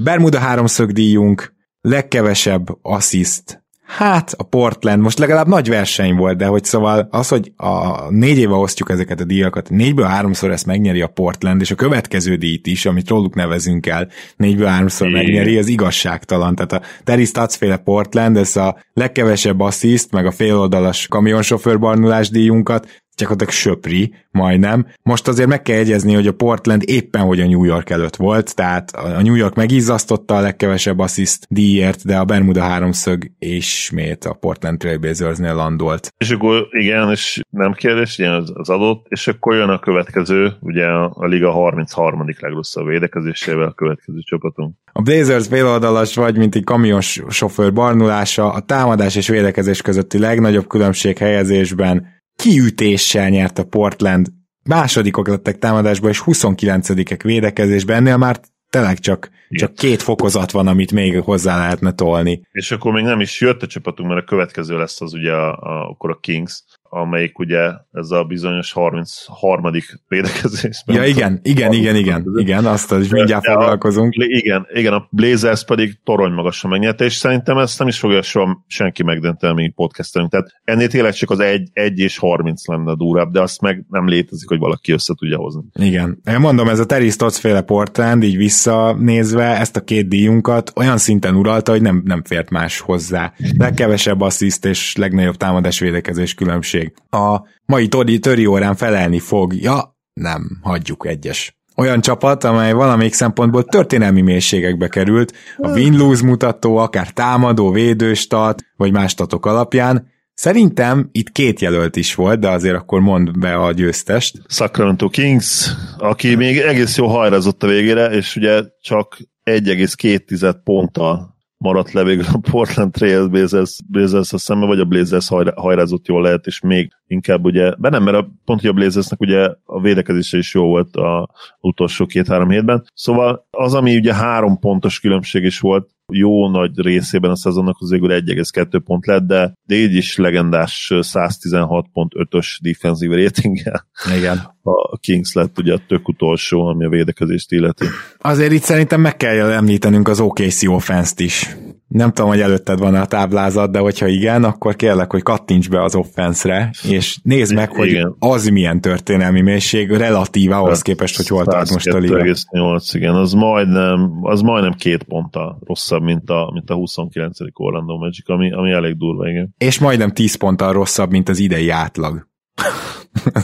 Bermuda 0.04 0.40
háromszög 0.40 0.92
díjunk, 0.92 1.54
legkevesebb 1.82 2.68
assziszt, 2.82 3.66
Hát 3.88 4.34
a 4.38 4.44
Portland 4.44 5.02
most 5.02 5.20
legalább 5.20 5.48
nagy 5.48 5.70
verseny 5.70 6.16
volt, 6.16 6.38
de 6.38 6.46
hogy 6.46 6.64
szóval 6.64 7.08
az, 7.12 7.28
hogy 7.28 7.52
a 7.56 8.02
négy 8.12 8.38
éve 8.38 8.54
osztjuk 8.54 8.90
ezeket 8.90 9.20
a 9.20 9.24
díjakat, 9.24 9.70
négyből 9.70 10.06
háromszor 10.06 10.52
ezt 10.52 10.66
megnyeri 10.66 11.02
a 11.02 11.08
Portland, 11.08 11.62
és 11.62 11.72
a 11.72 11.76
következő 11.76 12.36
díjt 12.36 12.68
is, 12.68 12.86
amit 12.86 13.10
róluk 13.10 13.36
nevezünk 13.36 13.86
el, 13.86 14.10
négyből 14.36 14.68
háromszor 14.68 15.10
megnyeri, 15.10 15.58
ez 15.58 15.68
igazságtalan. 15.68 16.56
Tehát 16.56 16.74
a 16.74 16.82
Terry 17.04 17.26
Stotts 17.26 17.56
féle 17.56 17.78
Portland, 17.78 18.38
ez 18.38 18.56
a 18.56 18.78
legkevesebb 18.94 19.60
assziszt, 19.60 20.12
meg 20.12 20.26
a 20.26 20.32
féloldalas 20.32 21.08
kamionsofőr 21.08 21.80
barnulás 21.80 22.30
díjunkat, 22.30 22.88
gyakorlatilag 23.18 23.54
söpri, 23.54 24.14
majdnem. 24.32 24.88
Most 25.04 25.28
azért 25.28 25.48
meg 25.48 25.62
kell 25.62 25.76
jegyezni, 25.76 26.14
hogy 26.14 26.28
a 26.28 26.34
Portland 26.34 26.84
éppen, 26.86 27.22
hogy 27.22 27.40
a 27.40 27.48
New 27.48 27.64
York 27.64 27.90
előtt 27.90 28.16
volt, 28.16 28.56
tehát 28.56 28.92
a 28.92 29.22
New 29.22 29.36
York 29.36 29.56
megizzasztotta 29.56 30.36
a 30.36 30.42
legkevesebb 30.42 31.00
assziszt 31.00 31.46
díjért, 31.50 32.06
de 32.06 32.18
a 32.18 32.26
Bermuda 32.26 32.62
háromszög 32.62 33.32
ismét 33.40 34.26
a 34.26 34.34
Portland 34.34 34.78
Trailblazersnél 34.78 35.56
landolt. 35.56 36.14
És 36.18 36.32
akkor 36.32 36.68
igen, 36.72 37.12
és 37.12 37.42
nem 37.50 37.74
kérdés, 37.74 38.18
igen, 38.18 38.34
az, 38.34 38.52
az 38.54 38.70
adott, 38.70 39.06
és 39.10 39.28
akkor 39.28 39.56
jön 39.56 39.70
a 39.70 39.80
következő, 39.80 40.54
ugye 40.60 40.86
a, 40.86 41.12
a 41.16 41.26
liga 41.26 41.52
33. 41.52 42.26
legrosszabb 42.40 42.88
védekezésével 42.88 43.68
a 43.68 43.74
következő 43.74 44.20
csapatunk. 44.20 44.76
A 44.92 45.02
Blazers 45.02 45.48
féloldalas 45.48 46.16
vagy, 46.16 46.38
mint 46.38 46.56
egy 46.56 46.64
kamions 46.64 47.24
sofőr 47.30 47.74
barnulása, 47.74 48.52
a 48.52 48.60
támadás 48.60 49.16
és 49.16 49.28
védekezés 49.28 49.82
közötti 49.82 50.20
legnagyobb 50.20 50.68
különbség 50.68 51.18
helyezésben 51.18 52.17
kiütéssel 52.38 53.30
nyert 53.30 53.60
a 53.60 53.66
Portland, 53.66 54.28
másodikok 54.64 55.28
lettek 55.28 55.58
támadásban, 55.58 56.10
és 56.10 56.22
29-ek 56.26 57.20
védekezésben, 57.24 57.96
ennél 57.96 58.18
már 58.18 58.40
tényleg 58.70 59.00
csak, 59.00 59.30
csak 59.50 59.74
két 59.74 60.02
fokozat 60.02 60.52
van, 60.52 60.68
amit 60.68 60.92
még 60.92 61.20
hozzá 61.20 61.58
lehetne 61.58 61.92
tolni. 61.92 62.42
És 62.52 62.72
akkor 62.72 62.94
még 62.94 63.04
nem 63.04 63.20
is 63.20 63.42
jött 63.42 63.64
a 63.64 63.68
csapatunk, 63.68 64.10
mert 64.10 64.22
a 64.22 64.26
következő 64.26 64.78
lesz 64.78 65.02
az 65.02 65.14
ugye 65.14 65.34
a, 65.34 65.58
a, 65.58 65.90
akkor 65.90 66.10
a 66.10 66.20
Kings, 66.22 66.64
amelyik 66.90 67.40
ugye 67.40 67.60
ez 67.92 68.12
a 68.12 68.24
bizonyos 68.24 68.72
33. 68.74 69.72
védekezés. 70.08 70.84
Ja, 70.86 71.06
igen, 71.06 71.40
igen, 71.44 71.74
igen, 71.74 71.96
igen, 71.96 72.26
igen, 72.36 72.66
azt 72.66 72.92
is 72.92 73.10
mindjárt 73.10 73.44
De 73.44 73.52
a- 73.52 73.54
foglalkozunk. 73.60 74.14
Igen, 74.18 74.68
igen, 74.74 74.94
a 74.94 75.08
Blazers 75.12 75.66
pedig 75.66 76.00
torony 76.04 76.32
magasan 76.32 76.70
megnyerte, 76.70 77.06
és 77.06 77.14
szerintem 77.14 77.58
ezt 77.58 77.80
nem 77.80 77.88
is 77.88 78.00
fogja 78.00 78.22
soha 78.22 78.64
senki 78.68 79.04
megdönteni, 79.04 79.52
amíg 79.52 79.74
podcastelünk. 79.74 80.32
Tehát 80.32 80.48
ennél 80.64 80.88
tényleg 80.88 81.14
csak 81.14 81.30
az 81.30 81.40
1, 81.40 81.70
1 81.74 82.00
és 82.00 82.18
30 82.18 82.68
lenne 82.68 82.96
durább, 82.96 83.32
de 83.32 83.42
azt 83.42 83.62
meg 83.62 83.86
nem 83.90 84.08
létezik, 84.08 84.48
hogy 84.50 84.60
valaki 84.60 84.92
össze 84.92 85.14
tudja 85.18 85.38
hozni. 85.38 85.62
Igen. 85.74 86.22
Én 86.30 86.40
mondom, 86.40 86.68
ez 86.70 86.80
a 86.80 86.86
Terry 86.86 87.10
Stotts 87.10 87.36
féle 87.38 87.62
Portland, 87.62 88.24
így 88.24 88.38
visszanézve 88.38 89.60
ezt 89.60 89.76
a 89.76 89.84
két 89.84 90.08
díjunkat 90.08 90.72
olyan 90.76 90.98
szinten 90.98 91.36
uralta, 91.36 91.72
hogy 91.72 91.82
nem, 91.82 92.02
nem 92.06 92.24
fért 92.24 92.50
más 92.50 92.80
hozzá. 92.80 93.34
Legkevesebb 93.58 94.22
assziszt 94.22 94.66
és 94.66 94.96
legnagyobb 94.96 95.36
támadás 95.36 95.80
védekezés 95.80 96.34
különbség. 96.34 96.77
A 97.10 97.42
mai 97.66 97.88
Tori, 97.88 98.20
töri 98.20 98.46
órán 98.46 98.76
felelni 98.76 99.20
fog. 99.20 99.54
Ja, 99.54 99.98
nem, 100.14 100.60
hagyjuk 100.62 101.08
egyes. 101.08 101.58
Olyan 101.76 102.02
csapat, 102.02 102.44
amely 102.44 102.74
valamelyik 102.74 103.14
szempontból 103.14 103.64
történelmi 103.64 104.22
mélységekbe 104.22 104.88
került, 104.88 105.34
a 105.58 105.70
win-lose 105.70 106.26
mutató, 106.26 106.78
akár 106.78 107.12
támadó, 107.12 107.72
védőstat, 107.72 108.64
vagy 108.76 108.92
más 108.92 109.12
statok 109.12 109.46
alapján, 109.46 110.16
Szerintem 110.40 111.10
itt 111.12 111.32
két 111.32 111.60
jelölt 111.60 111.96
is 111.96 112.16
volt, 112.16 112.40
de 112.40 112.50
azért 112.50 112.76
akkor 112.76 113.02
mondd 113.02 113.40
be 113.40 113.56
a 113.56 113.72
győztest. 113.72 114.42
Sacramento 114.48 115.10
Kings, 115.10 115.72
aki 115.98 116.36
még 116.36 116.58
egész 116.58 116.98
jó 116.98 117.08
hajrazott 117.08 117.64
a 117.64 117.68
végére, 117.68 118.06
és 118.06 118.36
ugye 118.36 118.64
csak 118.82 119.18
1,2 119.44 120.56
ponttal 120.64 121.37
maradt 121.58 121.92
le 121.92 122.04
végül 122.04 122.26
a 122.34 122.40
Portland 122.52 122.92
Trail 122.92 123.28
Blazers, 123.28 123.78
Blazers 123.88 124.34
a 124.34 124.38
szembe, 124.38 124.66
vagy 124.66 124.80
a 124.80 124.86
Blazers 124.86 125.28
hajrázott 125.56 126.08
jól 126.08 126.22
lehet, 126.22 126.46
és 126.46 126.60
még 126.60 126.92
inkább 127.08 127.46
ugye, 127.46 127.74
be 127.78 127.90
nem, 127.90 128.04
mert 128.04 128.18
a, 128.18 128.28
pont, 128.46 128.62
hogy 128.62 128.70
a 128.70 128.74
Blazersnek 128.74 129.20
ugye 129.20 129.50
a 129.66 129.82
védekezése 129.82 130.38
is 130.38 130.54
jó 130.54 130.66
volt 130.66 130.96
a 130.96 131.30
utolsó 131.60 132.06
két-három 132.06 132.50
hétben. 132.50 132.84
Szóval 132.94 133.48
az, 133.52 133.74
ami 133.74 133.96
ugye 133.96 134.14
három 134.14 134.60
pontos 134.60 135.00
különbség 135.00 135.44
is 135.44 135.60
volt, 135.60 135.90
jó 136.14 136.50
nagy 136.50 136.80
részében 136.80 137.32
a 137.32 137.36
szezonnak 137.36 137.76
az 137.80 137.90
végül 137.90 138.10
1,2 138.10 138.82
pont 138.86 139.06
lett, 139.06 139.24
de, 139.24 139.54
de 139.66 139.76
így 139.76 139.94
is 139.94 140.18
legendás 140.18 140.92
116.5-ös 140.94 142.48
defensív 142.62 143.12
ratinggel. 143.12 143.88
Igen. 144.18 144.56
A 144.62 144.98
Kings 144.98 145.34
lett 145.34 145.58
ugye 145.58 145.74
a 145.74 145.82
tök 145.88 146.08
utolsó, 146.08 146.66
ami 146.66 146.86
a 146.86 146.90
védekezést 146.90 147.52
illeti. 147.52 147.86
Azért 148.18 148.52
itt 148.52 148.62
szerintem 148.62 149.02
meg 149.02 149.18
kell 149.18 149.52
említenünk 149.52 150.08
az 150.08 150.20
OKC 150.20 150.68
offense 150.68 151.14
is. 151.18 151.56
Nem 151.88 152.12
tudom, 152.12 152.30
hogy 152.30 152.40
előtted 152.40 152.80
van 152.80 152.96
a 152.96 153.06
táblázat, 153.06 153.72
de 153.72 153.80
hogyha 153.80 154.08
igen, 154.08 154.44
akkor 154.44 154.76
kérlek, 154.76 155.12
hogy 155.12 155.22
kattints 155.22 155.70
be 155.70 155.84
az 155.84 155.96
offenszre, 155.96 156.72
és 156.88 157.20
nézd 157.24 157.54
meg, 157.54 157.72
hogy 157.72 157.88
igen. 157.88 158.16
az 158.20 158.48
milyen 158.48 158.82
történelmi 158.82 159.42
mélység 159.42 159.92
relatív 159.92 160.52
ahhoz 160.52 160.76
hát, 160.76 160.82
képest, 160.82 161.16
hogy 161.16 161.28
hol 161.28 161.46
tart 161.46 161.70
most 161.70 161.88
a 161.88 161.98
liga. 161.98 162.36
8, 162.52 162.94
igen, 162.94 163.16
az 163.16 163.34
majdnem, 163.34 164.20
az 164.22 164.42
majdnem 164.42 164.74
két 164.74 165.04
ponttal 165.04 165.60
rosszabb, 165.66 166.02
mint 166.02 166.30
a, 166.30 166.50
mint 166.54 166.70
a 166.70 166.74
29. 166.74 167.38
Orlando 167.54 167.98
Magic, 167.98 168.30
ami, 168.30 168.54
ami 168.54 168.72
elég 168.72 168.98
durva, 168.98 169.30
igen. 169.30 169.56
És 169.58 169.80
majdnem 169.80 170.12
10 170.12 170.36
ponttal 170.36 170.74
rosszabb, 170.74 171.12
mint 171.12 171.30
az 171.30 171.40
idei 171.40 171.70
átlag. 171.70 172.28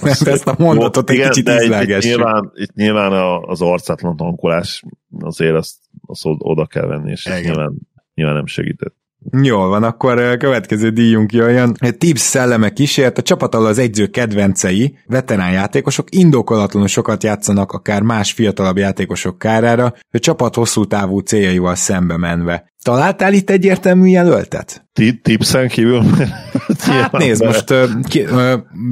Ezt 0.26 0.48
a 0.48 0.56
mondatot 0.58 1.10
egy 1.10 1.16
igen, 1.16 1.30
kicsit 1.30 1.50
ízlelgessük. 1.50 2.12
Itt 2.12 2.18
nyilván, 2.18 2.52
itt 2.54 2.74
nyilván 2.74 3.41
az 3.41 3.62
arcátlan 3.62 4.16
tankolás 4.16 4.84
azért 5.20 5.56
azt, 5.56 5.76
azt 6.06 6.22
oda 6.26 6.66
kell 6.66 6.86
venni, 6.86 7.12
és 7.12 7.30
nyilván 7.44 7.91
nyilván 8.14 8.36
nem 8.36 8.45
segített. 8.45 8.95
Jól 9.41 9.68
van, 9.68 9.84
akkor 9.84 10.20
a 10.20 10.38
következő 10.38 10.89
díjunk 10.89 11.32
jöjjön. 11.32 11.74
Tips 11.97 12.20
szelleme 12.20 12.70
kísért, 12.70 13.18
a 13.18 13.22
csapat 13.22 13.55
az 13.55 13.78
egyző 13.78 14.07
kedvencei, 14.07 14.97
veterán 15.05 15.51
játékosok 15.51 16.07
indokolatlanul 16.11 16.88
sokat 16.88 17.24
játszanak 17.24 17.72
akár 17.72 18.01
más 18.01 18.32
fiatalabb 18.32 18.78
játékosok 18.78 19.38
kárára, 19.38 19.93
a 20.11 20.20
csapat 20.20 20.55
hosszú 20.55 20.86
távú 20.86 21.20
céljaival 21.20 21.76
szembe 21.76 22.18
menve. 22.18 22.72
Találtál 22.84 23.34
itt 23.34 23.49
egyértelmű 23.49 24.07
jelöltet? 24.07 24.86
Tipszen 25.22 25.68
kívül? 25.68 26.01
hát 26.80 27.11
nézd, 27.11 27.43
most 27.43 27.74
ki, 28.07 28.26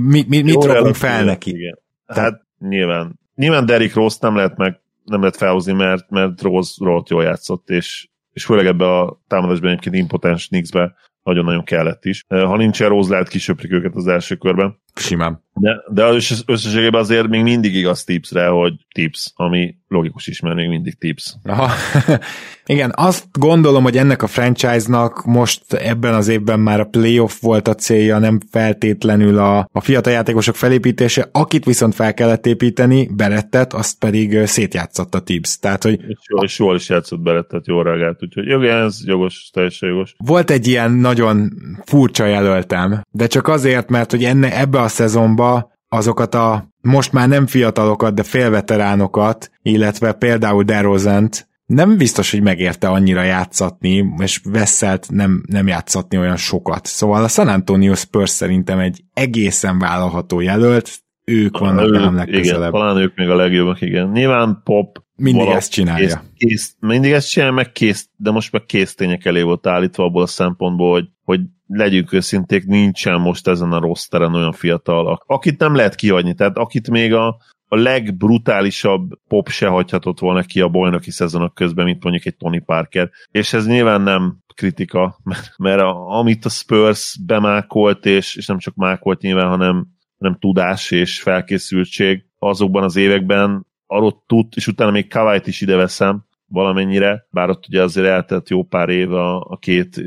mi, 0.07 0.25
mi, 0.27 0.41
mit 0.41 0.63
rakunk 0.63 0.95
fel 0.95 1.23
neki? 1.23 1.49
Igen. 1.49 1.79
Hát 2.05 2.41
nyilván, 2.59 3.19
nyilván 3.35 3.65
Derrick 3.65 3.95
Rose 3.95 4.17
nem 4.21 4.35
lehet 4.35 4.57
meg 4.57 4.79
nem 5.05 5.19
lehet 5.19 5.37
felhozni, 5.37 5.73
mert, 5.73 6.09
mert 6.09 6.41
Rose 6.41 6.73
rohadt 6.79 7.09
jól 7.09 7.23
játszott, 7.23 7.69
és 7.69 8.09
és 8.33 8.45
főleg 8.45 8.65
ebbe 8.65 8.99
a 8.99 9.21
támadásban 9.27 9.69
egyébként 9.69 9.95
impotens 9.95 10.47
Knicksbe 10.47 10.93
nagyon-nagyon 11.23 11.63
kellett 11.63 12.05
is. 12.05 12.23
Ha 12.27 12.57
nincsen 12.57 12.89
Rose, 12.89 13.11
lehet 13.11 13.27
kisöprik 13.27 13.71
őket 13.71 13.95
az 13.95 14.07
első 14.07 14.35
körben. 14.35 14.79
Simán. 14.93 15.41
De, 15.53 15.83
de 15.87 16.03
összességében 16.45 17.01
azért 17.01 17.27
még 17.27 17.41
mindig 17.41 17.75
igaz 17.75 18.03
tipsre, 18.03 18.47
hogy 18.47 18.73
tips, 18.93 19.31
ami 19.35 19.75
logikus 19.87 20.27
is, 20.27 20.39
mert 20.39 20.55
még 20.55 20.67
mindig 20.67 20.97
tips. 20.97 21.35
Aha. 21.43 21.69
Igen, 22.65 22.93
azt 22.95 23.25
gondolom, 23.39 23.83
hogy 23.83 23.97
ennek 23.97 24.23
a 24.23 24.27
franchise-nak 24.27 25.25
most 25.25 25.73
ebben 25.73 26.13
az 26.13 26.27
évben 26.27 26.59
már 26.59 26.79
a 26.79 26.85
playoff 26.85 27.41
volt 27.41 27.67
a 27.67 27.75
célja, 27.75 28.17
nem 28.17 28.39
feltétlenül 28.51 29.37
a, 29.37 29.67
a 29.71 29.81
fiatal 29.81 30.13
játékosok 30.13 30.55
felépítése, 30.55 31.29
akit 31.31 31.65
viszont 31.65 31.95
fel 31.95 32.13
kellett 32.13 32.45
építeni, 32.45 33.09
Berettet, 33.15 33.73
azt 33.73 33.99
pedig 33.99 34.45
szétjátszott 34.45 35.15
a 35.15 35.19
tips. 35.19 35.59
Tehát, 35.59 35.83
hogy 35.83 35.99
és 36.07 36.17
jól, 36.29 36.43
és 36.43 36.59
jól 36.59 36.75
is 36.75 36.89
játszott 36.89 37.19
Berettet, 37.19 37.67
jól 37.67 37.83
reagált, 37.83 38.23
úgyhogy 38.23 38.45
jó, 38.45 38.61
ez 38.61 38.97
jogos, 39.05 39.49
teljesen 39.53 39.89
jogos. 39.89 40.13
Volt 40.17 40.49
egy 40.49 40.67
ilyen 40.67 40.91
nagyon 40.91 41.51
furcsa 41.85 42.25
jelöltem, 42.25 43.03
de 43.11 43.27
csak 43.27 43.47
azért, 43.47 43.89
mert 43.89 44.11
hogy 44.11 44.23
enne, 44.23 44.59
ebbe 44.59 44.80
a 44.81 44.87
szezonba 44.87 45.71
azokat 45.89 46.35
a 46.35 46.69
most 46.81 47.11
már 47.11 47.27
nem 47.27 47.47
fiatalokat, 47.47 48.13
de 48.13 48.23
félveteránokat, 48.23 49.51
illetve 49.61 50.13
például 50.13 50.63
DeRozant 50.63 51.49
nem 51.65 51.97
biztos, 51.97 52.31
hogy 52.31 52.41
megérte 52.41 52.87
annyira 52.87 53.23
játszatni, 53.23 54.13
és 54.17 54.41
Veszelt 54.43 55.07
nem, 55.09 55.43
nem 55.47 55.67
játszatni 55.67 56.17
olyan 56.17 56.37
sokat. 56.37 56.85
Szóval 56.85 57.23
a 57.23 57.27
San 57.27 57.47
Antonio 57.47 57.95
Spurs 57.95 58.29
szerintem 58.29 58.79
egy 58.79 59.03
egészen 59.13 59.79
vállalható 59.79 60.39
jelölt, 60.39 60.89
ők 61.25 61.57
vannak 61.57 61.85
ők, 61.85 62.13
legközelebb. 62.13 62.59
Igen, 62.59 62.71
talán 62.71 62.97
ők 62.97 63.15
még 63.15 63.29
a 63.29 63.35
legjobbak, 63.35 63.81
igen. 63.81 64.09
Nyilván 64.09 64.61
Pop 64.63 65.03
mindig 65.21 65.47
ezt 65.47 65.71
csinálja. 65.71 66.07
Kész, 66.07 66.19
kész, 66.37 66.75
mindig 66.79 67.11
ezt 67.11 67.29
csinálja, 67.29 67.53
meg 67.53 67.71
kész, 67.71 68.09
de 68.15 68.31
most 68.31 68.51
meg 68.51 68.65
kész 68.65 68.95
tények 68.95 69.25
elé 69.25 69.41
volt 69.41 69.67
állítva 69.67 70.03
abból 70.03 70.21
a 70.21 70.27
szempontból, 70.27 70.91
hogy, 70.91 71.07
hogy 71.23 71.39
legyünk 71.67 72.13
őszinték, 72.13 72.65
nincsen 72.65 73.21
most 73.21 73.47
ezen 73.47 73.71
a 73.71 73.79
rossz 73.79 74.05
teren 74.05 74.35
olyan 74.35 74.51
fiatal, 74.51 75.23
akit 75.25 75.59
nem 75.59 75.75
lehet 75.75 75.95
kihagyni, 75.95 76.33
tehát 76.33 76.57
akit 76.57 76.89
még 76.89 77.13
a, 77.13 77.27
a 77.67 77.75
legbrutálisabb 77.75 79.09
pop 79.27 79.49
se 79.49 79.67
hagyhatott 79.67 80.19
volna 80.19 80.41
ki 80.41 80.61
a 80.61 80.67
bajnoki 80.67 81.11
szezonok 81.11 81.53
közben, 81.53 81.85
mint 81.85 82.03
mondjuk 82.03 82.25
egy 82.25 82.37
Tony 82.37 82.65
Parker. 82.65 83.09
És 83.31 83.53
ez 83.53 83.67
nyilván 83.67 84.01
nem 84.01 84.37
kritika, 84.55 85.17
mert, 85.23 85.53
mert 85.57 85.81
a, 85.81 86.17
amit 86.17 86.45
a 86.45 86.49
Spurs 86.49 87.19
bemákolt, 87.25 88.05
és, 88.05 88.35
és 88.35 88.45
nem 88.45 88.57
csak 88.57 88.75
mákolt 88.75 89.21
nyilván, 89.21 89.47
hanem, 89.47 89.87
hanem 90.19 90.37
tudás 90.39 90.91
és 90.91 91.21
felkészültség 91.21 92.25
azokban 92.37 92.83
az 92.83 92.95
években, 92.95 93.65
arról 93.91 94.23
tud, 94.27 94.47
és 94.55 94.67
utána 94.67 94.91
még 94.91 95.09
Kawait 95.09 95.47
is 95.47 95.61
ide 95.61 95.75
veszem, 95.75 96.25
valamennyire, 96.47 97.27
bár 97.29 97.49
ott 97.49 97.67
ugye 97.67 97.81
azért 97.83 98.07
eltelt 98.07 98.49
jó 98.49 98.63
pár 98.63 98.89
év 98.89 99.13
a, 99.13 99.39
a 99.39 99.57
két 99.57 99.97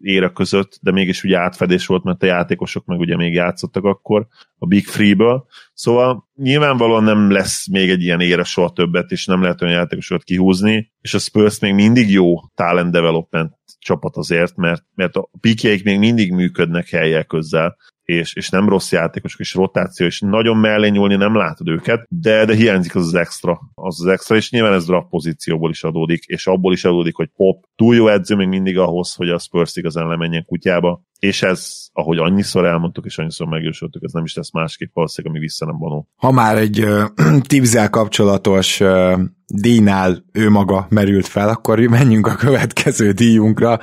ére 0.00 0.28
között, 0.28 0.78
de 0.82 0.90
mégis 0.90 1.24
ugye 1.24 1.38
átfedés 1.38 1.86
volt, 1.86 2.04
mert 2.04 2.22
a 2.22 2.26
játékosok 2.26 2.84
meg 2.84 2.98
ugye 2.98 3.16
még 3.16 3.32
játszottak 3.32 3.84
akkor 3.84 4.26
a 4.58 4.66
Big 4.66 4.86
Free-ből. 4.86 5.46
Szóval 5.74 6.28
nyilvánvalóan 6.36 7.04
nem 7.04 7.30
lesz 7.30 7.68
még 7.68 7.90
egy 7.90 8.02
ilyen 8.02 8.20
ére 8.20 8.44
soha 8.44 8.70
többet, 8.70 9.10
és 9.10 9.26
nem 9.26 9.42
lehet 9.42 9.62
olyan 9.62 9.74
játékosokat 9.74 10.24
kihúzni, 10.24 10.92
és 11.00 11.14
a 11.14 11.18
Spurs 11.18 11.58
még 11.58 11.74
mindig 11.74 12.10
jó 12.10 12.34
talent 12.54 12.92
development 12.92 13.52
csapat 13.78 14.16
azért, 14.16 14.56
mert, 14.56 14.84
mert 14.94 15.16
a 15.16 15.30
pikjeik 15.40 15.84
még 15.84 15.98
mindig 15.98 16.32
működnek 16.32 16.88
helyek 16.88 17.26
közel, 17.26 17.76
és, 18.10 18.34
és 18.34 18.48
nem 18.48 18.68
rossz 18.68 18.92
játékosok, 18.92 19.40
és 19.40 19.54
rotáció, 19.54 20.06
és 20.06 20.20
nagyon 20.20 20.56
mellé 20.56 20.88
nyúlni 20.88 21.16
nem 21.16 21.36
látod 21.36 21.68
őket, 21.68 22.06
de, 22.08 22.44
de 22.44 22.54
hiányzik 22.54 22.94
az 22.94 23.06
az 23.06 23.14
extra, 23.14 23.60
az 23.74 24.00
az 24.00 24.06
extra, 24.06 24.36
és 24.36 24.50
nyilván 24.50 24.72
ez 24.72 24.86
draft 24.86 25.08
pozícióból 25.08 25.70
is 25.70 25.84
adódik, 25.84 26.24
és 26.24 26.46
abból 26.46 26.72
is 26.72 26.84
adódik, 26.84 27.14
hogy 27.14 27.30
Pop 27.36 27.64
túl 27.76 27.94
jó 27.94 28.08
edző 28.08 28.34
még 28.34 28.48
mindig 28.48 28.78
ahhoz, 28.78 29.14
hogy 29.14 29.28
a 29.28 29.38
Spurs 29.38 29.76
igazán 29.76 30.08
lemenjen 30.08 30.44
kutyába, 30.44 31.02
és 31.18 31.42
ez, 31.42 31.88
ahogy 31.92 32.18
annyiszor 32.18 32.64
elmondtuk, 32.64 33.04
és 33.04 33.18
annyiszor 33.18 33.46
megjósoltuk, 33.46 34.02
ez 34.04 34.12
nem 34.12 34.24
is 34.24 34.34
lesz 34.34 34.52
másképp 34.52 34.90
valószínűleg, 34.92 35.36
ami 35.36 35.44
vissza 35.44 35.66
nem 35.66 35.78
vonó. 35.78 36.08
Ha 36.16 36.30
már 36.30 36.56
egy 36.56 36.84
uh, 36.84 37.86
kapcsolatos 37.90 38.80
uh, 38.80 39.20
díjnál 39.46 40.24
ő 40.32 40.50
maga 40.50 40.86
merült 40.90 41.26
fel, 41.26 41.48
akkor 41.48 41.78
menjünk 41.78 42.26
a 42.26 42.34
következő 42.34 43.10
díjunkra. 43.10 43.78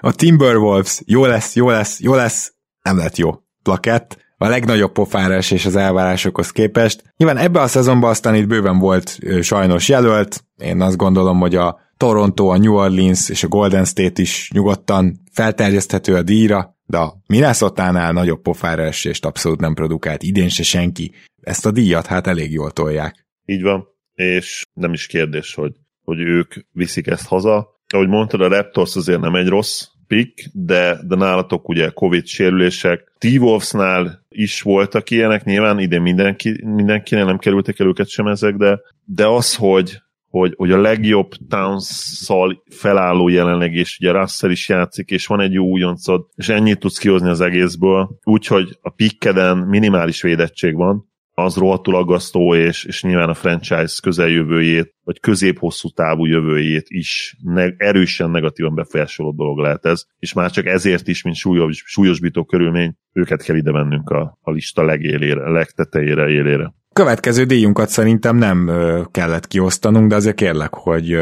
A 0.00 0.12
Timberwolves 0.12 1.02
jó 1.06 1.24
lesz, 1.24 1.56
jó 1.56 1.70
lesz, 1.70 2.00
jó 2.00 2.14
lesz, 2.14 2.54
nem 2.82 2.96
lett 2.96 3.16
jó 3.16 3.30
plakett, 3.68 4.26
a 4.36 4.48
legnagyobb 4.48 4.92
pofára 4.92 5.38
és 5.38 5.66
az 5.66 5.76
elvárásokhoz 5.76 6.50
képest. 6.50 7.02
Nyilván 7.16 7.36
ebbe 7.36 7.60
a 7.60 7.66
szezonban 7.66 8.10
aztán 8.10 8.34
itt 8.34 8.46
bőven 8.46 8.78
volt 8.78 9.18
sajnos 9.40 9.88
jelölt, 9.88 10.44
én 10.56 10.80
azt 10.80 10.96
gondolom, 10.96 11.38
hogy 11.38 11.54
a 11.54 11.78
Toronto, 11.96 12.46
a 12.46 12.58
New 12.58 12.74
Orleans 12.74 13.28
és 13.28 13.42
a 13.42 13.48
Golden 13.48 13.84
State 13.84 14.22
is 14.22 14.50
nyugodtan 14.54 15.20
felterjeszthető 15.32 16.14
a 16.14 16.22
díjra, 16.22 16.76
de 16.86 16.98
a 16.98 17.14
Minnesota-nál 17.26 18.12
nagyobb 18.12 18.42
pofára 18.42 18.82
esést 18.82 19.24
abszolút 19.24 19.60
nem 19.60 19.74
produkált 19.74 20.22
idén 20.22 20.48
se 20.48 20.62
senki. 20.62 21.12
Ezt 21.40 21.66
a 21.66 21.70
díjat 21.70 22.06
hát 22.06 22.26
elég 22.26 22.52
jól 22.52 22.70
tolják. 22.70 23.26
Így 23.44 23.62
van, 23.62 23.86
és 24.14 24.66
nem 24.72 24.92
is 24.92 25.06
kérdés, 25.06 25.54
hogy, 25.54 25.72
hogy 26.04 26.18
ők 26.18 26.54
viszik 26.72 27.06
ezt 27.06 27.26
haza. 27.26 27.68
Ahogy 27.88 28.08
mondtad, 28.08 28.40
a 28.40 28.48
Raptors 28.48 28.96
azért 28.96 29.20
nem 29.20 29.34
egy 29.34 29.48
rossz 29.48 29.82
pick, 30.08 30.50
de, 30.52 30.98
de 31.06 31.16
nálatok 31.16 31.68
ugye 31.68 31.90
Covid 31.90 32.26
sérülések, 32.26 33.12
T-Wolvesnál 33.18 34.26
is 34.28 34.62
voltak 34.62 35.10
ilyenek, 35.10 35.44
nyilván 35.44 35.78
ide 35.78 35.98
mindenki, 35.98 36.60
mindenkinek 36.64 37.24
nem 37.24 37.38
kerültek 37.38 37.78
el 37.78 37.86
őket 37.86 38.08
sem 38.08 38.26
ezek, 38.26 38.54
de, 38.54 38.80
de 39.04 39.26
az, 39.26 39.54
hogy, 39.54 40.02
hogy, 40.30 40.54
hogy 40.56 40.72
a 40.72 40.80
legjobb 40.80 41.30
Towns-szal 41.48 42.62
felálló 42.70 43.28
jelenleg, 43.28 43.74
és 43.74 43.98
ugye 44.00 44.12
Russell 44.12 44.50
is 44.50 44.68
játszik, 44.68 45.10
és 45.10 45.26
van 45.26 45.40
egy 45.40 45.52
jó 45.52 45.64
újoncod, 45.64 46.26
és 46.34 46.48
ennyit 46.48 46.78
tudsz 46.78 46.98
kihozni 46.98 47.28
az 47.28 47.40
egészből, 47.40 48.18
úgyhogy 48.24 48.78
a 48.80 48.90
pikkeden 48.90 49.58
minimális 49.58 50.22
védettség 50.22 50.74
van, 50.74 51.07
az 51.38 51.56
rohadtul 51.56 51.96
aggasztó, 51.96 52.54
és, 52.54 52.84
és 52.84 53.02
nyilván 53.02 53.28
a 53.28 53.34
franchise 53.34 54.00
közeljövőjét, 54.02 54.94
vagy 55.04 55.20
közép-hosszú 55.20 55.88
távú 55.88 56.26
jövőjét 56.26 56.86
is 56.88 57.36
ne, 57.42 57.68
erősen 57.76 58.30
negatívan 58.30 58.74
befolyásoló 58.74 59.32
dolog 59.32 59.58
lehet 59.58 59.86
ez, 59.86 60.04
és 60.18 60.32
már 60.32 60.50
csak 60.50 60.66
ezért 60.66 61.08
is, 61.08 61.22
mint 61.22 61.36
súlyos, 61.36 61.82
súlyosbító 61.86 62.44
körülmény, 62.44 62.94
őket 63.12 63.42
kell 63.42 63.56
ide 63.56 63.72
mennünk 63.72 64.10
a, 64.10 64.38
a 64.40 64.50
lista 64.50 64.84
legélére, 64.84 65.50
legtetejére, 65.50 66.28
élére. 66.28 66.74
következő 66.92 67.44
díjunkat 67.44 67.88
szerintem 67.88 68.36
nem 68.36 68.70
kellett 69.10 69.46
kiosztanunk, 69.46 70.08
de 70.08 70.14
azért 70.14 70.36
kérlek, 70.36 70.74
hogy 70.74 71.16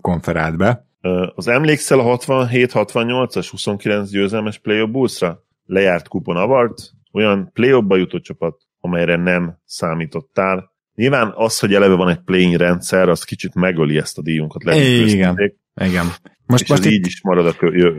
konferáld 0.00 0.56
be. 0.56 0.86
Az 1.34 1.48
emlékszel 1.48 1.98
a 1.98 2.16
67-68-as 2.16 3.48
29 3.50 4.10
győzelmes 4.10 4.58
play 4.58 4.86
Bullsra? 4.86 5.44
Lejárt 5.66 6.08
kupon 6.08 6.36
avart, 6.36 6.74
olyan 7.12 7.50
play 7.52 7.82
jutott 7.88 8.22
csapat, 8.22 8.56
amelyre 8.84 9.16
nem 9.16 9.58
számítottál. 9.64 10.72
Nyilván 10.94 11.32
az, 11.34 11.58
hogy 11.58 11.74
eleve 11.74 11.94
van 11.94 12.08
egy 12.08 12.20
play 12.20 12.56
rendszer, 12.56 13.08
az 13.08 13.24
kicsit 13.24 13.54
megöli 13.54 13.96
ezt 13.96 14.18
a 14.18 14.22
díjunkat. 14.22 14.62
Igen, 15.34 15.60
igen. 15.74 16.06
Most, 16.46 16.62
és 16.62 16.68
most 16.68 16.86
így 16.86 17.06
is 17.06 17.20
marad 17.22 17.46
a 17.46 17.54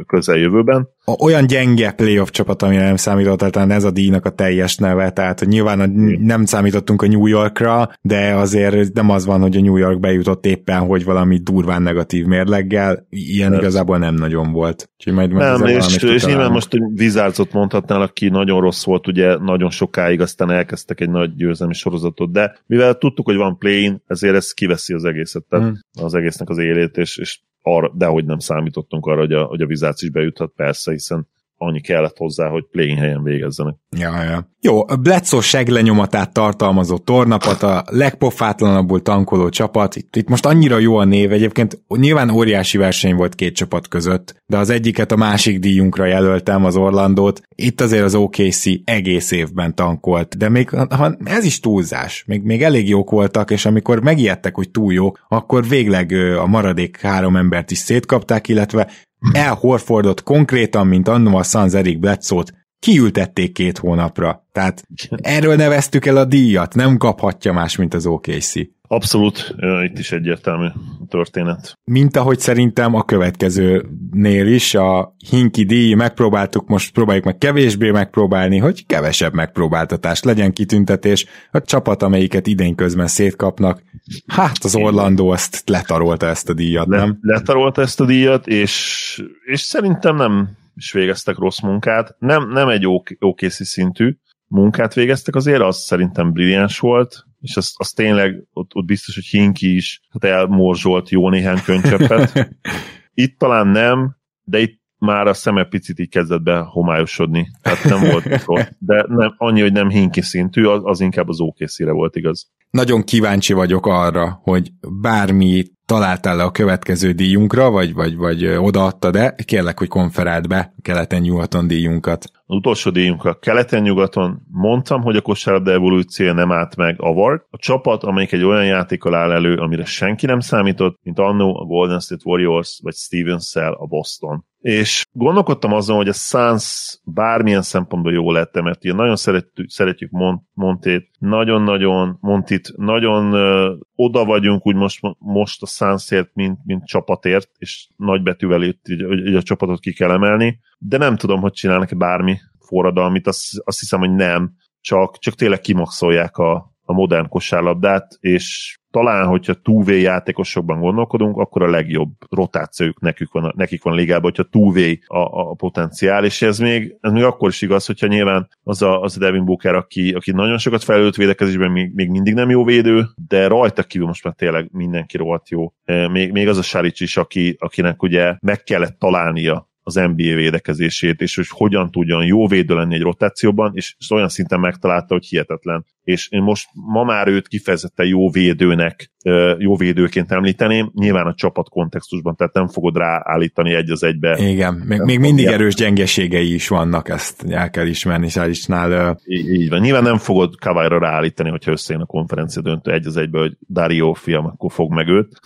közeljövőben. 0.07 0.89
Olyan 1.19 1.47
gyenge 1.47 1.91
playoff 1.91 2.30
csapat, 2.30 2.61
amire 2.61 2.84
nem 2.84 2.95
számított, 2.95 3.39
talán 3.39 3.71
ez 3.71 3.84
a 3.84 3.91
díjnak 3.91 4.26
a 4.26 4.30
teljes 4.30 4.78
neve, 4.78 5.11
tehát 5.11 5.39
hogy 5.39 5.47
nyilván 5.47 5.80
a, 5.80 5.86
nem 6.19 6.45
számítottunk 6.45 7.01
a 7.01 7.07
New 7.07 7.26
Yorkra, 7.26 7.89
de 8.01 8.34
azért 8.34 8.93
nem 8.93 9.09
az 9.09 9.26
van, 9.26 9.41
hogy 9.41 9.55
a 9.57 9.61
New 9.61 9.78
York 9.78 9.99
bejutott 9.99 10.45
éppen, 10.45 10.80
hogy 10.80 11.03
valami 11.03 11.38
durván 11.38 11.82
negatív 11.82 12.26
mérleggel, 12.26 13.07
ilyen 13.09 13.49
Persze. 13.49 13.65
igazából 13.65 13.97
nem 13.97 14.15
nagyon 14.15 14.51
volt. 14.51 14.89
Úgyhogy 14.97 15.13
majd, 15.13 15.34
nem, 15.34 15.65
és, 15.65 15.97
és 15.97 16.26
nyilván 16.26 16.51
most 16.51 16.71
hogy 16.71 16.82
Vizárcot 16.95 17.53
mondhatnál, 17.53 18.01
aki 18.01 18.30
nagyon 18.30 18.61
rossz 18.61 18.86
volt, 18.86 19.07
ugye 19.07 19.38
nagyon 19.38 19.69
sokáig, 19.69 20.21
aztán 20.21 20.51
elkezdtek 20.51 21.01
egy 21.01 21.09
nagy 21.09 21.36
győzelmi 21.36 21.74
sorozatot, 21.74 22.32
de 22.32 22.57
mivel 22.65 22.97
tudtuk, 22.97 23.26
hogy 23.26 23.36
van 23.36 23.57
play 23.57 24.01
ezért 24.07 24.36
ez 24.36 24.51
kiveszi 24.51 24.93
az 24.93 25.05
egészet, 25.05 25.43
tehát 25.49 25.65
hmm. 25.65 25.80
az 26.05 26.13
egésznek 26.13 26.49
az 26.49 26.57
élét, 26.57 26.97
és, 26.97 27.17
és 27.17 27.39
arra, 27.64 27.91
de 27.95 28.05
hogy 28.05 28.26
nem 28.26 28.39
számítottunk 28.39 29.05
arra, 29.05 29.20
hogy 29.20 29.34
a, 29.34 29.43
hogy 29.43 29.61
a 29.61 29.66
Vizác 29.66 30.01
is 30.01 30.09
bejuthat, 30.09 30.51
persze, 30.55 30.91
hiszen 30.91 31.28
annyi 31.64 31.82
kellett 31.82 32.18
hozzá, 32.18 32.47
hogy 32.47 32.66
play 32.72 32.95
helyen 32.95 33.24
végezzenek. 33.24 33.76
Ja, 33.97 34.24
ja. 34.24 34.51
Jó, 34.61 34.88
a 34.88 34.95
Bledsoe 34.95 35.41
seglenyomatát 35.41 36.34
tartalmazó 36.34 36.97
tornapat, 36.97 37.64
a 37.64 37.84
legpofátlanabbul 37.89 39.01
tankoló 39.01 39.49
csapat, 39.49 39.95
itt, 39.95 40.16
itt 40.16 40.30
most 40.30 40.45
annyira 40.45 40.78
jó 40.78 40.95
a 40.95 41.03
név, 41.03 41.32
egyébként 41.32 41.80
nyilván 41.88 42.30
óriási 42.30 42.78
verseny 42.78 43.16
volt 43.16 43.36
két 43.36 43.55
csapat 43.55 43.88
között, 43.88 44.41
de 44.45 44.57
az 44.57 44.70
egyiket 44.70 45.11
a 45.11 45.16
másik 45.16 45.59
díjunkra 45.59 46.05
jelöltem, 46.05 46.66
az 46.66 46.76
Orlandót, 46.76 47.41
itt 47.55 47.82
azért 47.82 48.03
az 48.03 48.16
OKC 48.16 48.64
egész 48.84 49.32
évben 49.32 49.76
tankolt, 49.76 50.38
de 50.38 50.49
még 50.49 50.70
ha 50.70 51.16
ez 51.24 51.43
is 51.43 51.59
túlzás, 51.59 52.24
még, 52.28 52.43
még 52.43 52.64
elég 52.64 52.89
jók 52.89 53.09
voltak, 53.09 53.51
és 53.51 53.66
amikor 53.66 54.01
megijedtek, 54.01 54.55
hogy 54.55 54.72
túl 54.72 54.93
jók, 54.93 55.26
akkor 55.28 55.68
végleg 55.68 56.11
a 56.38 56.47
maradék 56.47 56.99
három 56.99 57.36
embert 57.36 57.72
is 57.72 57.78
szétkapták, 57.78 58.47
illetve 58.47 58.88
el 59.32 59.57
Horfordot 59.59 60.24
konkrétan, 60.24 60.88
mint 60.88 61.07
annó 61.07 61.38
a 61.38 61.43
Suns 61.43 61.74
Eric 61.74 61.99
Bledsoe-t 61.99 62.62
kiültették 62.84 63.51
két 63.51 63.77
hónapra. 63.77 64.45
Tehát 64.51 64.84
erről 65.09 65.55
neveztük 65.55 66.05
el 66.05 66.17
a 66.17 66.25
díjat, 66.25 66.75
nem 66.75 66.97
kaphatja 66.97 67.53
más, 67.53 67.75
mint 67.75 67.93
az 67.93 68.05
OKC. 68.05 68.53
Abszolút, 68.88 69.55
itt 69.84 69.97
is 69.97 70.11
egyértelmű 70.11 70.67
történet. 71.09 71.77
Mint 71.84 72.17
ahogy 72.17 72.39
szerintem 72.39 72.93
a 72.95 73.03
következőnél 73.03 74.47
is, 74.47 74.75
a 74.75 75.15
Hinki 75.29 75.63
díj 75.63 75.93
megpróbáltuk, 75.93 76.67
most 76.67 76.93
próbáljuk 76.93 77.25
meg 77.25 77.38
kevésbé 77.38 77.91
megpróbálni, 77.91 78.57
hogy 78.57 78.86
kevesebb 78.86 79.34
megpróbáltatás 79.34 80.23
legyen 80.23 80.53
kitüntetés. 80.53 81.25
A 81.51 81.61
csapat, 81.61 82.03
amelyiket 82.03 82.47
idén 82.47 82.75
közben 82.75 83.07
szétkapnak, 83.07 83.84
hát 84.27 84.57
az 84.63 84.75
Orlando 84.75 85.27
azt 85.27 85.69
letarolta 85.69 86.27
ezt 86.27 86.49
a 86.49 86.53
díjat, 86.53 86.88
Le, 86.88 86.97
nem? 86.97 87.17
Letarolta 87.21 87.81
ezt 87.81 88.01
a 88.01 88.05
díjat, 88.05 88.47
és, 88.47 89.23
és 89.45 89.61
szerintem 89.61 90.15
nem 90.15 90.61
is 90.76 90.91
végeztek 90.91 91.38
rossz 91.38 91.59
munkát. 91.59 92.15
Nem, 92.19 92.49
nem 92.49 92.67
egy 92.67 92.88
ókészi 93.26 93.63
szintű 93.63 94.17
munkát 94.47 94.93
végeztek 94.93 95.36
azért, 95.36 95.61
az 95.61 95.78
szerintem 95.78 96.32
brilliáns 96.32 96.80
volt, 96.80 97.26
és 97.39 97.57
az, 97.57 97.74
az 97.78 97.91
tényleg 97.91 98.43
ott, 98.53 98.76
ott 98.76 98.86
biztos, 98.86 99.15
hogy 99.15 99.26
Hinki 99.26 99.76
is 99.76 100.01
hát 100.09 100.24
elmorzsolt 100.24 101.09
jó 101.09 101.30
néhány 101.30 101.61
könycseppet. 101.63 102.49
Itt 103.13 103.38
talán 103.38 103.67
nem, 103.67 104.15
de 104.43 104.59
itt 104.59 104.82
már 104.97 105.28
a 105.28 105.34
szeme 105.34 105.63
picit 105.63 105.99
így 105.99 106.09
kezdett 106.09 106.41
be 106.41 106.57
homályosodni. 106.57 107.47
Tehát 107.61 107.84
nem 107.84 108.11
volt 108.11 108.45
rossz. 108.45 108.67
De 108.78 109.05
nem, 109.07 109.36
annyi, 109.38 109.61
hogy 109.61 109.71
nem 109.71 109.89
hinki 109.89 110.21
szintű, 110.21 110.63
az, 110.63 110.82
az 110.84 110.99
inkább 110.99 111.30
az 111.30 111.39
ókészire 111.39 111.91
volt 111.91 112.15
igaz. 112.15 112.51
Nagyon 112.69 113.03
kíváncsi 113.03 113.53
vagyok 113.53 113.86
arra, 113.86 114.39
hogy 114.43 114.71
bármi 115.01 115.63
találtál 115.86 116.36
le 116.36 116.43
a 116.43 116.51
következő 116.51 117.11
díjunkra, 117.11 117.69
vagy, 117.69 117.93
vagy, 117.93 118.15
vagy 118.15 118.45
odaadta, 118.45 119.11
de 119.11 119.36
kérlek, 119.45 119.79
hogy 119.79 119.88
konferáld 119.88 120.47
be 120.47 120.73
keleten-nyugaton 120.81 121.67
díjunkat. 121.67 122.25
Az 122.45 122.55
utolsó 122.55 122.89
díjunk 122.89 123.25
a 123.25 123.39
keleten-nyugaton. 123.39 124.41
Mondtam, 124.51 125.01
hogy 125.01 125.15
a 125.15 125.21
kosárlabda 125.21 125.71
evolúció 125.71 126.34
nem 126.34 126.51
állt 126.51 126.75
meg 126.75 126.95
a 127.01 127.13
VAR. 127.13 127.45
A 127.49 127.57
csapat, 127.57 128.03
amelyik 128.03 128.31
egy 128.31 128.43
olyan 128.43 128.65
játékkal 128.65 129.15
áll 129.15 129.31
elő, 129.31 129.55
amire 129.55 129.86
senki 129.86 130.25
nem 130.25 130.39
számított, 130.39 130.99
mint 131.03 131.19
annó 131.19 131.59
a 131.59 131.65
Golden 131.65 131.99
State 131.99 132.21
Warriors, 132.25 132.79
vagy 132.84 132.93
stevens 132.93 133.55
a 133.55 133.86
Boston 133.86 134.45
és 134.64 135.05
gondolkodtam 135.11 135.74
azon, 135.74 135.95
hogy 135.95 136.07
a 136.07 136.14
Suns 136.14 136.97
bármilyen 137.03 137.61
szempontból 137.61 138.14
jó 138.14 138.32
lett, 138.32 138.61
mert 138.61 138.84
ilyen 138.84 138.95
nagyon 138.95 139.16
szeretjük, 139.16 139.70
szeretjük 139.70 140.11
Montét, 140.53 141.09
nagyon-nagyon 141.20 142.18
Montit, 142.22 142.74
nagyon 142.78 143.34
ö, 143.34 143.76
oda 143.95 144.26
vagyunk 144.26 144.68
úgy 144.68 144.76
most, 144.76 144.99
most 145.20 145.61
a 145.61 145.66
Sunsért, 145.66 146.30
mint, 146.34 146.59
mint 146.64 146.86
csapatért, 146.86 147.49
és 147.57 147.88
nagybetűvel 147.95 148.61
itt 148.61 148.88
így, 148.88 149.01
így 149.28 149.36
a 149.36 149.41
csapatot 149.41 149.80
ki 149.80 149.93
kell 149.93 150.11
emelni, 150.11 150.59
de 150.78 150.97
nem 150.97 151.16
tudom, 151.16 151.41
hogy 151.41 151.51
csinálnak-e 151.51 151.95
bármi 151.95 152.38
forradalmit, 152.59 153.28
azt, 153.28 153.61
azt 153.64 153.80
hiszem, 153.80 153.99
hogy 153.99 154.14
nem, 154.14 154.53
csak, 154.82 155.18
csak 155.18 155.34
tényleg 155.34 155.59
kimaxolják 155.59 156.38
a, 156.38 156.72
a 156.86 156.93
modern 156.93 157.27
kosárlabdát, 157.29 158.17
és 158.19 158.77
talán, 158.91 159.27
hogyha 159.27 159.53
2 159.53 159.97
játékosokban 159.97 160.79
gondolkodunk, 160.79 161.38
akkor 161.38 161.63
a 161.63 161.69
legjobb 161.69 162.11
rotációjuk 162.29 162.99
nekik 162.99 163.31
van, 163.31 163.53
nekik 163.55 163.84
van 163.84 163.95
ligában, 163.95 164.31
hogyha 164.36 164.71
2 164.73 164.99
a, 165.07 165.17
a 165.17 165.53
potenciál, 165.53 166.25
és 166.25 166.41
ez 166.41 166.59
még, 166.59 166.97
ez 167.01 167.11
még 167.11 167.23
akkor 167.23 167.49
is 167.49 167.61
igaz, 167.61 167.86
hogyha 167.86 168.07
nyilván 168.07 168.49
az 168.63 168.81
a, 168.81 169.01
az 169.01 169.15
a 169.15 169.19
Devin 169.19 169.45
Booker, 169.45 169.75
aki, 169.75 170.11
aki 170.11 170.31
nagyon 170.31 170.57
sokat 170.57 170.84
felült 170.84 171.15
védekezésben, 171.15 171.71
még, 171.71 171.93
még 171.93 172.09
mindig 172.09 172.34
nem 172.34 172.49
jó 172.49 172.63
védő, 172.63 173.05
de 173.27 173.47
rajta 173.47 173.84
kívül 173.84 174.07
most 174.07 174.23
már 174.23 174.34
tényleg 174.34 174.69
mindenki 174.71 175.17
rohadt 175.17 175.49
jó. 175.49 175.73
E, 175.84 176.07
még, 176.09 176.31
még 176.31 176.47
az 176.47 176.57
a 176.57 176.61
Saric 176.61 176.99
is, 176.99 177.17
aki, 177.17 177.55
akinek 177.59 178.03
ugye 178.03 178.36
meg 178.39 178.63
kellett 178.63 178.99
találnia 178.99 179.71
az 179.84 179.93
NBA 179.93 180.36
védekezését, 180.36 181.21
és 181.21 181.36
hogy 181.36 181.47
hogyan 181.49 181.91
tudjon 181.91 182.25
jó 182.25 182.47
védő 182.47 182.75
lenni 182.75 182.95
egy 182.95 183.01
rotációban, 183.01 183.71
és 183.75 183.95
olyan 184.09 184.29
szinten 184.29 184.59
megtalálta, 184.59 185.13
hogy 185.13 185.25
hihetetlen. 185.25 185.86
És 186.04 186.28
én 186.32 186.41
most 186.41 186.68
ma 186.74 187.04
már 187.04 187.28
őt 187.28 187.47
kifejezetten 187.47 188.06
jó 188.06 188.30
védőnek, 188.30 189.12
jó 189.58 189.76
védőként 189.76 190.32
említeném, 190.32 190.91
nyilván 190.93 191.28
a 191.28 191.34
csapat 191.34 191.70
kontextusban, 191.70 192.36
tehát 192.36 192.54
nem 192.54 192.68
fogod 192.68 192.97
ráállítani 192.97 193.74
egy 193.74 193.89
az 193.89 194.04
egybe. 194.04 194.38
Igen, 194.38 194.74
még, 194.74 194.99
még 194.99 195.20
mindig 195.20 195.45
erős 195.45 195.76
gyengeségei 195.76 196.54
is 196.54 196.68
vannak, 196.68 197.10
ezt 197.10 197.43
el 197.49 197.70
kell 197.70 197.88
ismerni 197.88 198.30
Sárisnál. 198.30 199.20
Így, 199.26 199.49
így 199.49 199.70
van. 199.70 199.80
Nyilván 199.80 200.04
nem 200.04 200.18
fogod 200.18 200.56
Kavajra 200.60 200.99
ráállítani, 200.99 201.49
hogyha 201.49 201.72
összejön 201.72 202.01
a 202.01 202.06
konferencia 202.06 202.62
döntő 202.62 202.91
egy 202.91 203.08
az 203.08 203.18
egybe, 203.18 203.39
hogy 203.39 203.58
Dario 203.70 204.14
fiam, 204.14 204.45
akkor 204.45 204.72
fog 204.72 204.93
meg 204.93 205.08
őt. 205.08 205.39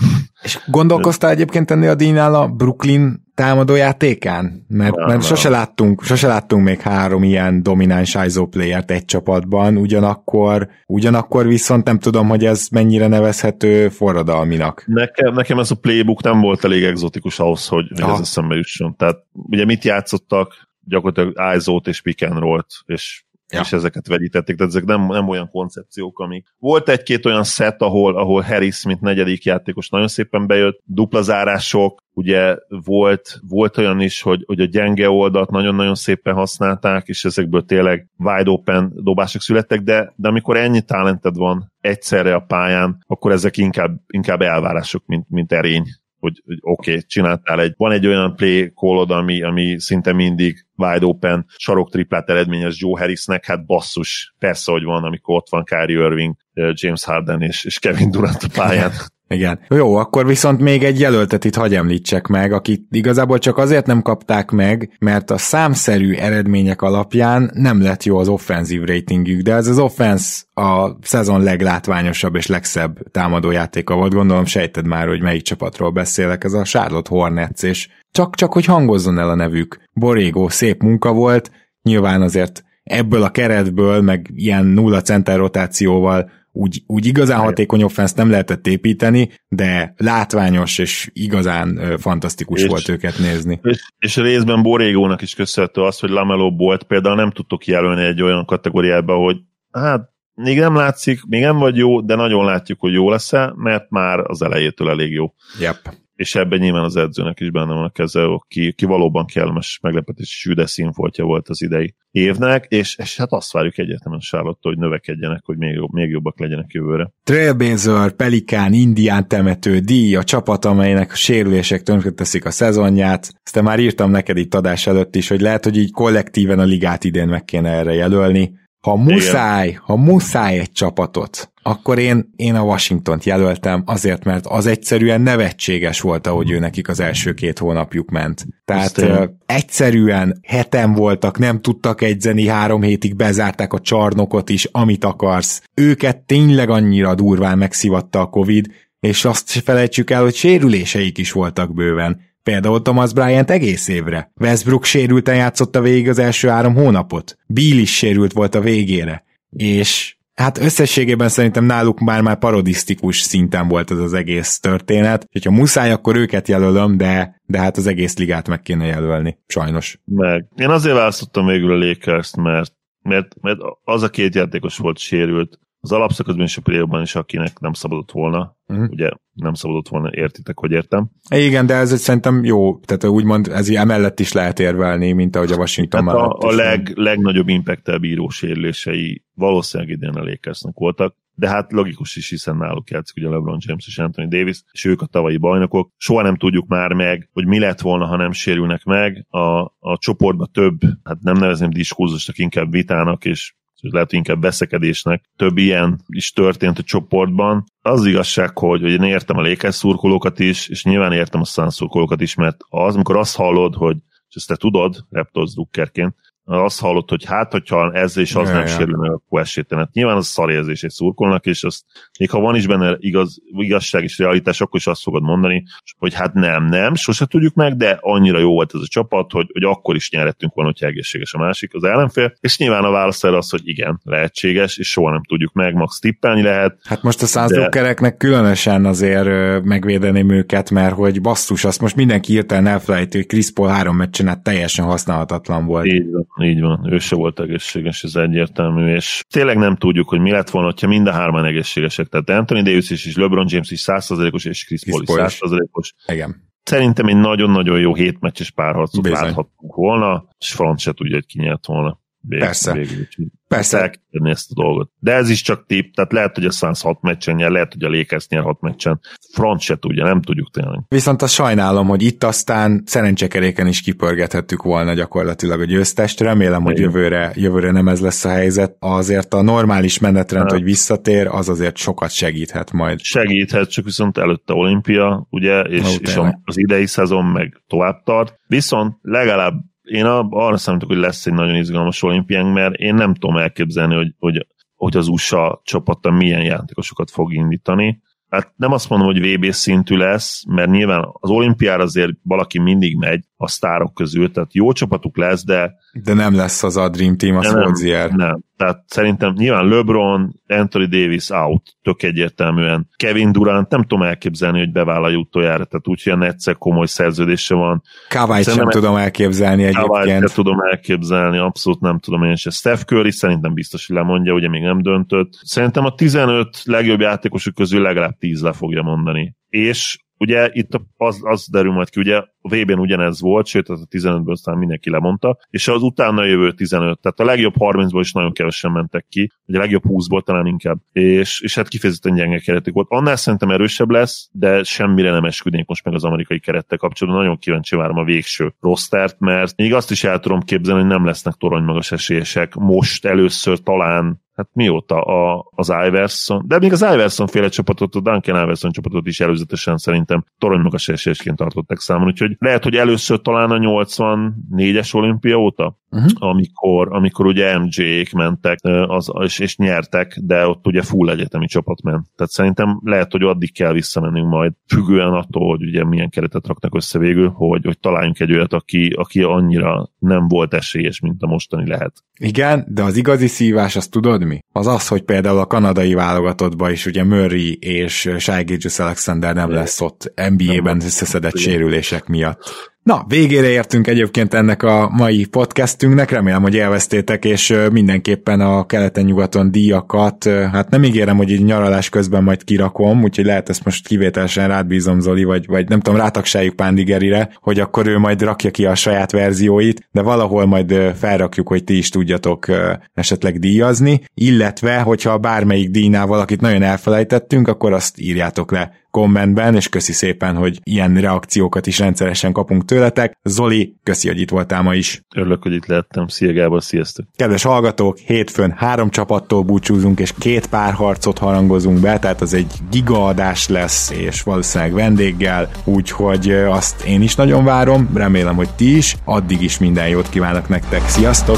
És 0.44 0.60
gondolkoztál 0.68 1.32
egyébként 1.32 1.72
ennél 1.72 1.90
a 1.90 1.96
díjnál 1.96 2.36
a 2.36 2.48
Brooklyn 2.48 3.26
támadójátékán? 3.34 4.66
Mert, 4.68 4.96
nem, 4.96 5.08
mert. 5.08 5.24
Sose, 5.24 5.50
láttunk, 5.50 6.04
sose 6.04 6.28
láttunk 6.28 6.64
még 6.64 6.82
három 6.82 7.24
ilyen 7.24 7.64
domináns 7.64 8.18
ISO 8.26 8.46
playert 8.46 8.92
egy 8.92 9.06
csapatban, 9.06 9.78
ugyanakkor, 9.78 10.47
ugyanakkor 10.86 11.48
viszont 11.48 11.86
nem 11.86 12.00
tudom, 12.00 12.28
hogy 12.28 12.46
ez 12.46 12.68
mennyire 12.72 13.08
nevezhető 13.08 13.90
forradalminak. 13.90 14.84
Nekem, 14.86 15.34
nekem 15.34 15.60
ez 15.60 15.72
a 15.72 15.76
playbook 15.76 16.24
nem 16.24 16.42
volt 16.42 16.64
elég 16.64 16.84
exotikus 16.84 17.40
ahhoz, 17.40 17.68
hogy, 17.68 17.88
hogy 17.96 18.14
ez 18.14 18.20
eszembe 18.20 18.56
jusson. 18.56 18.96
Tehát 18.96 19.18
ugye 19.34 19.66
mit 19.66 19.84
játszottak? 19.84 20.66
Gyakorlatilag 20.90 21.56
ISO-t 21.58 21.88
és 21.88 22.02
pick 22.02 22.30
and 22.30 22.40
roll-t, 22.40 22.68
és 22.86 23.24
ja. 23.50 23.60
és 23.60 23.74
ezeket 23.74 24.08
vegyítették, 24.08 24.56
tehát 24.56 24.72
ezek 24.72 24.86
nem, 24.86 25.06
nem 25.06 25.28
olyan 25.28 25.50
koncepciók, 25.50 26.20
amik... 26.20 26.48
Volt 26.58 26.90
egy-két 26.90 27.26
olyan 27.26 27.44
set, 27.44 27.82
ahol, 27.82 28.18
ahol 28.18 28.42
Harris, 28.42 28.86
mint 28.86 29.02
negyedik 29.02 29.44
játékos 29.44 29.90
nagyon 29.90 30.08
szépen 30.08 30.48
bejött, 30.48 30.82
dupla 30.86 31.22
zárások, 31.22 32.04
ugye 32.14 32.56
volt, 32.68 33.40
volt 33.48 33.78
olyan 33.78 34.00
is, 34.00 34.22
hogy, 34.22 34.44
hogy 34.46 34.60
a 34.60 34.66
gyenge 34.66 35.10
oldalt 35.10 35.50
nagyon-nagyon 35.50 35.96
szépen 35.96 36.34
használták, 36.34 37.08
és 37.08 37.26
ezekből 37.26 37.66
télek 37.66 38.08
wide 38.18 38.50
open 38.50 38.92
dobások 38.96 39.42
születtek, 39.42 39.82
de, 39.82 40.14
de 40.16 40.28
amikor 40.28 40.58
ennyi 40.58 40.82
talented 40.82 41.36
van 41.36 41.72
egyszerre 41.80 42.36
a 42.36 42.40
pályán, 42.40 43.04
akkor 43.08 43.32
ezek 43.32 43.58
inkább, 43.58 44.00
inkább 44.08 44.42
elvárások, 44.42 45.04
mint, 45.06 45.26
mint 45.30 45.52
erény 45.52 45.86
hogy, 46.20 46.42
hogy 46.46 46.58
oké, 46.62 46.92
okay, 46.92 47.04
csináltál 47.04 47.62
egy, 47.62 47.74
van 47.78 47.92
egy 47.92 48.08
olyan 48.08 48.36
play 48.36 48.72
callod, 48.76 49.12
ami, 49.12 49.42
ami 49.42 49.80
szinte 49.80 50.14
mindig 50.14 50.66
wide 50.76 51.06
open, 51.06 51.46
sarok 51.58 51.90
triplát 51.90 52.30
eredményes 52.30 52.80
Joe 52.80 53.00
Harrisnek, 53.00 53.46
hát 53.46 53.66
basszus, 53.66 54.34
persze, 54.40 54.72
hogy 54.72 54.84
van, 54.84 55.04
amikor 55.04 55.36
ott 55.36 55.50
van 55.50 55.64
Kyrie 55.64 56.06
Irving, 56.06 56.36
James 56.54 57.04
Harden 57.04 57.42
és, 57.42 57.64
és 57.64 57.80
Kevin 57.80 58.12
Durant 58.12 58.44
a 58.44 58.48
pályán. 58.54 58.92
Igen. 59.30 59.60
Jó, 59.70 59.96
akkor 59.96 60.26
viszont 60.26 60.62
még 60.62 60.84
egy 60.84 61.00
jelöltet 61.00 61.46
itt 61.46 61.56
hagy 61.56 61.76
említsek 61.76 62.28
meg, 62.28 62.52
akit 62.52 62.86
igazából 62.90 63.38
csak 63.38 63.58
azért 63.58 63.86
nem 63.86 64.02
kapták 64.02 64.52
meg, 64.52 64.96
mert 65.00 65.32
a 65.32 65.38
számszerű 65.38 66.14
eredmények 66.14 66.82
alapján 66.82 67.52
nem 67.54 67.82
lett 67.82 68.04
jó 68.04 68.18
az 68.18 68.28
offenzív 68.28 68.84
ratingjük, 68.84 69.42
de 69.42 69.54
ez 69.54 69.68
az 69.68 69.80
offense 69.80 70.44
a 70.54 70.98
szezon 71.02 71.44
leglátványosabb 71.44 72.36
és 72.36 72.48
legszebb 72.48 72.98
támadójátéka 73.12 73.96
volt. 73.96 74.14
Gondolom 74.14 74.46
sejted 74.46 74.88
már, 74.88 75.08
hogy 75.08 75.22
melyik 75.22 75.42
csapatról 75.42 75.92
beszélek, 75.92 76.44
ez 76.44 76.54
a 76.54 76.64
Charlotte 76.64 77.10
Hornets, 77.10 77.64
és 77.64 77.88
csak-csak, 78.12 78.54
hogy 78.54 78.66
hangozzon 78.66 79.20
el 79.20 79.30
a 79.30 79.36
nevük. 79.36 79.80
Borégó 79.94 80.50
szép 80.50 80.82
munka 80.82 81.14
volt, 81.14 81.52
nyilván 81.82 82.22
azért 82.22 82.64
ebből 82.84 83.24
a 83.24 83.30
keretből, 83.30 84.02
meg 84.02 84.30
ilyen 84.36 84.66
nulla 84.66 85.02
center 85.02 85.38
rotációval 85.38 86.32
úgy, 86.58 86.84
úgy 86.88 87.06
igazán 87.06 87.40
hatékony 87.40 87.84
offensz 87.84 88.14
nem 88.14 88.30
lehetett 88.30 88.68
építeni, 88.68 89.30
de 89.48 89.94
látványos 89.98 90.78
és 90.78 91.10
igazán 91.14 91.98
fantasztikus 92.00 92.62
és, 92.62 92.68
volt 92.68 92.90
őket 92.90 93.18
nézni. 93.18 93.60
És, 93.64 93.82
és 93.98 94.16
részben 94.16 94.62
Borégónak 94.62 95.22
is 95.22 95.36
köszönhető 95.36 95.82
az, 95.82 96.00
hogy 96.00 96.10
Lamelo 96.10 96.52
volt 96.52 96.84
például 96.84 97.16
nem 97.16 97.32
tudtok 97.32 97.66
jelölni 97.66 98.04
egy 98.04 98.22
olyan 98.22 98.46
kategóriába, 98.46 99.16
hogy 99.16 99.38
hát 99.72 100.10
még 100.34 100.60
nem 100.60 100.76
látszik, 100.76 101.24
még 101.24 101.42
nem 101.42 101.58
vagy 101.58 101.76
jó, 101.76 102.02
de 102.02 102.16
nagyon 102.16 102.46
látjuk, 102.46 102.80
hogy 102.80 102.94
jó 102.94 103.10
lesz-e, 103.10 103.54
mert 103.56 103.90
már 103.90 104.20
az 104.20 104.42
elejétől 104.42 104.90
elég 104.90 105.12
jó. 105.12 105.34
Yep 105.60 105.96
és 106.18 106.36
ebben 106.36 106.60
nyilván 106.60 106.84
az 106.84 106.96
edzőnek 106.96 107.40
is 107.40 107.52
benne 107.52 107.74
van 107.74 107.84
a 107.84 107.90
keze, 107.90 108.26
ki, 108.48 108.74
ki 108.74 108.86
valóban 108.86 109.26
kellemes 109.26 109.80
meglepetés 109.82 110.28
és 110.28 110.46
üde 110.46 110.66
színfoltja 110.66 111.24
volt 111.26 111.50
az 111.50 111.62
idei 111.62 111.96
évnek, 112.12 112.66
és, 112.68 112.98
és 112.98 113.18
hát 113.18 113.32
azt 113.32 113.52
várjuk 113.52 113.78
egyetemen 113.78 114.20
Charlotte, 114.20 114.70
hogy 114.70 114.78
növekedjenek, 114.78 115.42
hogy 115.46 115.58
még, 115.58 115.74
jobb, 115.74 115.94
még 115.94 116.10
jobbak 116.10 116.40
legyenek 116.40 116.72
jövőre. 116.72 117.12
Trailblazer, 117.24 118.12
Pelikán, 118.12 118.74
Indián 118.74 119.28
temető, 119.28 119.80
díj, 119.80 120.16
a 120.16 120.24
csapat, 120.24 120.66
amelynek 120.66 121.12
a 121.12 121.16
sérülések 121.16 121.82
tönkreteszik 121.82 122.46
a 122.46 122.52
szezonját. 122.52 123.34
Ezt 123.44 123.62
már 123.62 123.80
írtam 123.80 124.12
neked 124.12 124.38
itt 124.38 124.56
adás 124.56 124.88
előtt 124.88 125.16
is, 125.16 125.28
hogy 125.28 125.42
lehet, 125.42 125.64
hogy 125.64 125.78
így 125.78 125.92
kollektíven 125.92 126.60
a 126.60 126.64
ligát 126.64 127.04
idén 127.04 127.28
meg 127.28 127.46
kéne 127.46 127.70
erre 127.70 127.94
jelölni. 127.94 128.66
Ha 128.88 128.96
muszáj, 128.96 129.68
Igen. 129.68 129.82
ha 129.84 129.96
muszáj 129.96 130.60
egy 130.60 130.72
csapatot 130.72 131.52
akkor 131.68 132.00
én, 132.00 132.34
én 132.36 132.56
a 132.56 132.62
Washingtont 132.62 133.24
jelöltem, 133.24 133.84
azért, 133.86 134.24
mert 134.24 134.46
az 134.46 134.66
egyszerűen 134.66 135.22
nevetséges 135.22 136.02
volt, 136.02 136.28
ahogy 136.28 136.52
ő 136.52 136.60
nekik 136.60 136.90
az 136.90 137.00
első 137.00 137.34
két 137.34 137.60
hónapjuk 137.60 138.10
ment. 138.10 138.46
Tehát 138.66 138.98
uh, 138.98 139.24
egyszerűen 139.46 140.40
heten 140.44 140.94
voltak, 140.94 141.38
nem 141.38 141.62
tudtak 141.62 142.02
egyzeni, 142.02 142.48
három 142.48 142.82
hétig 142.82 143.16
bezárták 143.16 143.74
a 143.74 143.80
csarnokot 143.80 144.50
is, 144.50 144.66
amit 144.72 145.04
akarsz. 145.04 145.62
Őket 145.74 146.18
tényleg 146.18 146.70
annyira 146.70 147.16
durván 147.16 147.58
megszivatta 147.58 148.20
a 148.20 148.30
Covid, 148.30 148.68
és 149.00 149.26
azt 149.26 149.50
felejtsük 149.50 150.10
el, 150.10 150.22
hogy 150.22 150.36
sérüléseik 150.36 151.18
is 151.18 151.32
voltak 151.32 151.74
bőven. 151.74 152.20
Például 152.48 152.82
Thomas 152.82 153.14
Bryant 153.14 153.52
egész 153.52 153.88
évre. 153.88 154.32
Westbrook 154.40 154.84
sérülten 154.84 155.36
játszotta 155.36 155.82
végig 155.82 156.10
az 156.10 156.20
első 156.20 156.48
három 156.48 156.74
hónapot. 156.74 157.38
Bill 157.48 157.78
is 157.78 157.98
sérült 157.98 158.34
volt 158.34 158.56
a 158.56 158.62
végére. 158.62 159.24
És 159.50 160.16
Hát 160.34 160.58
összességében 160.58 161.30
szerintem 161.30 161.64
náluk 161.64 162.00
már 162.00 162.22
már 162.22 162.38
parodisztikus 162.38 163.20
szinten 163.20 163.68
volt 163.68 163.92
ez 163.92 163.98
az 163.98 164.14
egész 164.14 164.60
történet. 164.60 165.28
Hogyha 165.32 165.52
muszáj, 165.52 165.92
akkor 165.92 166.16
őket 166.16 166.48
jelölöm, 166.48 166.98
de, 166.98 167.42
de 167.46 167.60
hát 167.60 167.78
az 167.78 167.88
egész 167.88 168.18
ligát 168.18 168.48
meg 168.48 168.62
kéne 168.62 168.86
jelölni. 168.86 169.38
Sajnos. 169.48 170.00
Meg. 170.06 170.46
Én 170.56 170.70
azért 170.70 170.96
választottam 170.96 171.46
végül 171.46 171.72
a 171.72 171.86
lakers 171.86 172.36
mert, 172.36 172.74
mert, 173.02 173.42
mert 173.42 173.60
az 173.84 174.04
a 174.04 174.10
két 174.10 174.36
játékos 174.36 174.78
volt 174.78 174.98
sérült, 174.98 175.60
az 175.88 175.98
alapszakaszban 175.98 176.46
és 176.46 176.58
a 176.58 176.62
play 176.62 177.02
is, 177.02 177.16
akinek 177.16 177.60
nem 177.60 177.74
szabadott 177.74 178.12
volna. 178.12 178.56
Uh-huh. 178.68 178.90
Ugye 178.90 179.10
nem 179.34 179.54
szabadott 179.54 179.88
volna, 179.88 180.10
értitek, 180.14 180.60
hogy 180.60 180.72
értem. 180.72 181.10
Igen, 181.30 181.66
de 181.66 181.74
ez 181.74 182.00
szerintem 182.00 182.44
jó, 182.44 182.80
tehát 182.80 183.06
úgymond 183.06 183.48
ez 183.48 183.70
emellett 183.70 184.20
is 184.20 184.32
lehet 184.32 184.60
érvelni, 184.60 185.12
mint 185.12 185.36
ahogy 185.36 185.52
a 185.52 185.58
Washington 185.58 186.06
hát 186.08 186.16
a, 186.16 186.38
a 186.40 186.52
leg, 186.52 186.92
legnagyobb 186.96 187.48
impactel 187.48 187.98
bíró 187.98 188.30
sérülései 188.30 189.24
valószínűleg 189.34 189.94
idén 189.94 190.10
a 190.10 190.24
Lakersnek 190.24 190.74
voltak, 190.76 191.16
de 191.36 191.50
hát 191.50 191.72
logikus 191.72 192.16
is, 192.16 192.30
hiszen 192.30 192.58
náluk 192.58 192.90
játszik 192.90 193.18
ugye 193.18 193.30
LeBron 193.30 193.58
James 193.60 193.88
és 193.88 193.98
Anthony 193.98 194.30
Davis, 194.30 194.64
és 194.72 194.86
ők 194.86 195.02
a 195.02 195.06
tavalyi 195.06 195.38
bajnokok. 195.38 195.92
Soha 195.98 196.22
nem 196.22 196.36
tudjuk 196.36 196.68
már 196.68 196.94
meg, 196.94 197.30
hogy 197.34 197.46
mi 197.46 197.60
lett 197.60 197.82
volna, 197.82 198.06
ha 198.06 198.16
nem 198.16 198.32
sérülnek 198.32 198.84
meg. 198.84 199.26
A, 199.30 199.62
a 199.80 199.98
csoportban 199.98 200.50
több, 200.52 200.80
hát 201.04 201.18
nem 201.22 201.38
nevezném 201.38 201.70
diskurzusnak, 201.70 202.38
inkább 202.38 202.72
vitának, 202.72 203.26
és 203.26 203.54
lehet 203.80 204.14
inkább 204.14 204.42
veszekedésnek. 204.42 205.24
Több 205.36 205.58
ilyen 205.58 206.02
is 206.08 206.32
történt 206.32 206.80
a 206.80 206.84
csoportban. 206.84 207.64
Az 207.82 208.06
igazság, 208.06 208.58
hogy, 208.58 208.82
hogy 208.82 208.92
én 208.92 209.04
értem 209.04 209.38
a 209.38 209.42
Lakers 209.42 209.76
szurkolókat 209.76 210.40
is, 210.40 210.68
és 210.68 210.84
nyilván 210.84 211.12
értem 211.12 211.42
a 211.42 211.46
Suns 211.46 211.74
szurkolókat 211.74 212.22
is, 212.22 212.36
mert 212.36 212.58
az, 212.70 212.96
amikor 212.96 213.18
azt 213.18 213.36
hallod, 213.36 213.76
hogy 213.76 213.98
és 214.30 214.36
ezt 214.36 214.48
te 214.48 214.56
tudod, 214.56 215.06
Raptors 215.10 215.54
drukkerként, 215.54 216.16
azt 216.50 216.80
hallott, 216.80 217.10
hogy 217.10 217.26
hát, 217.26 217.52
hogyha 217.52 217.92
ez 217.92 218.18
és 218.18 218.36
az 218.36 218.48
ja, 218.48 218.54
nem 218.54 218.66
ja. 218.66 218.68
sérül 218.68 218.98
meg, 218.98 219.12
akkor 219.12 219.42
esélytelen. 219.42 219.90
Nyilván 219.94 220.16
az 220.16 220.42
érzés 220.48 220.84
egy 220.84 220.92
szurkolnak, 220.92 221.46
és 221.46 221.64
azt, 221.64 221.84
még 222.20 222.30
ha 222.30 222.40
van 222.40 222.56
is 222.56 222.68
benne 222.68 222.96
igaz, 223.00 223.42
igazság 223.52 224.04
és 224.04 224.18
realitás, 224.18 224.62
akkor 224.62 224.80
is 224.80 224.88
azt 224.88 225.02
fogod 225.02 225.24
mondani, 225.24 225.64
hogy 225.98 226.14
hát 226.14 226.34
nem, 226.34 226.66
nem, 226.66 226.96
sose 226.96 227.26
tudjuk 227.26 227.54
meg, 227.54 227.78
de 227.78 227.98
annyira 228.02 228.40
jó 228.40 228.50
volt 228.50 228.72
ez 228.74 228.82
a 228.82 228.88
csapat, 228.88 229.32
hogy, 229.32 229.50
hogy 229.54 229.64
akkor 229.64 229.96
is 229.96 230.10
nyerettünk 230.10 230.54
volna, 230.54 230.72
hogyha 230.72 230.88
egészséges 230.88 231.34
a 231.34 231.38
másik, 231.38 231.74
az 231.74 231.84
ellenfél. 231.84 232.34
És 232.40 232.58
nyilván 232.58 232.84
a 232.84 232.92
válasz 232.92 233.24
erre 233.24 233.38
az, 233.38 233.50
hogy 233.50 233.62
igen, 233.64 234.00
lehetséges, 234.04 234.78
és 234.78 234.90
soha 234.90 235.12
nem 235.12 235.24
tudjuk 235.24 235.54
meg, 235.54 235.74
max 235.74 236.00
tippelni 236.00 236.42
lehet. 236.42 236.78
Hát 236.84 237.02
most 237.02 237.22
a 237.22 237.26
századókereknek 237.26 238.12
de... 238.12 238.18
különösen 238.18 238.86
azért 238.86 239.64
megvédeném 239.64 240.30
őket, 240.30 240.72
mert 240.72 240.96
hogy 240.96 241.22
basszus, 241.22 241.64
azt 241.64 241.82
most 241.82 241.96
mindenki 241.96 242.34
írtál 242.34 242.68
elfelejti, 242.68 243.18
hogy 243.18 243.28
Chris 243.28 243.52
Paul 243.52 243.70
három 243.70 243.96
meccsen 243.96 244.44
teljesen 244.44 244.86
használhatatlan 244.86 245.66
volt. 245.66 245.86
Így 245.86 246.12
van 246.12 246.28
így 246.40 246.62
van, 246.62 246.94
ő 246.94 246.98
se 246.98 247.16
volt 247.16 247.40
egészséges, 247.40 248.04
ez 248.04 248.16
egyértelmű, 248.16 248.94
és 248.96 249.24
tényleg 249.30 249.58
nem 249.58 249.76
tudjuk, 249.76 250.10
hogy 250.10 250.20
mi 250.20 250.32
lett 250.32 250.50
volna, 250.50 250.74
ha 250.82 250.88
mind 250.88 251.08
a 251.08 251.12
hárman 251.12 251.46
egészségesek. 251.46 252.08
Tehát 252.08 252.30
Anthony 252.30 252.64
Davis 252.64 252.90
is, 252.90 253.06
és 253.06 253.16
LeBron 253.16 253.46
James 253.50 253.72
is 253.72 253.84
100%-os, 253.86 254.46
és 254.46 254.66
Chris, 254.66 254.84
Paul 254.90 255.02
is 255.02 255.10
100%-os. 255.10 255.94
Igen. 256.08 256.46
Szerintem 256.64 257.06
egy 257.06 257.18
nagyon-nagyon 257.18 257.80
jó 257.80 257.96
hétmeccses 257.96 258.52
párharcot 258.52 259.04
Bizony. 259.04 259.22
láthattunk 259.22 259.76
volna, 259.76 260.28
és 260.38 260.54
Franc 260.54 260.82
se 260.82 260.94
tudja, 260.94 261.16
hogy 261.16 261.26
ki 261.26 261.42
nyert 261.42 261.66
volna. 261.66 262.00
Vég, 262.28 262.40
Persze. 262.40 262.74
Végül, 262.74 263.08
Persze. 263.48 263.78
Elkezdeni 263.78 264.30
ezt 264.30 264.52
a 264.52 264.62
dolgot. 264.62 264.92
De 265.00 265.14
ez 265.14 265.30
is 265.30 265.42
csak 265.42 265.66
tipp, 265.66 265.94
tehát 265.94 266.12
lehet, 266.12 266.36
hogy 266.36 266.46
a 266.46 266.52
Suns 266.52 266.82
6 266.82 267.02
meccsen 267.02 267.36
nyer, 267.36 267.50
lehet, 267.50 267.74
hogy 267.74 267.84
a 267.84 267.90
Lakers 267.90 268.28
nyer 268.28 268.44
6 268.44 268.62
meccsen. 268.62 269.00
Front 269.34 269.60
se 269.60 269.76
tudja, 269.76 270.04
nem 270.04 270.22
tudjuk 270.22 270.52
tényleg. 270.52 270.80
Viszont 270.88 271.22
azt 271.22 271.34
sajnálom, 271.34 271.88
hogy 271.88 272.02
itt 272.02 272.24
aztán 272.24 272.84
szerencsekeréken 272.86 273.68
is 273.68 273.82
kipörgethettük 273.82 274.64
volna 274.64 274.94
gyakorlatilag 274.94 275.60
a 275.60 275.66
győztest. 275.66 276.20
Remélem, 276.20 276.64
hogy 276.64 276.80
jövőre, 276.80 277.32
jövőre 277.36 277.72
nem 277.72 277.88
ez 277.88 278.02
lesz 278.02 278.26
a 278.26 278.30
helyzet. 278.30 278.76
Azért 278.80 279.34
a 279.34 279.42
normális 279.42 280.00
menetrend, 280.00 280.44
hát. 280.44 280.52
hogy 280.52 280.64
visszatér, 280.64 281.28
az 281.28 281.50
azért 281.50 281.78
sokat 281.78 282.12
segíthet 282.12 282.72
majd. 282.72 283.00
Segíthet, 283.00 283.70
csak 283.70 283.86
viszont 283.86 284.18
előtte 284.18 284.54
olimpia, 284.54 285.28
ugye, 285.30 285.62
és, 285.62 285.98
és 286.02 286.20
az 286.44 286.58
idei 286.58 286.86
szezon 286.86 287.26
meg 287.26 287.62
tovább 287.68 288.04
tart. 288.04 288.40
Viszont 288.48 288.96
legalább 289.02 289.54
én 289.88 290.06
arra 290.30 290.58
számítok, 290.58 290.90
hogy 290.90 290.98
lesz 290.98 291.26
egy 291.26 291.34
nagyon 291.34 291.56
izgalmas 291.56 292.04
olimpiánk, 292.04 292.54
mert 292.54 292.76
én 292.76 292.94
nem 292.94 293.14
tudom 293.14 293.38
elképzelni, 293.38 293.96
hogy, 293.96 294.14
hogy, 294.20 294.48
hogy 294.76 294.98
az 294.98 295.08
USA 295.08 295.62
csapata 295.64 296.12
milyen 296.12 296.44
játékosokat 296.44 297.12
fog 297.12 297.34
indítani. 297.34 298.02
Hát 298.30 298.52
nem 298.56 298.72
azt 298.72 298.90
mondom, 298.90 299.08
hogy 299.08 299.36
VB 299.36 299.52
szintű 299.52 299.96
lesz, 299.96 300.44
mert 300.48 300.70
nyilván 300.70 301.08
az 301.12 301.30
olimpiára 301.30 301.84
azért 301.84 302.12
valaki 302.24 302.60
mindig 302.60 302.98
megy 302.98 303.24
a 303.38 303.48
sztárok 303.48 303.94
közül, 303.94 304.32
tehát 304.32 304.54
jó 304.54 304.72
csapatuk 304.72 305.18
lesz, 305.18 305.46
de... 305.46 305.74
De 305.94 306.14
nem 306.14 306.36
lesz 306.36 306.64
az 306.64 306.78
a 306.78 306.90
Dream 306.90 307.18
Team, 307.18 307.38
az 307.38 307.52
nem, 307.52 307.72
nem, 308.16 308.44
tehát 308.58 308.84
szerintem 308.88 309.34
nyilván 309.38 309.68
LeBron, 309.68 310.42
Anthony 310.48 310.90
Davis 310.90 311.30
out, 311.30 311.64
tök 311.82 312.04
egyértelműen. 312.04 312.90
Kevin 312.96 313.32
Durant 313.32 313.70
nem 313.70 313.84
tudom 313.84 314.08
elképzelni, 314.08 314.60
hogy 314.60 314.72
bevállalja 314.72 315.18
utoljára, 315.18 315.66
tehát 315.66 315.88
úgy, 315.88 316.04
hogy 316.04 316.14
a 316.14 316.16
Netsze 316.16 316.54
komoly 316.54 316.86
szerződése 316.86 317.56
van. 317.56 317.82
Kawai 318.10 318.44
sem 318.44 318.70
tudom 318.70 318.96
elképzelni 318.96 319.64
egyébként. 319.64 319.88
Kawai 319.88 320.10
sem 320.10 320.28
tudom 320.34 320.60
elképzelni, 320.60 321.38
abszolút 321.38 321.80
nem 321.80 322.00
tudom 322.00 322.24
én 322.24 322.36
se. 322.36 322.50
Steph 322.50 322.82
Curry 322.82 323.12
szerintem 323.12 323.54
biztos, 323.54 323.88
hogy 323.88 323.96
lemondja, 323.96 324.34
ugye 324.34 324.50
még 324.50 324.62
nem 324.62 324.82
döntött. 324.82 325.30
Szerintem 325.42 325.86
a 325.86 325.94
15 325.94 326.62
legjobb 326.64 327.00
játékosok 327.00 327.54
közül 327.54 327.82
legalább 327.82 328.17
10 328.20 328.42
le 328.42 328.54
fogja 328.54 328.82
mondani. 328.82 329.36
És 329.50 330.06
ugye 330.18 330.50
itt 330.54 330.80
az, 330.98 331.20
az 331.22 331.48
derül 331.52 331.72
majd 331.72 331.90
ki, 331.90 332.00
ugye 332.00 332.24
a 332.48 332.56
VB-n 332.56 332.80
ugyanez 332.80 333.22
volt, 333.22 333.46
sőt, 333.46 333.70
az 333.70 333.82
a 333.82 333.86
15-ből 333.90 334.32
aztán 334.32 334.58
mindenki 334.58 334.90
lemondta, 334.90 335.38
és 335.50 335.68
az 335.68 335.82
utána 335.82 336.24
jövő 336.24 336.52
15, 336.52 337.00
tehát 337.00 337.20
a 337.20 337.26
legjobb 337.26 337.54
30-ból 337.60 338.00
is 338.00 338.12
nagyon 338.12 338.34
kevesen 338.34 338.72
mentek 338.72 339.06
ki, 339.10 339.32
vagy 339.46 339.56
a 339.56 339.60
legjobb 339.60 339.84
20-ból 339.86 340.24
talán 340.24 340.46
inkább, 340.46 340.78
és, 340.92 341.42
és 341.42 341.56
hát 341.56 341.68
kifejezetten 341.68 342.14
gyenge 342.14 342.40
keretük 342.40 342.74
volt. 342.74 342.88
Annál 342.90 343.16
szerintem 343.16 343.52
erősebb 343.52 343.90
lesz, 343.90 344.30
de 344.32 344.64
semmire 344.64 345.12
nem 345.12 345.26
esküdnék 345.26 345.68
most 345.68 345.86
meg 345.86 345.94
az 345.94 346.04
amerikai 346.04 346.40
kerettel 346.40 346.78
kapcsolatban. 346.78 347.24
Nagyon 347.24 347.40
kíváncsi 347.40 347.76
várom 347.76 347.98
a 347.98 348.04
végső 348.04 348.54
rostert, 348.60 349.20
mert 349.20 349.58
még 349.58 349.74
azt 349.74 349.92
is 349.92 350.04
el 350.04 350.20
tudom 350.20 350.42
képzelni, 350.42 350.82
hogy 350.82 350.90
nem 350.90 351.06
lesznek 351.06 351.34
toronymagas 351.34 351.92
esélyesek. 351.92 352.56
Most 352.56 353.06
először 353.06 353.60
talán 353.60 354.26
hát 354.38 354.50
mióta 354.54 355.02
a, 355.02 355.50
az 355.56 355.70
Iverson, 355.70 356.44
de 356.48 356.60
még 356.60 356.72
az 356.72 356.82
Iverson 356.82 357.28
féle 357.28 357.50
csapatot, 357.50 357.96
a 357.96 358.00
Duncan 358.00 358.44
Iverson 358.44 358.72
csapatot 358.72 359.08
is 359.08 359.20
előzetesen 359.20 359.78
szerintem 359.78 360.26
torony 360.38 360.60
magas 360.60 360.90
esélyesként 360.90 361.38
tartották 361.38 361.80
számon, 361.80 362.08
úgyhogy 362.08 362.37
lehet, 362.40 362.64
hogy 362.64 362.76
először 362.76 363.22
talán 363.22 363.52
a 363.52 363.58
84-es 363.58 364.96
olimpia 364.96 365.38
óta, 365.38 365.78
uh-huh. 365.92 366.12
amikor, 366.16 366.94
amikor 366.94 367.26
ugye 367.26 367.58
MJ-k 367.58 368.12
mentek 368.12 368.60
az, 368.88 369.12
és, 369.24 369.40
és 369.40 369.58
nyertek, 369.58 370.18
de 370.22 370.48
ott 370.48 370.68
ugye 370.68 370.82
full 370.82 371.10
egyetemi 371.10 371.48
csapat 371.48 371.82
ment. 371.82 372.06
Tehát 372.16 372.32
szerintem 372.32 372.80
lehet, 372.84 373.12
hogy 373.12 373.22
addig 373.22 373.54
kell 373.54 373.74
visszamennünk 373.74 374.30
majd, 374.30 374.54
függően 374.68 375.14
attól, 375.14 375.50
hogy 375.50 375.68
ugye 375.68 375.86
milyen 375.86 376.10
keretet 376.10 376.48
raknak 376.48 376.76
össze 376.76 377.00
végül, 377.00 377.30
hogy, 377.30 377.66
hogy 377.66 377.80
találjunk 377.80 378.20
egy 378.20 378.32
olyat, 378.32 378.54
aki, 378.54 378.94
aki 378.96 379.22
annyira 379.22 379.90
nem 380.00 380.28
volt 380.28 380.54
esélyes, 380.54 381.00
mint 381.00 381.22
a 381.22 381.28
mostani 381.28 381.68
lehet. 381.68 381.94
Igen, 382.20 382.66
de 382.70 382.84
az 382.84 382.96
igazi 382.96 383.28
szívás, 383.28 383.76
azt 383.76 383.92
tudod 383.92 384.24
mi? 384.24 384.40
Az 384.52 384.68
az, 384.68 384.88
hogy 384.88 385.02
például 385.02 385.40
a 385.40 385.46
kanadai 385.46 385.94
válogatottban 385.94 386.72
is 386.72 386.86
ugye 386.86 387.04
Murray 387.04 387.58
és 387.60 388.10
Shai 388.18 388.46
Alexander 388.78 389.36
nem 389.36 389.52
lesz 389.52 389.82
ott 389.82 390.14
NBA-ben 390.30 390.82
összeszedett 390.82 391.38
sérülések 391.38 392.08
miatt. 392.08 392.76
Na, 392.88 393.06
végére 393.08 393.48
értünk 393.48 393.88
egyébként 393.88 394.34
ennek 394.34 394.64
a 394.64 394.90
mai 394.90 395.26
podcastünknek, 395.26 396.12
remélem, 396.12 396.42
hogy 396.42 396.58
elvesztétek, 396.58 397.26
és 397.26 397.54
mindenképpen 397.72 398.42
a 398.42 398.66
keleten-nyugaton 398.66 399.52
díjakat, 399.52 400.24
hát 400.52 400.70
nem 400.70 400.84
ígérem, 400.84 401.18
hogy 401.18 401.32
így 401.32 401.44
nyaralás 401.44 401.90
közben 401.90 402.24
majd 402.24 402.44
kirakom, 402.44 403.04
úgyhogy 403.04 403.26
lehet 403.26 403.50
ezt 403.50 403.66
most 403.66 403.88
kivételesen 403.88 404.48
rád 404.48 404.68
bízom 404.68 405.00
Zoli, 405.00 405.24
vagy, 405.24 405.46
vagy 405.48 405.70
nem 405.70 405.80
tudom, 405.80 406.00
rátagságjuk 406.00 406.56
Pándigerire, 406.56 407.30
hogy 407.42 407.60
akkor 407.60 407.88
ő 407.88 407.98
majd 407.98 408.22
rakja 408.22 408.52
ki 408.52 408.66
a 408.66 408.76
saját 408.76 409.12
verzióit, 409.12 409.88
de 409.92 410.02
valahol 410.02 410.46
majd 410.46 410.74
felrakjuk, 411.00 411.48
hogy 411.48 411.64
ti 411.64 411.78
is 411.78 411.90
tudjatok 411.90 412.46
esetleg 412.94 413.40
díjazni, 413.40 414.02
illetve, 414.14 414.80
hogyha 414.80 415.18
bármelyik 415.18 415.70
díjnál 415.70 416.06
valakit 416.06 416.42
nagyon 416.42 416.64
elfelejtettünk, 416.64 417.48
akkor 417.48 417.74
azt 417.74 418.00
írjátok 418.00 418.52
le 418.52 418.72
kommentben, 418.98 419.56
és 419.56 419.70
köszi 419.70 419.92
szépen, 419.92 420.36
hogy 420.36 420.60
ilyen 420.64 420.96
reakciókat 420.96 421.68
is 421.68 421.80
rendszeresen 421.80 422.32
kapunk 422.32 422.66
tőletek. 422.66 423.18
Zoli, 423.24 423.76
köszi, 423.84 424.08
hogy 424.08 424.20
itt 424.20 424.30
voltál 424.30 424.62
ma 424.62 424.74
is. 424.74 425.02
Örülök, 425.16 425.44
hogy 425.44 425.54
itt 425.54 425.66
lettem. 425.66 426.08
Szia 426.08 426.34
Gábor, 426.34 426.64
sziasztok! 426.64 427.06
Kedves 427.16 427.44
hallgatók, 427.44 427.98
hétfőn 427.98 428.52
három 428.52 428.90
csapattól 428.90 429.44
búcsúzunk, 429.44 430.00
és 430.00 430.14
két 430.20 430.48
párharcot 430.48 431.18
harangozunk 431.18 431.80
be, 431.80 432.00
tehát 432.00 432.22
az 432.22 432.34
egy 432.34 432.52
gigaadás 432.70 433.48
lesz, 433.48 433.92
és 433.92 434.24
valószínűleg 434.24 434.74
vendéggel, 434.74 435.50
úgyhogy 435.64 436.32
azt 436.32 436.84
én 436.84 437.02
is 437.02 437.16
nagyon 437.16 437.44
várom, 437.44 437.90
remélem, 437.94 438.36
hogy 438.36 438.50
ti 438.56 438.78
is. 438.78 438.96
Addig 439.06 439.42
is 439.42 439.58
minden 439.58 439.88
jót 439.88 440.10
kívánok 440.10 440.50
nektek. 440.50 440.88
Sziasztok! 440.88 441.38